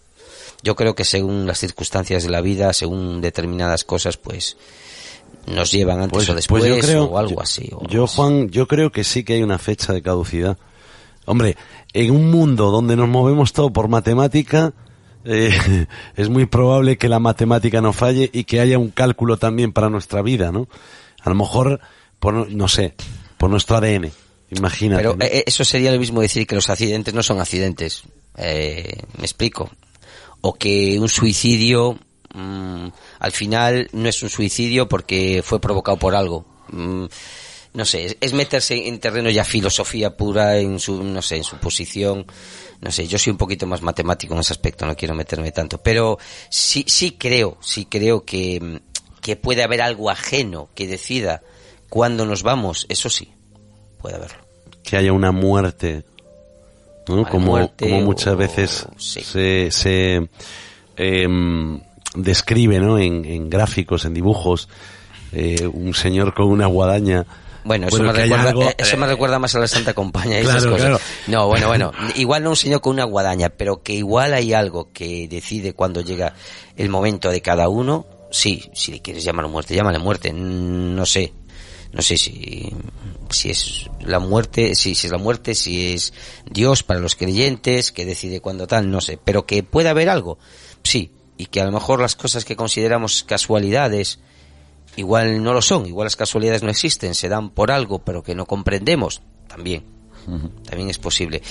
Yo 0.61 0.75
creo 0.75 0.93
que 0.93 1.05
según 1.05 1.47
las 1.47 1.57
circunstancias 1.57 2.23
de 2.23 2.29
la 2.29 2.41
vida, 2.41 2.73
según 2.73 3.21
determinadas 3.21 3.83
cosas, 3.85 4.17
pues 4.17 4.57
nos 5.47 5.71
llevan 5.71 6.01
antes 6.01 6.29
o 6.29 6.35
después 6.35 6.63
yo 6.65 6.77
creo, 6.79 7.05
o 7.05 7.17
algo 7.17 7.35
yo- 7.35 7.41
así. 7.41 7.69
o 7.73 7.87
Yo. 7.87 8.05
Juan, 8.07 8.49
yo 8.49 8.67
creo 8.67 8.91
que 8.91 9.03
sí 9.03 9.23
que 9.23 9.33
hay 9.33 9.41
una 9.43 9.57
fecha 9.57 9.93
de 9.93 10.01
caducidad. 10.01 10.57
Hombre, 11.29 11.57
en 11.93 12.09
un 12.09 12.31
mundo 12.31 12.71
donde 12.71 12.95
nos 12.95 13.07
movemos 13.07 13.53
todo 13.53 13.71
por 13.71 13.87
matemática, 13.87 14.73
eh, 15.25 15.85
es 16.15 16.27
muy 16.27 16.47
probable 16.47 16.97
que 16.97 17.07
la 17.07 17.19
matemática 17.19 17.81
no 17.81 17.93
falle 17.93 18.31
y 18.33 18.45
que 18.45 18.59
haya 18.59 18.79
un 18.79 18.89
cálculo 18.89 19.37
también 19.37 19.71
para 19.71 19.91
nuestra 19.91 20.23
vida, 20.23 20.51
¿no? 20.51 20.67
A 21.21 21.29
lo 21.29 21.35
mejor, 21.35 21.81
por, 22.19 22.51
no 22.51 22.67
sé, 22.67 22.95
por 23.37 23.51
nuestro 23.51 23.77
ADN. 23.77 24.11
Imagínate. 24.49 25.03
Pero 25.03 25.15
¿no? 25.15 25.23
eh, 25.23 25.43
eso 25.45 25.63
sería 25.63 25.91
lo 25.91 25.99
mismo 25.99 26.19
decir 26.19 26.47
que 26.47 26.55
los 26.55 26.67
accidentes 26.67 27.13
no 27.13 27.21
son 27.21 27.39
accidentes. 27.39 28.01
Eh, 28.35 29.03
me 29.19 29.23
explico. 29.23 29.69
O 30.41 30.55
que 30.55 30.97
un 30.99 31.09
suicidio 31.09 31.99
mm, 32.33 32.87
al 33.19 33.31
final 33.33 33.87
no 33.93 34.09
es 34.09 34.23
un 34.23 34.31
suicidio 34.31 34.89
porque 34.89 35.43
fue 35.43 35.61
provocado 35.61 35.99
por 35.99 36.15
algo. 36.15 36.43
Mm, 36.71 37.05
no 37.79 37.85
sé, 37.85 38.17
es, 38.19 38.33
meterse 38.33 38.89
en 38.89 38.99
terreno 38.99 39.29
ya 39.29 39.45
filosofía 39.45 40.15
pura 40.17 40.57
en 40.59 40.79
su, 40.79 41.01
no 41.01 41.21
sé, 41.21 41.37
en 41.37 41.45
su 41.45 41.55
posición. 41.55 42.25
No 42.81 42.91
sé, 42.91 43.07
yo 43.07 43.17
soy 43.17 43.31
un 43.31 43.37
poquito 43.37 43.65
más 43.67 43.81
matemático 43.81 44.33
en 44.33 44.41
ese 44.41 44.51
aspecto, 44.51 44.85
no 44.85 44.97
quiero 44.97 45.15
meterme 45.15 45.53
tanto. 45.53 45.77
Pero 45.81 46.17
sí, 46.49 46.83
sí 46.87 47.11
creo, 47.17 47.57
sí 47.61 47.85
creo 47.85 48.25
que, 48.25 48.81
que 49.21 49.37
puede 49.37 49.63
haber 49.63 49.81
algo 49.81 50.09
ajeno 50.09 50.67
que 50.75 50.87
decida 50.87 51.41
cuándo 51.87 52.25
nos 52.25 52.43
vamos, 52.43 52.85
eso 52.89 53.09
sí, 53.09 53.31
puede 53.97 54.15
haberlo. 54.17 54.39
que 54.83 54.97
haya 54.97 55.13
una 55.13 55.31
muerte, 55.31 56.03
¿no? 57.07 57.27
Como, 57.29 57.47
muerte 57.51 57.89
como 57.89 58.01
muchas 58.01 58.33
o- 58.33 58.37
veces 58.37 58.87
sí. 58.97 59.21
se, 59.21 59.71
se 59.71 60.29
em, 60.97 61.79
describe, 62.13 62.79
¿no? 62.79 62.99
En, 62.99 63.23
en 63.23 63.49
gráficos, 63.49 64.03
en 64.03 64.13
dibujos, 64.13 64.67
eh, 65.31 65.65
un 65.71 65.93
señor 65.93 66.33
con 66.33 66.47
una 66.47 66.67
guadaña. 66.67 67.25
Bueno, 67.63 67.87
eso, 67.87 67.97
Bueno, 67.97 68.13
me 68.13 68.19
recuerda, 68.19 68.49
algo, 68.49 68.63
eh, 68.63 68.75
eso 68.77 68.97
me 68.97 69.05
eh, 69.05 69.09
recuerda 69.09 69.39
más 69.39 69.55
a 69.55 69.59
la 69.59 69.67
Santa 69.67 69.93
Compañía 69.93 70.39
y 70.39 70.43
esas 70.43 70.65
cosas. 70.65 70.79
claro. 70.79 70.99
No, 71.27 71.47
bueno, 71.47 71.67
bueno, 71.67 71.91
igual 72.15 72.43
no 72.43 72.51
un 72.51 72.55
señor 72.55 72.81
con 72.81 72.93
una 72.93 73.03
guadaña, 73.03 73.49
pero 73.49 73.83
que 73.83 73.93
igual 73.93 74.33
hay 74.33 74.53
algo 74.53 74.89
que 74.93 75.27
decide 75.27 75.73
cuando 75.73 76.01
llega 76.01 76.33
el 76.77 76.89
momento 76.89 77.29
de 77.29 77.41
cada 77.41 77.69
uno. 77.69 78.05
Sí, 78.31 78.69
si 78.73 78.91
le 78.91 79.01
quieres 79.01 79.23
llamar 79.23 79.47
muerte, 79.47 79.75
llámale 79.75 79.99
muerte. 79.99 80.31
No 80.31 81.05
sé, 81.05 81.33
no 81.91 82.01
sé 82.01 82.17
si, 82.17 82.71
si 83.29 83.49
es 83.49 83.89
la 84.01 84.19
muerte, 84.19 84.75
si, 84.75 84.93
si 84.93 85.07
es 85.07 85.11
la 85.11 85.17
muerte, 85.17 85.55
si 85.55 85.93
es 85.93 86.13
Dios 86.49 86.83
para 86.83 86.99
los 86.99 87.15
creyentes 87.15 87.91
que 87.91 88.05
decide 88.05 88.41
cuándo 88.41 88.67
tal, 88.67 88.91
no 88.91 89.01
sé, 89.01 89.17
pero 89.23 89.45
que 89.45 89.63
puede 89.63 89.89
haber 89.89 90.09
algo, 90.09 90.37
sí, 90.83 91.11
y 91.37 91.47
que 91.47 91.61
a 91.61 91.65
lo 91.65 91.71
mejor 91.71 91.99
las 91.99 92.15
cosas 92.15 92.45
que 92.45 92.55
consideramos 92.55 93.23
casualidades 93.23 94.19
igual 94.99 95.41
no 95.41 95.53
lo 95.53 95.61
son, 95.61 95.85
igual 95.85 96.05
las 96.05 96.15
casualidades 96.15 96.63
no 96.63 96.69
existen, 96.69 97.15
se 97.15 97.29
dan 97.29 97.49
por 97.49 97.71
algo, 97.71 97.99
pero 97.99 98.21
que 98.21 98.35
no 98.35 98.45
comprendemos, 98.45 99.21
también, 99.47 99.83
también 100.67 100.89
es 100.89 100.97
posible. 100.97 101.41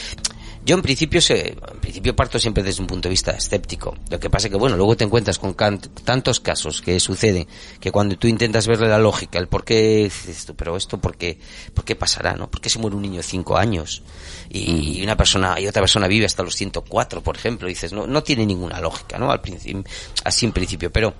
Yo 0.65 0.75
en 0.75 0.83
principio 0.83 1.23
se, 1.23 1.51
en 1.53 1.81
principio 1.81 2.15
parto 2.15 2.39
siempre 2.39 2.63
desde 2.63 2.83
un 2.83 2.87
punto 2.87 3.09
de 3.09 3.11
vista 3.11 3.31
escéptico. 3.31 3.97
Lo 4.11 4.21
que 4.21 4.29
pasa 4.29 4.49
es 4.49 4.51
que 4.51 4.59
bueno, 4.59 4.77
luego 4.77 4.97
te 4.99 5.05
encuentras 5.05 5.39
con 5.39 5.55
tantos 5.55 6.41
casos 6.41 6.83
que 6.83 7.01
suceden 7.01 7.47
que 7.81 7.91
cuando 7.91 8.19
tú 8.19 8.29
intentas 8.29 8.67
verle 8.67 8.87
la 8.87 8.99
lógica, 8.99 9.39
el 9.39 9.49
por 9.49 9.65
qué 9.65 10.05
dices 10.05 10.45
tú, 10.45 10.55
pero 10.55 10.77
esto 10.77 10.99
por 10.99 11.17
qué, 11.17 11.39
por 11.73 11.87
qué 11.87 11.97
pasará, 11.97 12.35
¿no? 12.35 12.51
¿Por 12.51 12.61
qué 12.61 12.69
se 12.69 12.79
muere 12.79 12.97
un 12.97 13.03
niño 13.03 13.19
de 13.19 13.23
5 13.23 13.57
años 13.57 14.03
y 14.51 15.03
una 15.03 15.17
persona 15.17 15.59
y 15.59 15.67
otra 15.67 15.81
persona 15.81 16.07
vive 16.07 16.27
hasta 16.27 16.43
los 16.43 16.55
104, 16.55 17.23
por 17.23 17.37
ejemplo? 17.37 17.67
Y 17.69 17.73
dices, 17.73 17.95
no 17.95 18.07
no 18.07 18.23
tiene 18.23 18.45
ninguna 18.45 18.79
lógica, 18.79 19.17
¿no? 19.17 19.31
Al 19.31 19.41
principio, 19.41 19.85
así 20.25 20.45
en 20.45 20.53
principio, 20.53 20.93
pero 20.93 21.15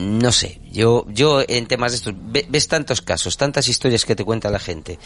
no 0.00 0.32
sé, 0.32 0.60
yo, 0.72 1.04
yo 1.08 1.42
en 1.46 1.66
temas 1.66 1.92
de 1.92 1.96
estos, 1.96 2.14
ve- 2.16 2.46
ves 2.48 2.68
tantos 2.68 3.02
casos, 3.02 3.36
tantas 3.36 3.68
historias 3.68 4.04
que 4.04 4.16
te 4.16 4.24
cuenta 4.24 4.50
la 4.50 4.58
gente, 4.58 4.98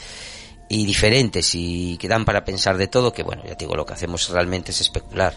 y 0.69 0.87
diferentes, 0.87 1.55
y 1.55 1.99
que 1.99 2.09
dan 2.09 2.25
para 2.25 2.45
pensar 2.45 2.77
de 2.77 2.87
todo, 2.87 3.13
que 3.13 3.23
bueno, 3.23 3.43
ya 3.45 3.57
te 3.57 3.65
digo, 3.65 3.75
lo 3.77 3.85
que 3.85 3.93
hacemos 3.93 4.29
realmente 4.31 4.71
es 4.71 4.81
especular. 4.81 5.35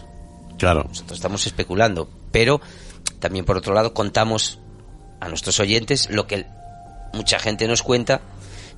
Claro. 0.58 0.84
Nosotros 0.88 1.18
estamos 1.18 1.46
especulando, 1.46 2.08
pero 2.32 2.60
también 3.20 3.44
por 3.44 3.56
otro 3.56 3.74
lado 3.74 3.92
contamos 3.92 4.58
a 5.20 5.28
nuestros 5.28 5.60
oyentes 5.60 6.08
lo 6.10 6.26
que 6.26 6.46
mucha 7.12 7.38
gente 7.38 7.66
nos 7.68 7.82
cuenta, 7.82 8.20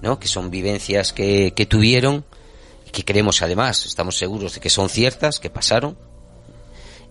¿no? 0.02 0.18
Que 0.18 0.28
son 0.28 0.50
vivencias 0.50 1.12
que, 1.12 1.52
que 1.54 1.66
tuvieron, 1.66 2.24
y 2.86 2.90
que 2.90 3.04
creemos 3.04 3.42
además, 3.42 3.86
estamos 3.86 4.16
seguros 4.16 4.54
de 4.54 4.60
que 4.60 4.70
son 4.70 4.88
ciertas, 4.88 5.38
que 5.38 5.50
pasaron, 5.50 5.96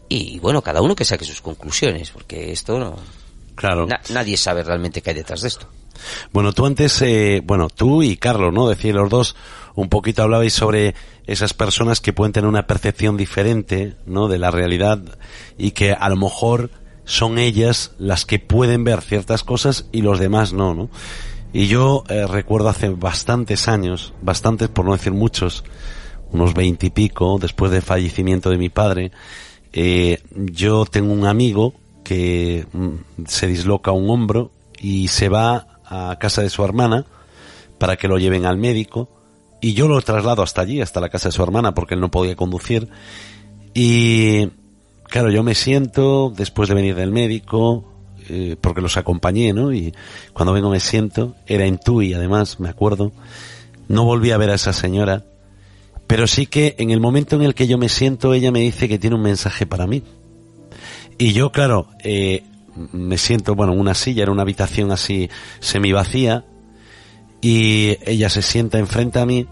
y 0.09 0.39
bueno, 0.39 0.61
cada 0.63 0.81
uno 0.81 0.95
que 0.95 1.05
saque 1.05 1.23
sus 1.23 1.41
conclusiones, 1.41 2.09
porque 2.09 2.51
esto 2.51 2.79
no, 2.79 2.97
Claro. 3.59 3.85
Na- 3.85 3.99
nadie 4.09 4.37
sabe 4.37 4.63
realmente 4.63 5.01
qué 5.01 5.09
hay 5.09 5.17
detrás 5.17 5.41
de 5.41 5.49
esto. 5.49 5.67
Bueno, 6.31 6.53
tú 6.53 6.65
antes, 6.65 7.01
eh, 7.01 7.41
bueno, 7.43 7.67
tú 7.69 8.01
y 8.01 8.15
Carlos, 8.15 8.53
¿no? 8.53 8.69
Decíais 8.69 8.95
los 8.95 9.09
dos, 9.09 9.35
un 9.75 9.89
poquito 9.89 10.23
hablabais 10.23 10.53
sobre 10.53 10.95
esas 11.27 11.53
personas 11.53 11.99
que 11.99 12.13
pueden 12.13 12.31
tener 12.31 12.47
una 12.47 12.67
percepción 12.67 13.17
diferente, 13.17 13.97
¿no? 14.05 14.29
De 14.29 14.37
la 14.37 14.49
realidad 14.49 14.99
y 15.57 15.71
que 15.71 15.91
a 15.91 16.07
lo 16.07 16.15
mejor 16.15 16.69
son 17.03 17.37
ellas 17.37 17.91
las 17.99 18.25
que 18.25 18.39
pueden 18.39 18.85
ver 18.85 19.01
ciertas 19.01 19.43
cosas 19.43 19.87
y 19.91 20.01
los 20.01 20.19
demás 20.19 20.53
no, 20.53 20.73
¿no? 20.73 20.89
Y 21.51 21.67
yo 21.67 22.05
eh, 22.07 22.25
recuerdo 22.27 22.69
hace 22.69 22.87
bastantes 22.89 23.67
años, 23.67 24.13
bastantes 24.21 24.69
por 24.69 24.85
no 24.85 24.93
decir 24.93 25.11
muchos, 25.11 25.65
unos 26.31 26.53
veintipico, 26.53 27.39
después 27.41 27.71
del 27.71 27.81
fallecimiento 27.81 28.51
de 28.51 28.57
mi 28.57 28.69
padre, 28.69 29.11
eh, 29.73 30.21
yo 30.31 30.85
tengo 30.85 31.11
un 31.11 31.25
amigo 31.25 31.73
que 32.09 32.65
mm, 32.73 33.25
se 33.27 33.45
disloca 33.45 33.91
un 33.91 34.09
hombro 34.09 34.49
y 34.79 35.09
se 35.09 35.29
va 35.29 35.67
a 35.85 36.17
casa 36.19 36.41
de 36.41 36.49
su 36.49 36.65
hermana 36.65 37.05
para 37.77 37.97
que 37.97 38.07
lo 38.07 38.17
lleven 38.17 38.47
al 38.47 38.57
médico 38.57 39.09
y 39.61 39.75
yo 39.75 39.87
lo 39.87 40.01
traslado 40.01 40.41
hasta 40.41 40.61
allí, 40.61 40.81
hasta 40.81 41.01
la 41.01 41.09
casa 41.09 41.29
de 41.29 41.33
su 41.33 41.43
hermana 41.43 41.75
porque 41.75 41.93
él 41.93 42.01
no 42.01 42.09
podía 42.09 42.35
conducir 42.35 42.89
y 43.75 44.47
claro, 45.03 45.29
yo 45.29 45.43
me 45.43 45.53
siento 45.53 46.33
después 46.35 46.67
de 46.67 46.73
venir 46.73 46.95
del 46.95 47.11
médico 47.11 47.85
eh, 48.27 48.55
porque 48.59 48.81
los 48.81 48.97
acompañé, 48.97 49.53
¿no? 49.53 49.71
Y 49.71 49.93
cuando 50.33 50.51
vengo 50.51 50.71
me 50.71 50.79
siento, 50.79 51.35
era 51.45 51.67
en 51.67 51.77
Tui 51.77 52.15
además, 52.15 52.59
me 52.59 52.69
acuerdo, 52.69 53.11
no 53.87 54.03
volví 54.03 54.31
a 54.31 54.37
ver 54.37 54.49
a 54.49 54.55
esa 54.55 54.73
señora, 54.73 55.25
pero 56.07 56.25
sí 56.25 56.47
que 56.47 56.73
en 56.79 56.89
el 56.89 57.01
momento 57.01 57.35
en 57.35 57.43
el 57.43 57.53
que 57.53 57.67
yo 57.67 57.77
me 57.77 57.87
siento 57.87 58.33
ella 58.33 58.51
me 58.51 58.61
dice 58.61 58.89
que 58.89 58.97
tiene 58.97 59.15
un 59.15 59.21
mensaje 59.21 59.67
para 59.67 59.85
mí. 59.85 60.01
Y 61.19 61.33
yo, 61.33 61.51
claro, 61.51 61.87
eh, 62.01 62.43
me 62.93 63.17
siento, 63.17 63.53
bueno, 63.53 63.73
en 63.73 63.79
una 63.79 63.93
silla, 63.93 64.23
en 64.23 64.29
una 64.29 64.41
habitación 64.41 64.91
así 64.91 65.29
semi 65.59 65.91
vacía, 65.91 66.45
y 67.41 67.97
ella 68.05 68.29
se 68.29 68.41
sienta 68.41 68.79
enfrente 68.79 69.19
a 69.19 69.25
mí 69.25 69.45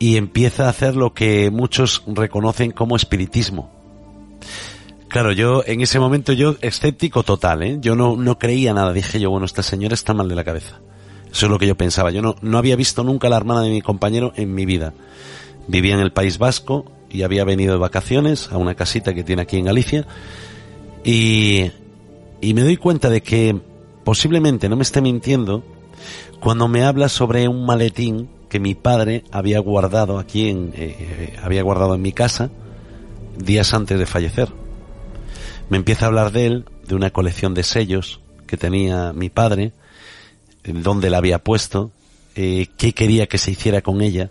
y 0.00 0.16
empieza 0.16 0.66
a 0.66 0.70
hacer 0.70 0.96
lo 0.96 1.14
que 1.14 1.50
muchos 1.50 2.02
reconocen 2.06 2.72
como 2.72 2.96
espiritismo. 2.96 3.70
Claro, 5.08 5.32
yo 5.32 5.62
en 5.64 5.80
ese 5.80 6.00
momento 6.00 6.32
yo 6.32 6.56
escéptico 6.60 7.22
total, 7.22 7.62
¿eh? 7.62 7.78
Yo 7.80 7.96
no, 7.96 8.16
no 8.16 8.38
creía 8.38 8.72
nada, 8.72 8.92
dije 8.92 9.20
yo, 9.20 9.30
bueno, 9.30 9.46
esta 9.46 9.62
señora 9.62 9.94
está 9.94 10.12
mal 10.12 10.28
de 10.28 10.34
la 10.34 10.44
cabeza. 10.44 10.80
Eso 11.30 11.46
es 11.46 11.50
lo 11.50 11.58
que 11.58 11.66
yo 11.66 11.76
pensaba. 11.76 12.10
Yo 12.10 12.22
no, 12.22 12.34
no 12.42 12.58
había 12.58 12.76
visto 12.76 13.04
nunca 13.04 13.28
la 13.28 13.36
hermana 13.36 13.62
de 13.62 13.70
mi 13.70 13.80
compañero 13.80 14.32
en 14.34 14.54
mi 14.54 14.66
vida. 14.66 14.92
Vivía 15.68 15.94
en 15.94 16.00
el 16.00 16.12
País 16.12 16.38
Vasco 16.38 16.90
y 17.10 17.22
había 17.22 17.44
venido 17.44 17.74
de 17.74 17.78
vacaciones 17.78 18.50
a 18.50 18.56
una 18.56 18.74
casita 18.74 19.14
que 19.14 19.24
tiene 19.24 19.42
aquí 19.42 19.56
en 19.56 19.66
Galicia. 19.66 20.06
Y, 21.04 21.70
y 22.40 22.54
me 22.54 22.62
doy 22.62 22.76
cuenta 22.76 23.08
de 23.08 23.22
que 23.22 23.58
posiblemente 24.04 24.68
no 24.68 24.76
me 24.76 24.82
esté 24.82 25.00
mintiendo 25.00 25.62
cuando 26.40 26.68
me 26.68 26.84
habla 26.84 27.08
sobre 27.08 27.48
un 27.48 27.64
maletín 27.66 28.28
que 28.48 28.60
mi 28.60 28.74
padre 28.74 29.24
había 29.30 29.60
guardado 29.60 30.18
aquí 30.18 30.48
en, 30.48 30.72
eh, 30.74 30.96
eh, 30.98 31.36
había 31.42 31.62
guardado 31.62 31.94
en 31.94 32.02
mi 32.02 32.12
casa 32.12 32.50
días 33.38 33.72
antes 33.74 33.98
de 33.98 34.06
fallecer. 34.06 34.48
Me 35.68 35.76
empieza 35.76 36.04
a 36.04 36.08
hablar 36.08 36.32
de 36.32 36.46
él, 36.46 36.64
de 36.86 36.94
una 36.94 37.10
colección 37.10 37.54
de 37.54 37.62
sellos 37.62 38.20
que 38.46 38.56
tenía 38.56 39.12
mi 39.12 39.30
padre, 39.30 39.72
dónde 40.64 41.10
la 41.10 41.18
había 41.18 41.38
puesto, 41.38 41.92
eh, 42.34 42.66
qué 42.76 42.92
quería 42.92 43.28
que 43.28 43.38
se 43.38 43.52
hiciera 43.52 43.80
con 43.80 44.02
ella, 44.02 44.30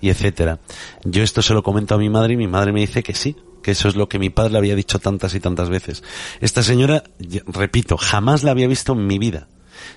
y 0.00 0.10
etcétera. 0.10 0.58
Yo 1.04 1.22
esto 1.22 1.42
se 1.42 1.54
lo 1.54 1.62
comento 1.62 1.94
a 1.94 1.98
mi 1.98 2.10
madre 2.10 2.34
y 2.34 2.36
mi 2.36 2.48
madre 2.48 2.72
me 2.72 2.80
dice 2.80 3.02
que 3.02 3.14
sí, 3.14 3.36
que 3.62 3.72
eso 3.72 3.88
es 3.88 3.96
lo 3.96 4.08
que 4.08 4.18
mi 4.18 4.30
padre 4.30 4.52
le 4.52 4.58
había 4.58 4.74
dicho 4.74 4.98
tantas 4.98 5.34
y 5.34 5.40
tantas 5.40 5.68
veces. 5.68 6.02
Esta 6.40 6.62
señora, 6.62 7.04
repito, 7.46 7.96
jamás 7.96 8.42
la 8.42 8.50
había 8.50 8.68
visto 8.68 8.92
en 8.92 9.06
mi 9.06 9.18
vida. 9.18 9.48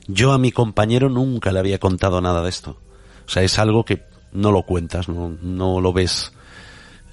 Yo 0.07 0.31
a 0.31 0.37
mi 0.37 0.51
compañero 0.51 1.09
nunca 1.09 1.51
le 1.51 1.59
había 1.59 1.79
contado 1.79 2.21
nada 2.21 2.41
de 2.41 2.49
esto. 2.49 2.77
O 3.25 3.29
sea, 3.29 3.43
es 3.43 3.59
algo 3.59 3.85
que 3.85 4.03
no 4.31 4.51
lo 4.51 4.63
cuentas, 4.63 5.07
no, 5.09 5.37
no 5.41 5.79
lo 5.79 5.93
ves 5.93 6.33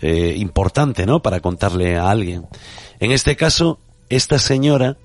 eh, 0.00 0.34
importante, 0.38 1.06
¿no? 1.06 1.20
Para 1.20 1.40
contarle 1.40 1.96
a 1.96 2.10
alguien. 2.10 2.46
En 3.00 3.12
este 3.12 3.36
caso, 3.36 3.78
esta 4.08 4.38
señora, 4.38 4.96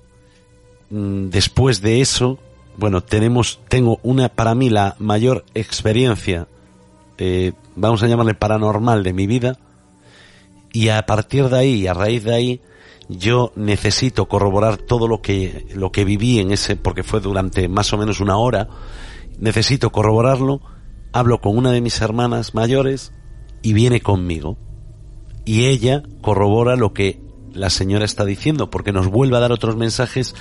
mm, 0.90 1.28
después 1.28 1.80
de 1.82 2.00
eso, 2.00 2.38
bueno, 2.76 3.02
tenemos, 3.02 3.60
tengo 3.68 4.00
una, 4.02 4.28
para 4.28 4.54
mí, 4.54 4.70
la 4.70 4.96
mayor 4.98 5.44
experiencia, 5.54 6.48
eh, 7.18 7.52
vamos 7.74 8.02
a 8.02 8.06
llamarle 8.06 8.34
paranormal 8.34 9.02
de 9.02 9.12
mi 9.12 9.26
vida, 9.26 9.58
y 10.76 10.90
a 10.90 11.06
partir 11.06 11.48
de 11.48 11.56
ahí, 11.56 11.86
a 11.86 11.94
raíz 11.94 12.24
de 12.24 12.34
ahí, 12.34 12.60
yo 13.08 13.50
necesito 13.56 14.28
corroborar 14.28 14.76
todo 14.76 15.08
lo 15.08 15.22
que, 15.22 15.66
lo 15.74 15.90
que 15.90 16.04
viví 16.04 16.38
en 16.38 16.52
ese, 16.52 16.76
porque 16.76 17.02
fue 17.02 17.20
durante 17.20 17.66
más 17.66 17.94
o 17.94 17.96
menos 17.96 18.20
una 18.20 18.36
hora, 18.36 18.68
necesito 19.38 19.90
corroborarlo, 19.90 20.60
hablo 21.14 21.40
con 21.40 21.56
una 21.56 21.70
de 21.70 21.80
mis 21.80 21.98
hermanas 22.02 22.54
mayores 22.54 23.14
y 23.62 23.72
viene 23.72 24.02
conmigo. 24.02 24.58
Y 25.46 25.64
ella 25.64 26.02
corrobora 26.20 26.76
lo 26.76 26.92
que 26.92 27.22
la 27.54 27.70
señora 27.70 28.04
está 28.04 28.26
diciendo, 28.26 28.68
porque 28.68 28.92
nos 28.92 29.06
vuelve 29.06 29.38
a 29.38 29.40
dar 29.40 29.52
otros 29.52 29.76
mensajes, 29.76 30.34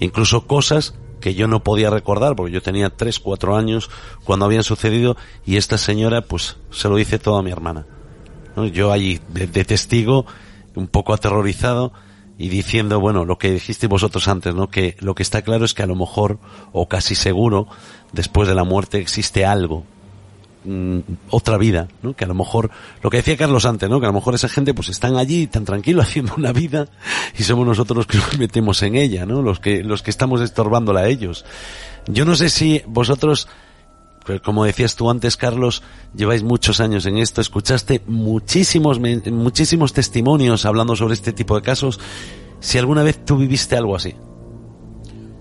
incluso 0.00 0.48
cosas 0.48 0.98
que 1.20 1.36
yo 1.36 1.46
no 1.46 1.62
podía 1.62 1.90
recordar, 1.90 2.34
porque 2.34 2.52
yo 2.52 2.60
tenía 2.60 2.90
tres, 2.90 3.20
cuatro 3.20 3.56
años 3.56 3.88
cuando 4.24 4.46
habían 4.46 4.64
sucedido, 4.64 5.16
y 5.44 5.58
esta 5.58 5.78
señora 5.78 6.22
pues 6.22 6.56
se 6.72 6.88
lo 6.88 6.96
dice 6.96 7.20
todo 7.20 7.36
a 7.36 7.44
mi 7.44 7.52
hermana. 7.52 7.86
Yo 8.64 8.92
allí 8.92 9.20
de, 9.28 9.64
testigo, 9.64 10.26
un 10.74 10.88
poco 10.88 11.12
aterrorizado, 11.12 11.92
y 12.38 12.48
diciendo, 12.48 13.00
bueno, 13.00 13.24
lo 13.24 13.38
que 13.38 13.50
dijisteis 13.50 13.88
vosotros 13.88 14.28
antes, 14.28 14.54
¿no? 14.54 14.68
Que 14.68 14.96
lo 15.00 15.14
que 15.14 15.22
está 15.22 15.42
claro 15.42 15.64
es 15.64 15.74
que 15.74 15.82
a 15.82 15.86
lo 15.86 15.96
mejor, 15.96 16.38
o 16.72 16.86
casi 16.86 17.14
seguro, 17.14 17.66
después 18.12 18.48
de 18.48 18.54
la 18.54 18.64
muerte 18.64 18.98
existe 18.98 19.46
algo, 19.46 19.84
mm, 20.64 20.98
otra 21.30 21.56
vida, 21.56 21.88
¿no? 22.02 22.14
Que 22.14 22.24
a 22.24 22.28
lo 22.28 22.34
mejor, 22.34 22.70
lo 23.02 23.08
que 23.08 23.18
decía 23.18 23.38
Carlos 23.38 23.64
antes, 23.64 23.88
¿no? 23.88 24.00
Que 24.00 24.06
a 24.06 24.10
lo 24.10 24.14
mejor 24.14 24.34
esa 24.34 24.48
gente 24.48 24.74
pues 24.74 24.90
están 24.90 25.16
allí 25.16 25.46
tan 25.46 25.64
tranquilo 25.64 26.02
haciendo 26.02 26.34
una 26.36 26.52
vida 26.52 26.88
y 27.38 27.42
somos 27.42 27.66
nosotros 27.66 27.96
los 27.96 28.06
que 28.06 28.18
nos 28.18 28.38
metemos 28.38 28.82
en 28.82 28.96
ella, 28.96 29.24
¿no? 29.24 29.40
Los 29.40 29.58
que, 29.58 29.82
los 29.82 30.02
que 30.02 30.10
estamos 30.10 30.42
estorbándola 30.42 31.00
a 31.00 31.08
ellos. 31.08 31.46
Yo 32.06 32.26
no 32.26 32.36
sé 32.36 32.50
si 32.50 32.82
vosotros 32.86 33.48
como 34.42 34.64
decías 34.64 34.96
tú 34.96 35.10
antes, 35.10 35.36
Carlos, 35.36 35.82
lleváis 36.14 36.42
muchos 36.42 36.80
años 36.80 37.06
en 37.06 37.18
esto, 37.18 37.40
escuchaste 37.40 38.02
muchísimos, 38.06 38.98
muchísimos 39.00 39.92
testimonios 39.92 40.64
hablando 40.64 40.96
sobre 40.96 41.14
este 41.14 41.32
tipo 41.32 41.56
de 41.56 41.62
casos. 41.62 42.00
Si 42.60 42.78
alguna 42.78 43.02
vez 43.02 43.24
tú 43.24 43.36
viviste 43.36 43.76
algo 43.76 43.96
así. 43.96 44.14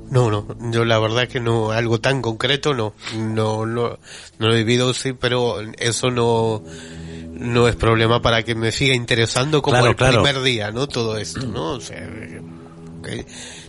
No, 0.10 0.30
no, 0.30 0.46
yo 0.72 0.86
la 0.86 1.00
verdad 1.00 1.28
que 1.28 1.40
no, 1.40 1.72
algo 1.72 2.00
tan 2.00 2.22
concreto 2.22 2.74
no, 2.76 2.94
no, 3.16 3.66
no, 3.66 3.98
no 4.38 4.48
lo 4.48 4.54
he 4.54 4.58
vivido, 4.58 4.94
sí, 4.94 5.14
pero 5.14 5.58
eso 5.80 6.12
no, 6.12 6.64
no 7.32 7.68
es 7.68 7.76
problema 7.76 8.22
para 8.22 8.44
que 8.44 8.54
me 8.54 8.72
siga 8.72 8.94
interesando 8.94 9.64
como 9.64 9.86
el 9.86 9.96
primer 9.96 10.42
día, 10.42 10.72
¿no? 10.72 10.88
Todo 10.88 11.18
esto, 11.18 11.48
¿no? 11.48 11.72
O 11.72 11.82
sea, 11.82 12.08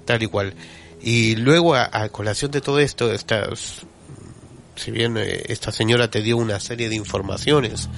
tal 0.04 0.22
y 0.22 0.26
cual. 0.26 0.54
Y 1.00 1.36
luego 1.36 1.74
a, 1.74 1.88
a 1.90 2.08
colación 2.10 2.50
de 2.50 2.60
todo 2.60 2.80
esto, 2.80 3.10
estas 3.12 3.86
si 4.76 4.90
bien 4.90 5.16
eh, 5.16 5.44
esta 5.48 5.72
señora 5.72 6.10
te 6.10 6.22
dio 6.22 6.36
una 6.36 6.60
serie 6.60 6.88
de 6.88 6.96
informaciones, 6.96 7.88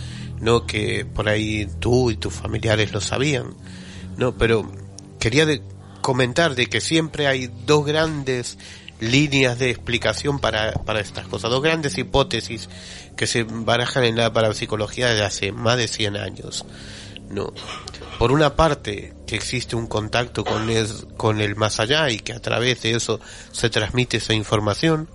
no 0.41 0.67
que 0.67 1.05
por 1.05 1.29
ahí 1.29 1.69
tú 1.79 2.11
y 2.11 2.17
tus 2.17 2.33
familiares 2.33 2.93
lo 2.93 3.01
sabían, 3.01 3.55
no, 4.17 4.37
pero 4.37 4.71
quería 5.21 5.47
de 5.47 5.63
comentar 6.01 6.55
de 6.55 6.67
que 6.67 6.81
siempre 6.81 7.27
hay 7.27 7.51
dos 7.67 7.85
grandes 7.85 8.59
líneas 9.01 9.59
de 9.59 9.71
explicación 9.71 10.39
para, 10.39 10.73
para 10.73 11.01
estas 11.01 11.27
cosas, 11.29 11.51
dos 11.51 11.63
grandes 11.63 11.99
hipótesis 11.99 12.69
que 13.17 13.27
se 13.27 13.45
barajan 13.45 14.05
en 14.05 14.17
la 14.17 14.33
parapsicología 14.33 15.09
desde 15.09 15.25
hace 15.25 15.53
más 15.53 15.77
de 15.77 15.89
100 15.89 16.17
años. 16.17 16.65
No. 17.31 17.53
Por 18.19 18.33
una 18.33 18.57
parte, 18.57 19.15
que 19.27 19.37
existe 19.37 19.77
un 19.77 19.87
contacto 19.87 20.45
con 20.45 20.71
el, 20.71 20.89
con 21.17 21.41
el 21.41 21.55
más 21.55 21.79
allá 21.79 22.11
y 22.11 22.19
que 22.19 22.33
a 22.33 22.41
través 22.41 22.83
de 22.83 22.93
eso 22.93 23.21
se 23.53 23.69
transmite 23.71 24.17
esa 24.17 24.33
información 24.33 25.09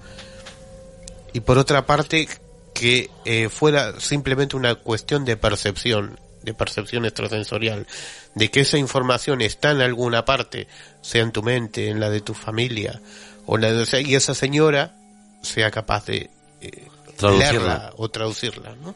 y 1.33 1.39
por 1.39 1.57
otra 1.57 1.85
parte 1.85 2.29
que 2.73 3.09
eh, 3.25 3.49
fuera 3.49 3.99
simplemente 3.99 4.55
una 4.55 4.75
cuestión 4.75 5.25
de 5.25 5.37
percepción, 5.37 6.19
de 6.43 6.53
percepción 6.53 7.05
extrasensorial, 7.05 7.87
de 8.35 8.49
que 8.49 8.61
esa 8.61 8.77
información 8.77 9.41
está 9.41 9.71
en 9.71 9.81
alguna 9.81 10.25
parte, 10.25 10.67
sea 11.01 11.23
en 11.23 11.31
tu 11.31 11.43
mente, 11.43 11.89
en 11.89 11.99
la 11.99 12.09
de 12.09 12.21
tu 12.21 12.33
familia, 12.33 13.01
o 13.45 13.57
la 13.57 13.71
de, 13.71 14.01
y 14.01 14.15
esa 14.15 14.33
señora 14.33 14.95
sea 15.41 15.71
capaz 15.71 16.05
de 16.05 16.29
eh, 16.61 16.87
leerla 17.21 17.93
o 17.97 18.09
traducirla. 18.09 18.75
¿no? 18.81 18.95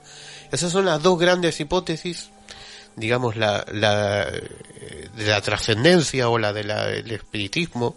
Esas 0.52 0.72
son 0.72 0.86
las 0.86 1.02
dos 1.02 1.20
grandes 1.20 1.60
hipótesis, 1.60 2.30
digamos, 2.96 3.36
la, 3.36 3.66
la 3.72 4.26
de 5.18 5.26
la 5.26 5.42
trascendencia 5.42 6.30
o 6.30 6.38
la 6.38 6.54
del 6.54 7.12
espiritismo, 7.12 7.96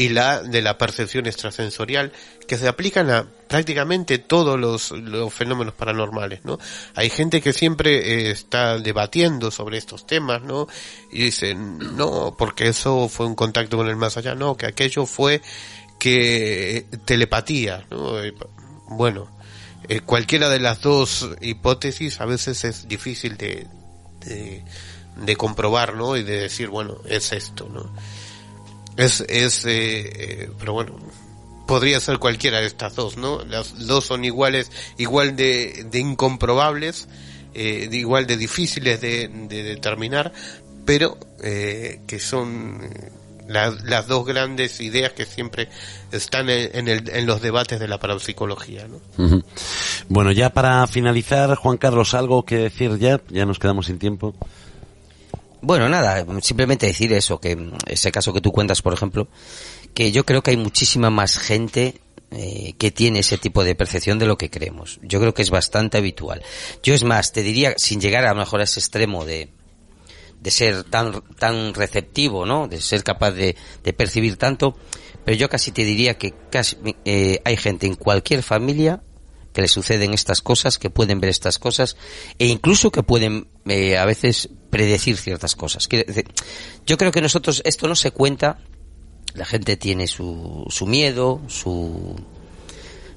y 0.00 0.08
la 0.08 0.40
de 0.40 0.62
la 0.62 0.78
percepción 0.78 1.26
extrasensorial 1.26 2.10
que 2.48 2.56
se 2.56 2.66
aplican 2.66 3.10
a 3.10 3.26
prácticamente 3.48 4.16
todos 4.16 4.58
los, 4.58 4.94
fenómenos 5.30 5.74
paranormales, 5.74 6.42
¿no? 6.42 6.58
Hay 6.94 7.10
gente 7.10 7.42
que 7.42 7.52
siempre 7.52 7.98
eh, 7.98 8.30
está 8.30 8.78
debatiendo 8.78 9.50
sobre 9.50 9.76
estos 9.76 10.06
temas, 10.06 10.40
¿no? 10.40 10.68
Y 11.12 11.24
dicen, 11.24 11.96
no, 11.98 12.34
porque 12.38 12.68
eso 12.68 13.10
fue 13.10 13.26
un 13.26 13.34
contacto 13.34 13.76
con 13.76 13.88
el 13.88 13.96
más 13.96 14.16
allá, 14.16 14.34
no, 14.34 14.56
que 14.56 14.64
aquello 14.64 15.04
fue 15.04 15.42
que 15.98 16.86
telepatía, 17.04 17.84
¿no? 17.90 18.24
Eh, 18.24 18.32
bueno, 18.88 19.28
eh, 19.86 20.00
cualquiera 20.00 20.48
de 20.48 20.60
las 20.60 20.80
dos 20.80 21.28
hipótesis 21.42 22.22
a 22.22 22.24
veces 22.24 22.64
es 22.64 22.88
difícil 22.88 23.36
de, 23.36 23.66
de, 24.20 24.64
de 25.26 25.36
comprobar, 25.36 25.94
¿no? 25.94 26.16
Y 26.16 26.22
de 26.22 26.40
decir, 26.40 26.68
bueno, 26.68 27.02
es 27.04 27.34
esto, 27.34 27.68
¿no? 27.70 27.92
Es, 29.00 29.20
es 29.22 29.64
eh, 29.64 30.12
eh, 30.14 30.50
pero 30.58 30.74
bueno, 30.74 30.96
podría 31.66 32.00
ser 32.00 32.18
cualquiera 32.18 32.60
de 32.60 32.66
estas 32.66 32.96
dos, 32.96 33.16
¿no? 33.16 33.44
Las 33.44 33.86
dos 33.86 34.04
son 34.04 34.24
iguales, 34.24 34.72
igual 34.98 35.36
de, 35.36 35.86
de 35.90 36.00
incomprobables, 36.00 37.08
eh, 37.54 37.88
igual 37.92 38.26
de 38.26 38.36
difíciles 38.36 39.00
de, 39.00 39.28
de 39.28 39.62
determinar, 39.62 40.32
pero 40.84 41.16
eh, 41.42 42.00
que 42.08 42.18
son 42.18 42.80
eh, 42.82 43.12
las, 43.48 43.84
las 43.84 44.08
dos 44.08 44.26
grandes 44.26 44.80
ideas 44.80 45.12
que 45.12 45.24
siempre 45.24 45.68
están 46.10 46.50
en, 46.50 46.88
el, 46.88 47.08
en 47.08 47.26
los 47.26 47.40
debates 47.40 47.78
de 47.78 47.86
la 47.86 47.98
parapsicología. 47.98 48.88
¿no? 48.88 49.42
Bueno, 50.08 50.32
ya 50.32 50.50
para 50.50 50.86
finalizar, 50.88 51.54
Juan 51.54 51.76
Carlos, 51.76 52.14
algo 52.14 52.44
que 52.44 52.56
decir 52.56 52.98
ya, 52.98 53.20
ya 53.28 53.46
nos 53.46 53.60
quedamos 53.60 53.86
sin 53.86 54.00
tiempo. 54.00 54.34
Bueno, 55.62 55.88
nada, 55.88 56.24
simplemente 56.40 56.86
decir 56.86 57.12
eso, 57.12 57.40
que 57.40 57.56
ese 57.86 58.10
caso 58.10 58.32
que 58.32 58.40
tú 58.40 58.50
cuentas, 58.52 58.82
por 58.82 58.94
ejemplo, 58.94 59.28
que 59.94 60.12
yo 60.12 60.24
creo 60.24 60.42
que 60.42 60.52
hay 60.52 60.56
muchísima 60.56 61.10
más 61.10 61.38
gente 61.38 62.00
eh, 62.30 62.74
que 62.78 62.90
tiene 62.90 63.18
ese 63.18 63.38
tipo 63.38 63.64
de 63.64 63.74
percepción 63.74 64.18
de 64.18 64.26
lo 64.26 64.38
que 64.38 64.50
creemos. 64.50 65.00
Yo 65.02 65.20
creo 65.20 65.34
que 65.34 65.42
es 65.42 65.50
bastante 65.50 65.98
habitual. 65.98 66.42
Yo 66.82 66.94
es 66.94 67.04
más, 67.04 67.32
te 67.32 67.42
diría, 67.42 67.74
sin 67.76 68.00
llegar 68.00 68.24
a 68.24 68.30
lo 68.30 68.38
mejor 68.38 68.60
a 68.60 68.64
ese 68.64 68.80
extremo 68.80 69.24
de, 69.24 69.50
de 70.40 70.50
ser 70.50 70.84
tan, 70.84 71.22
tan 71.38 71.74
receptivo, 71.74 72.46
¿no? 72.46 72.68
De 72.68 72.80
ser 72.80 73.02
capaz 73.04 73.32
de, 73.32 73.56
de 73.82 73.92
percibir 73.92 74.36
tanto, 74.36 74.76
pero 75.24 75.36
yo 75.36 75.48
casi 75.48 75.72
te 75.72 75.84
diría 75.84 76.16
que 76.18 76.32
casi, 76.50 76.76
eh, 77.04 77.40
hay 77.44 77.56
gente 77.56 77.86
en 77.86 77.94
cualquier 77.94 78.42
familia 78.42 79.02
que 79.52 79.62
le 79.62 79.68
suceden 79.68 80.14
estas 80.14 80.40
cosas, 80.40 80.78
que 80.78 80.90
pueden 80.90 81.20
ver 81.20 81.30
estas 81.30 81.58
cosas, 81.58 81.96
e 82.38 82.46
incluso 82.46 82.90
que 82.90 83.02
pueden 83.02 83.48
eh, 83.66 83.98
a 83.98 84.04
veces 84.04 84.48
predecir 84.70 85.16
ciertas 85.16 85.56
cosas. 85.56 85.88
Yo 86.86 86.96
creo 86.96 87.12
que 87.12 87.20
nosotros, 87.20 87.62
esto 87.64 87.88
no 87.88 87.96
se 87.96 88.12
cuenta, 88.12 88.58
la 89.34 89.44
gente 89.44 89.76
tiene 89.76 90.06
su, 90.06 90.64
su 90.68 90.86
miedo, 90.86 91.40
su, 91.48 92.16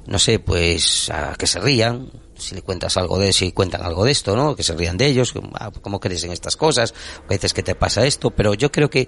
no 0.07 0.19
sé, 0.19 0.39
pues 0.39 1.09
a 1.09 1.35
que 1.35 1.47
se 1.47 1.59
rían, 1.59 2.11
si 2.35 2.55
le 2.55 2.61
cuentas 2.61 2.97
algo 2.97 3.19
de 3.19 3.31
si 3.31 3.51
cuentan 3.51 3.83
algo 3.83 4.05
de 4.05 4.11
esto, 4.11 4.35
¿no? 4.35 4.55
Que 4.55 4.63
se 4.63 4.75
rían 4.75 4.97
de 4.97 5.07
ellos, 5.07 5.33
ah, 5.53 5.71
cómo 5.81 5.99
crees 5.99 6.23
en 6.23 6.31
estas 6.31 6.57
cosas, 6.57 6.93
a 7.23 7.27
veces 7.27 7.53
que 7.53 7.63
te 7.63 7.75
pasa 7.75 8.05
esto, 8.05 8.31
pero 8.31 8.53
yo 8.53 8.71
creo 8.71 8.89
que 8.89 9.07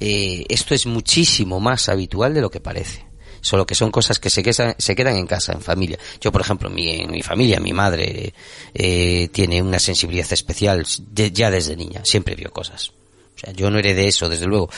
eh, 0.00 0.44
esto 0.48 0.74
es 0.74 0.86
muchísimo 0.86 1.60
más 1.60 1.88
habitual 1.88 2.32
de 2.32 2.40
lo 2.40 2.50
que 2.50 2.60
parece. 2.60 3.09
Solo 3.40 3.66
que 3.66 3.74
son 3.74 3.90
cosas 3.90 4.18
que 4.18 4.30
se 4.30 4.42
quedan, 4.42 4.74
se 4.78 4.94
quedan 4.94 5.16
en 5.16 5.26
casa, 5.26 5.52
en 5.52 5.62
familia. 5.62 5.98
Yo, 6.20 6.30
por 6.30 6.40
ejemplo, 6.40 6.68
mi, 6.70 7.06
mi 7.06 7.22
familia, 7.22 7.60
mi 7.60 7.72
madre 7.72 8.34
eh, 8.74 9.28
tiene 9.32 9.62
una 9.62 9.78
sensibilidad 9.78 10.30
especial 10.32 10.84
ya 11.14 11.50
desde 11.50 11.76
niña. 11.76 12.02
Siempre 12.04 12.34
vio 12.34 12.50
cosas. 12.52 12.92
O 13.36 13.38
sea, 13.38 13.52
yo 13.54 13.70
no 13.70 13.78
heredé 13.78 14.06
eso, 14.08 14.28
desde 14.28 14.46
luego. 14.46 14.68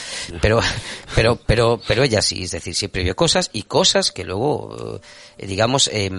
Pero, 0.40 0.60
pero, 1.14 1.36
pero, 1.46 1.80
pero 1.86 2.04
ella 2.04 2.22
sí, 2.22 2.44
es 2.44 2.52
decir, 2.52 2.74
siempre 2.74 3.02
vio 3.02 3.16
cosas 3.16 3.50
y 3.52 3.64
cosas 3.64 4.12
que 4.12 4.24
luego, 4.24 5.00
eh, 5.38 5.46
digamos, 5.46 5.88
eh, 5.92 6.10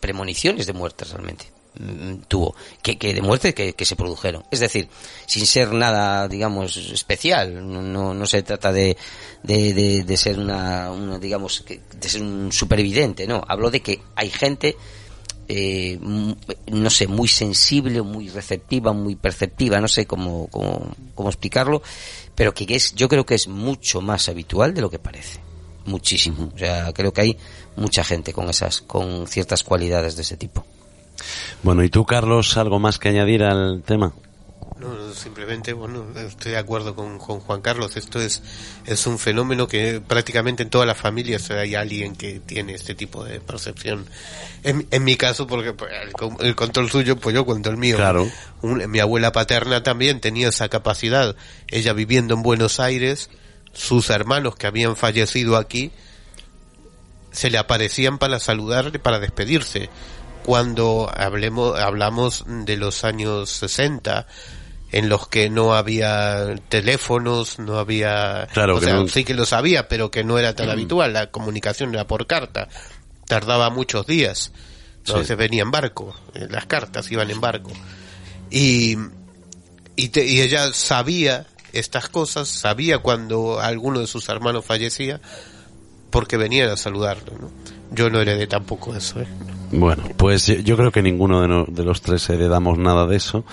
premoniciones 0.00 0.66
de 0.66 0.72
muerte 0.74 1.04
realmente. 1.06 1.55
Mm, 1.78 2.22
tuvo, 2.26 2.54
que, 2.82 2.96
que 2.96 3.12
de 3.12 3.20
muerte 3.20 3.52
que, 3.52 3.74
que, 3.74 3.84
se 3.84 3.96
produjeron. 3.96 4.44
Es 4.50 4.60
decir, 4.60 4.88
sin 5.26 5.46
ser 5.46 5.72
nada, 5.72 6.26
digamos, 6.26 6.74
especial, 6.76 7.92
no, 7.92 8.14
no 8.14 8.26
se 8.26 8.42
trata 8.42 8.72
de, 8.72 8.96
de, 9.42 10.02
de, 10.04 10.16
ser 10.16 10.38
una, 10.38 10.90
una, 10.90 11.18
digamos, 11.18 11.64
de 11.66 12.08
ser 12.08 12.22
un 12.22 12.50
superviviente, 12.50 13.26
no, 13.26 13.44
hablo 13.46 13.70
de 13.70 13.80
que 13.80 14.00
hay 14.14 14.30
gente, 14.30 14.76
eh, 15.48 15.98
no 16.00 16.90
sé, 16.90 17.08
muy 17.08 17.28
sensible, 17.28 18.00
muy 18.00 18.30
receptiva, 18.30 18.94
muy 18.94 19.14
perceptiva, 19.14 19.78
no 19.78 19.88
sé 19.88 20.06
cómo, 20.06 20.48
cómo, 20.48 20.94
cómo 21.14 21.28
explicarlo, 21.28 21.82
pero 22.34 22.54
que 22.54 22.64
es, 22.74 22.94
yo 22.94 23.06
creo 23.06 23.26
que 23.26 23.34
es 23.34 23.48
mucho 23.48 24.00
más 24.00 24.30
habitual 24.30 24.72
de 24.72 24.80
lo 24.80 24.88
que 24.88 24.98
parece. 24.98 25.40
Muchísimo. 25.84 26.50
O 26.52 26.58
sea, 26.58 26.92
creo 26.92 27.12
que 27.12 27.20
hay 27.20 27.36
mucha 27.76 28.02
gente 28.02 28.32
con 28.32 28.50
esas, 28.50 28.80
con 28.80 29.28
ciertas 29.28 29.62
cualidades 29.62 30.16
de 30.16 30.22
ese 30.22 30.36
tipo. 30.36 30.64
Bueno, 31.62 31.82
¿y 31.82 31.88
tú, 31.88 32.04
Carlos, 32.04 32.56
algo 32.56 32.78
más 32.78 32.98
que 32.98 33.08
añadir 33.08 33.42
al 33.42 33.82
tema? 33.82 34.12
No, 34.78 35.14
simplemente, 35.14 35.72
bueno, 35.72 36.04
estoy 36.16 36.52
de 36.52 36.58
acuerdo 36.58 36.94
con, 36.94 37.18
Juan 37.18 37.62
Carlos. 37.62 37.96
Esto 37.96 38.20
es, 38.20 38.42
es 38.84 39.06
un 39.06 39.18
fenómeno 39.18 39.66
que 39.66 40.02
prácticamente 40.06 40.64
en 40.64 40.70
todas 40.70 40.86
las 40.86 40.98
familias 40.98 41.50
hay 41.50 41.74
alguien 41.74 42.14
que 42.14 42.40
tiene 42.40 42.74
este 42.74 42.94
tipo 42.94 43.24
de 43.24 43.40
percepción. 43.40 44.04
En, 44.64 44.86
en 44.90 45.04
mi 45.04 45.16
caso, 45.16 45.46
porque 45.46 45.72
pues, 45.72 45.90
el, 46.40 46.54
control 46.54 46.90
suyo, 46.90 47.16
pues 47.16 47.34
yo 47.34 47.46
cuento 47.46 47.70
el 47.70 47.78
mío. 47.78 47.96
Claro. 47.96 48.30
mi 48.62 48.98
abuela 49.00 49.32
paterna 49.32 49.82
también 49.82 50.20
tenía 50.20 50.48
esa 50.48 50.68
capacidad. 50.68 51.36
Ella 51.68 51.94
viviendo 51.94 52.34
en 52.34 52.42
Buenos 52.42 52.78
Aires, 52.78 53.30
sus 53.72 54.10
hermanos 54.10 54.56
que 54.56 54.66
habían 54.66 54.94
fallecido 54.94 55.56
aquí, 55.56 55.90
se 57.32 57.48
le 57.48 57.56
aparecían 57.56 58.18
para 58.18 58.38
saludarle, 58.40 58.98
para 58.98 59.20
despedirse 59.20 59.88
cuando 60.46 61.10
hablemos, 61.12 61.76
hablamos 61.76 62.44
de 62.46 62.76
los 62.76 63.02
años 63.02 63.50
60, 63.50 64.28
en 64.92 65.08
los 65.08 65.26
que 65.26 65.50
no 65.50 65.74
había 65.74 66.54
teléfonos, 66.68 67.58
no 67.58 67.80
había... 67.80 68.46
Claro, 68.52 68.76
o 68.76 68.80
sea, 68.80 69.08
sí 69.08 69.24
que 69.24 69.34
lo 69.34 69.44
sabía, 69.44 69.88
pero 69.88 70.12
que 70.12 70.22
no 70.22 70.38
era 70.38 70.54
tan 70.54 70.68
mm. 70.68 70.70
habitual, 70.70 71.12
la 71.12 71.32
comunicación 71.32 71.92
era 71.92 72.06
por 72.06 72.28
carta, 72.28 72.68
tardaba 73.26 73.70
muchos 73.70 74.06
días, 74.06 74.52
entonces 74.98 75.36
venía 75.36 75.62
en 75.62 75.72
barco, 75.72 76.14
eh, 76.32 76.46
las 76.48 76.66
cartas 76.66 77.10
iban 77.10 77.28
en 77.28 77.40
barco. 77.40 77.72
Y, 78.48 78.96
y, 79.96 80.20
y 80.20 80.40
ella 80.42 80.72
sabía 80.72 81.48
estas 81.72 82.08
cosas, 82.08 82.46
sabía 82.46 82.98
cuando 82.98 83.58
alguno 83.58 83.98
de 83.98 84.06
sus 84.06 84.28
hermanos 84.28 84.64
fallecía, 84.64 85.20
porque 86.10 86.36
venían 86.36 86.70
a 86.70 86.76
saludarlo, 86.76 87.32
¿no? 87.36 87.50
Yo 87.92 88.10
no 88.10 88.20
heredé 88.20 88.46
tampoco 88.46 88.94
eso, 88.94 89.20
¿eh? 89.20 89.26
Bueno, 89.72 90.04
pues 90.16 90.46
yo 90.46 90.76
creo 90.76 90.92
que 90.92 91.02
ninguno 91.02 91.66
de, 91.66 91.84
los 91.84 92.00
tres 92.00 92.28
heredamos 92.30 92.78
nada 92.78 93.06
de 93.06 93.16
eso. 93.16 93.44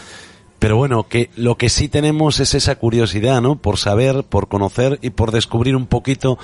Pero 0.60 0.78
bueno, 0.78 1.08
que 1.08 1.30
lo 1.36 1.58
que 1.58 1.70
sí 1.70 1.90
tenemos 1.90 2.40
es 2.40 2.54
esa 2.54 2.76
curiosidad, 2.76 3.42
¿no? 3.42 3.58
Por 3.58 3.78
saber, 3.78 4.24
por 4.24 4.48
conocer 4.48 5.00
y 5.02 5.10
por 5.10 5.32
descubrir 5.32 5.76
un 5.76 5.88
poquito 5.88 6.38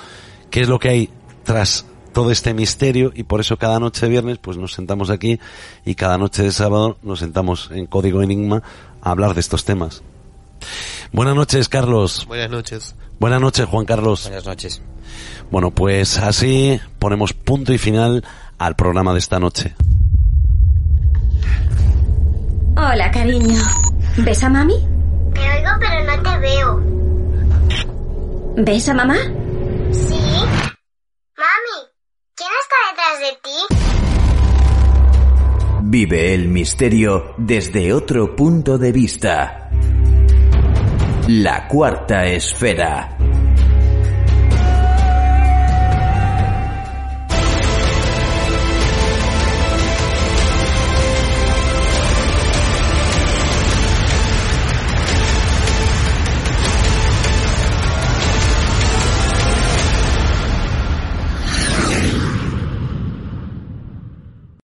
qué 0.50 0.60
es 0.60 0.68
lo 0.68 0.78
que 0.78 0.90
hay 0.90 1.10
tras 1.44 1.86
todo 2.12 2.30
este 2.30 2.52
misterio 2.52 3.12
y 3.14 3.22
por 3.22 3.40
eso 3.40 3.56
cada 3.56 3.78
noche 3.78 4.06
de 4.06 4.10
viernes 4.10 4.38
pues 4.38 4.56
nos 4.56 4.72
sentamos 4.72 5.10
aquí 5.10 5.38
y 5.84 5.94
cada 5.94 6.18
noche 6.18 6.42
de 6.42 6.50
sábado 6.50 6.98
nos 7.02 7.20
sentamos 7.20 7.70
en 7.72 7.86
Código 7.86 8.20
Enigma 8.20 8.62
a 9.00 9.10
hablar 9.10 9.34
de 9.34 9.40
estos 9.40 9.64
temas. 9.64 10.02
Buenas 11.12 11.34
noches, 11.34 11.68
Carlos. 11.68 12.26
Buenas 12.26 12.50
noches. 12.50 12.94
Buenas 13.18 13.40
noches, 13.40 13.66
Juan 13.66 13.86
Carlos. 13.86 14.24
Buenas 14.24 14.46
noches. 14.46 14.82
Bueno, 15.50 15.70
pues 15.72 16.18
así 16.18 16.80
ponemos 16.98 17.32
punto 17.32 17.72
y 17.72 17.78
final 17.78 18.24
al 18.58 18.76
programa 18.76 19.12
de 19.12 19.18
esta 19.18 19.40
noche. 19.40 19.74
Hola, 22.76 23.10
cariño. 23.10 23.60
¿Ves 24.18 24.44
a 24.44 24.48
mami? 24.48 24.74
Te 25.34 25.40
oigo, 25.40 25.70
pero 25.80 26.04
no 26.04 26.22
te 26.22 26.38
veo. 26.38 26.80
¿Ves 28.56 28.88
a 28.88 28.94
mamá? 28.94 29.16
Sí. 29.92 30.20
Mami, 31.36 31.78
¿quién 32.36 32.50
está 32.62 32.76
detrás 32.90 33.20
de 33.20 33.32
ti? 33.42 33.58
Vive 35.82 36.34
el 36.34 36.48
misterio 36.48 37.34
desde 37.38 37.92
otro 37.92 38.36
punto 38.36 38.78
de 38.78 38.92
vista. 38.92 39.70
La 41.26 41.66
cuarta 41.66 42.26
esfera. 42.26 43.16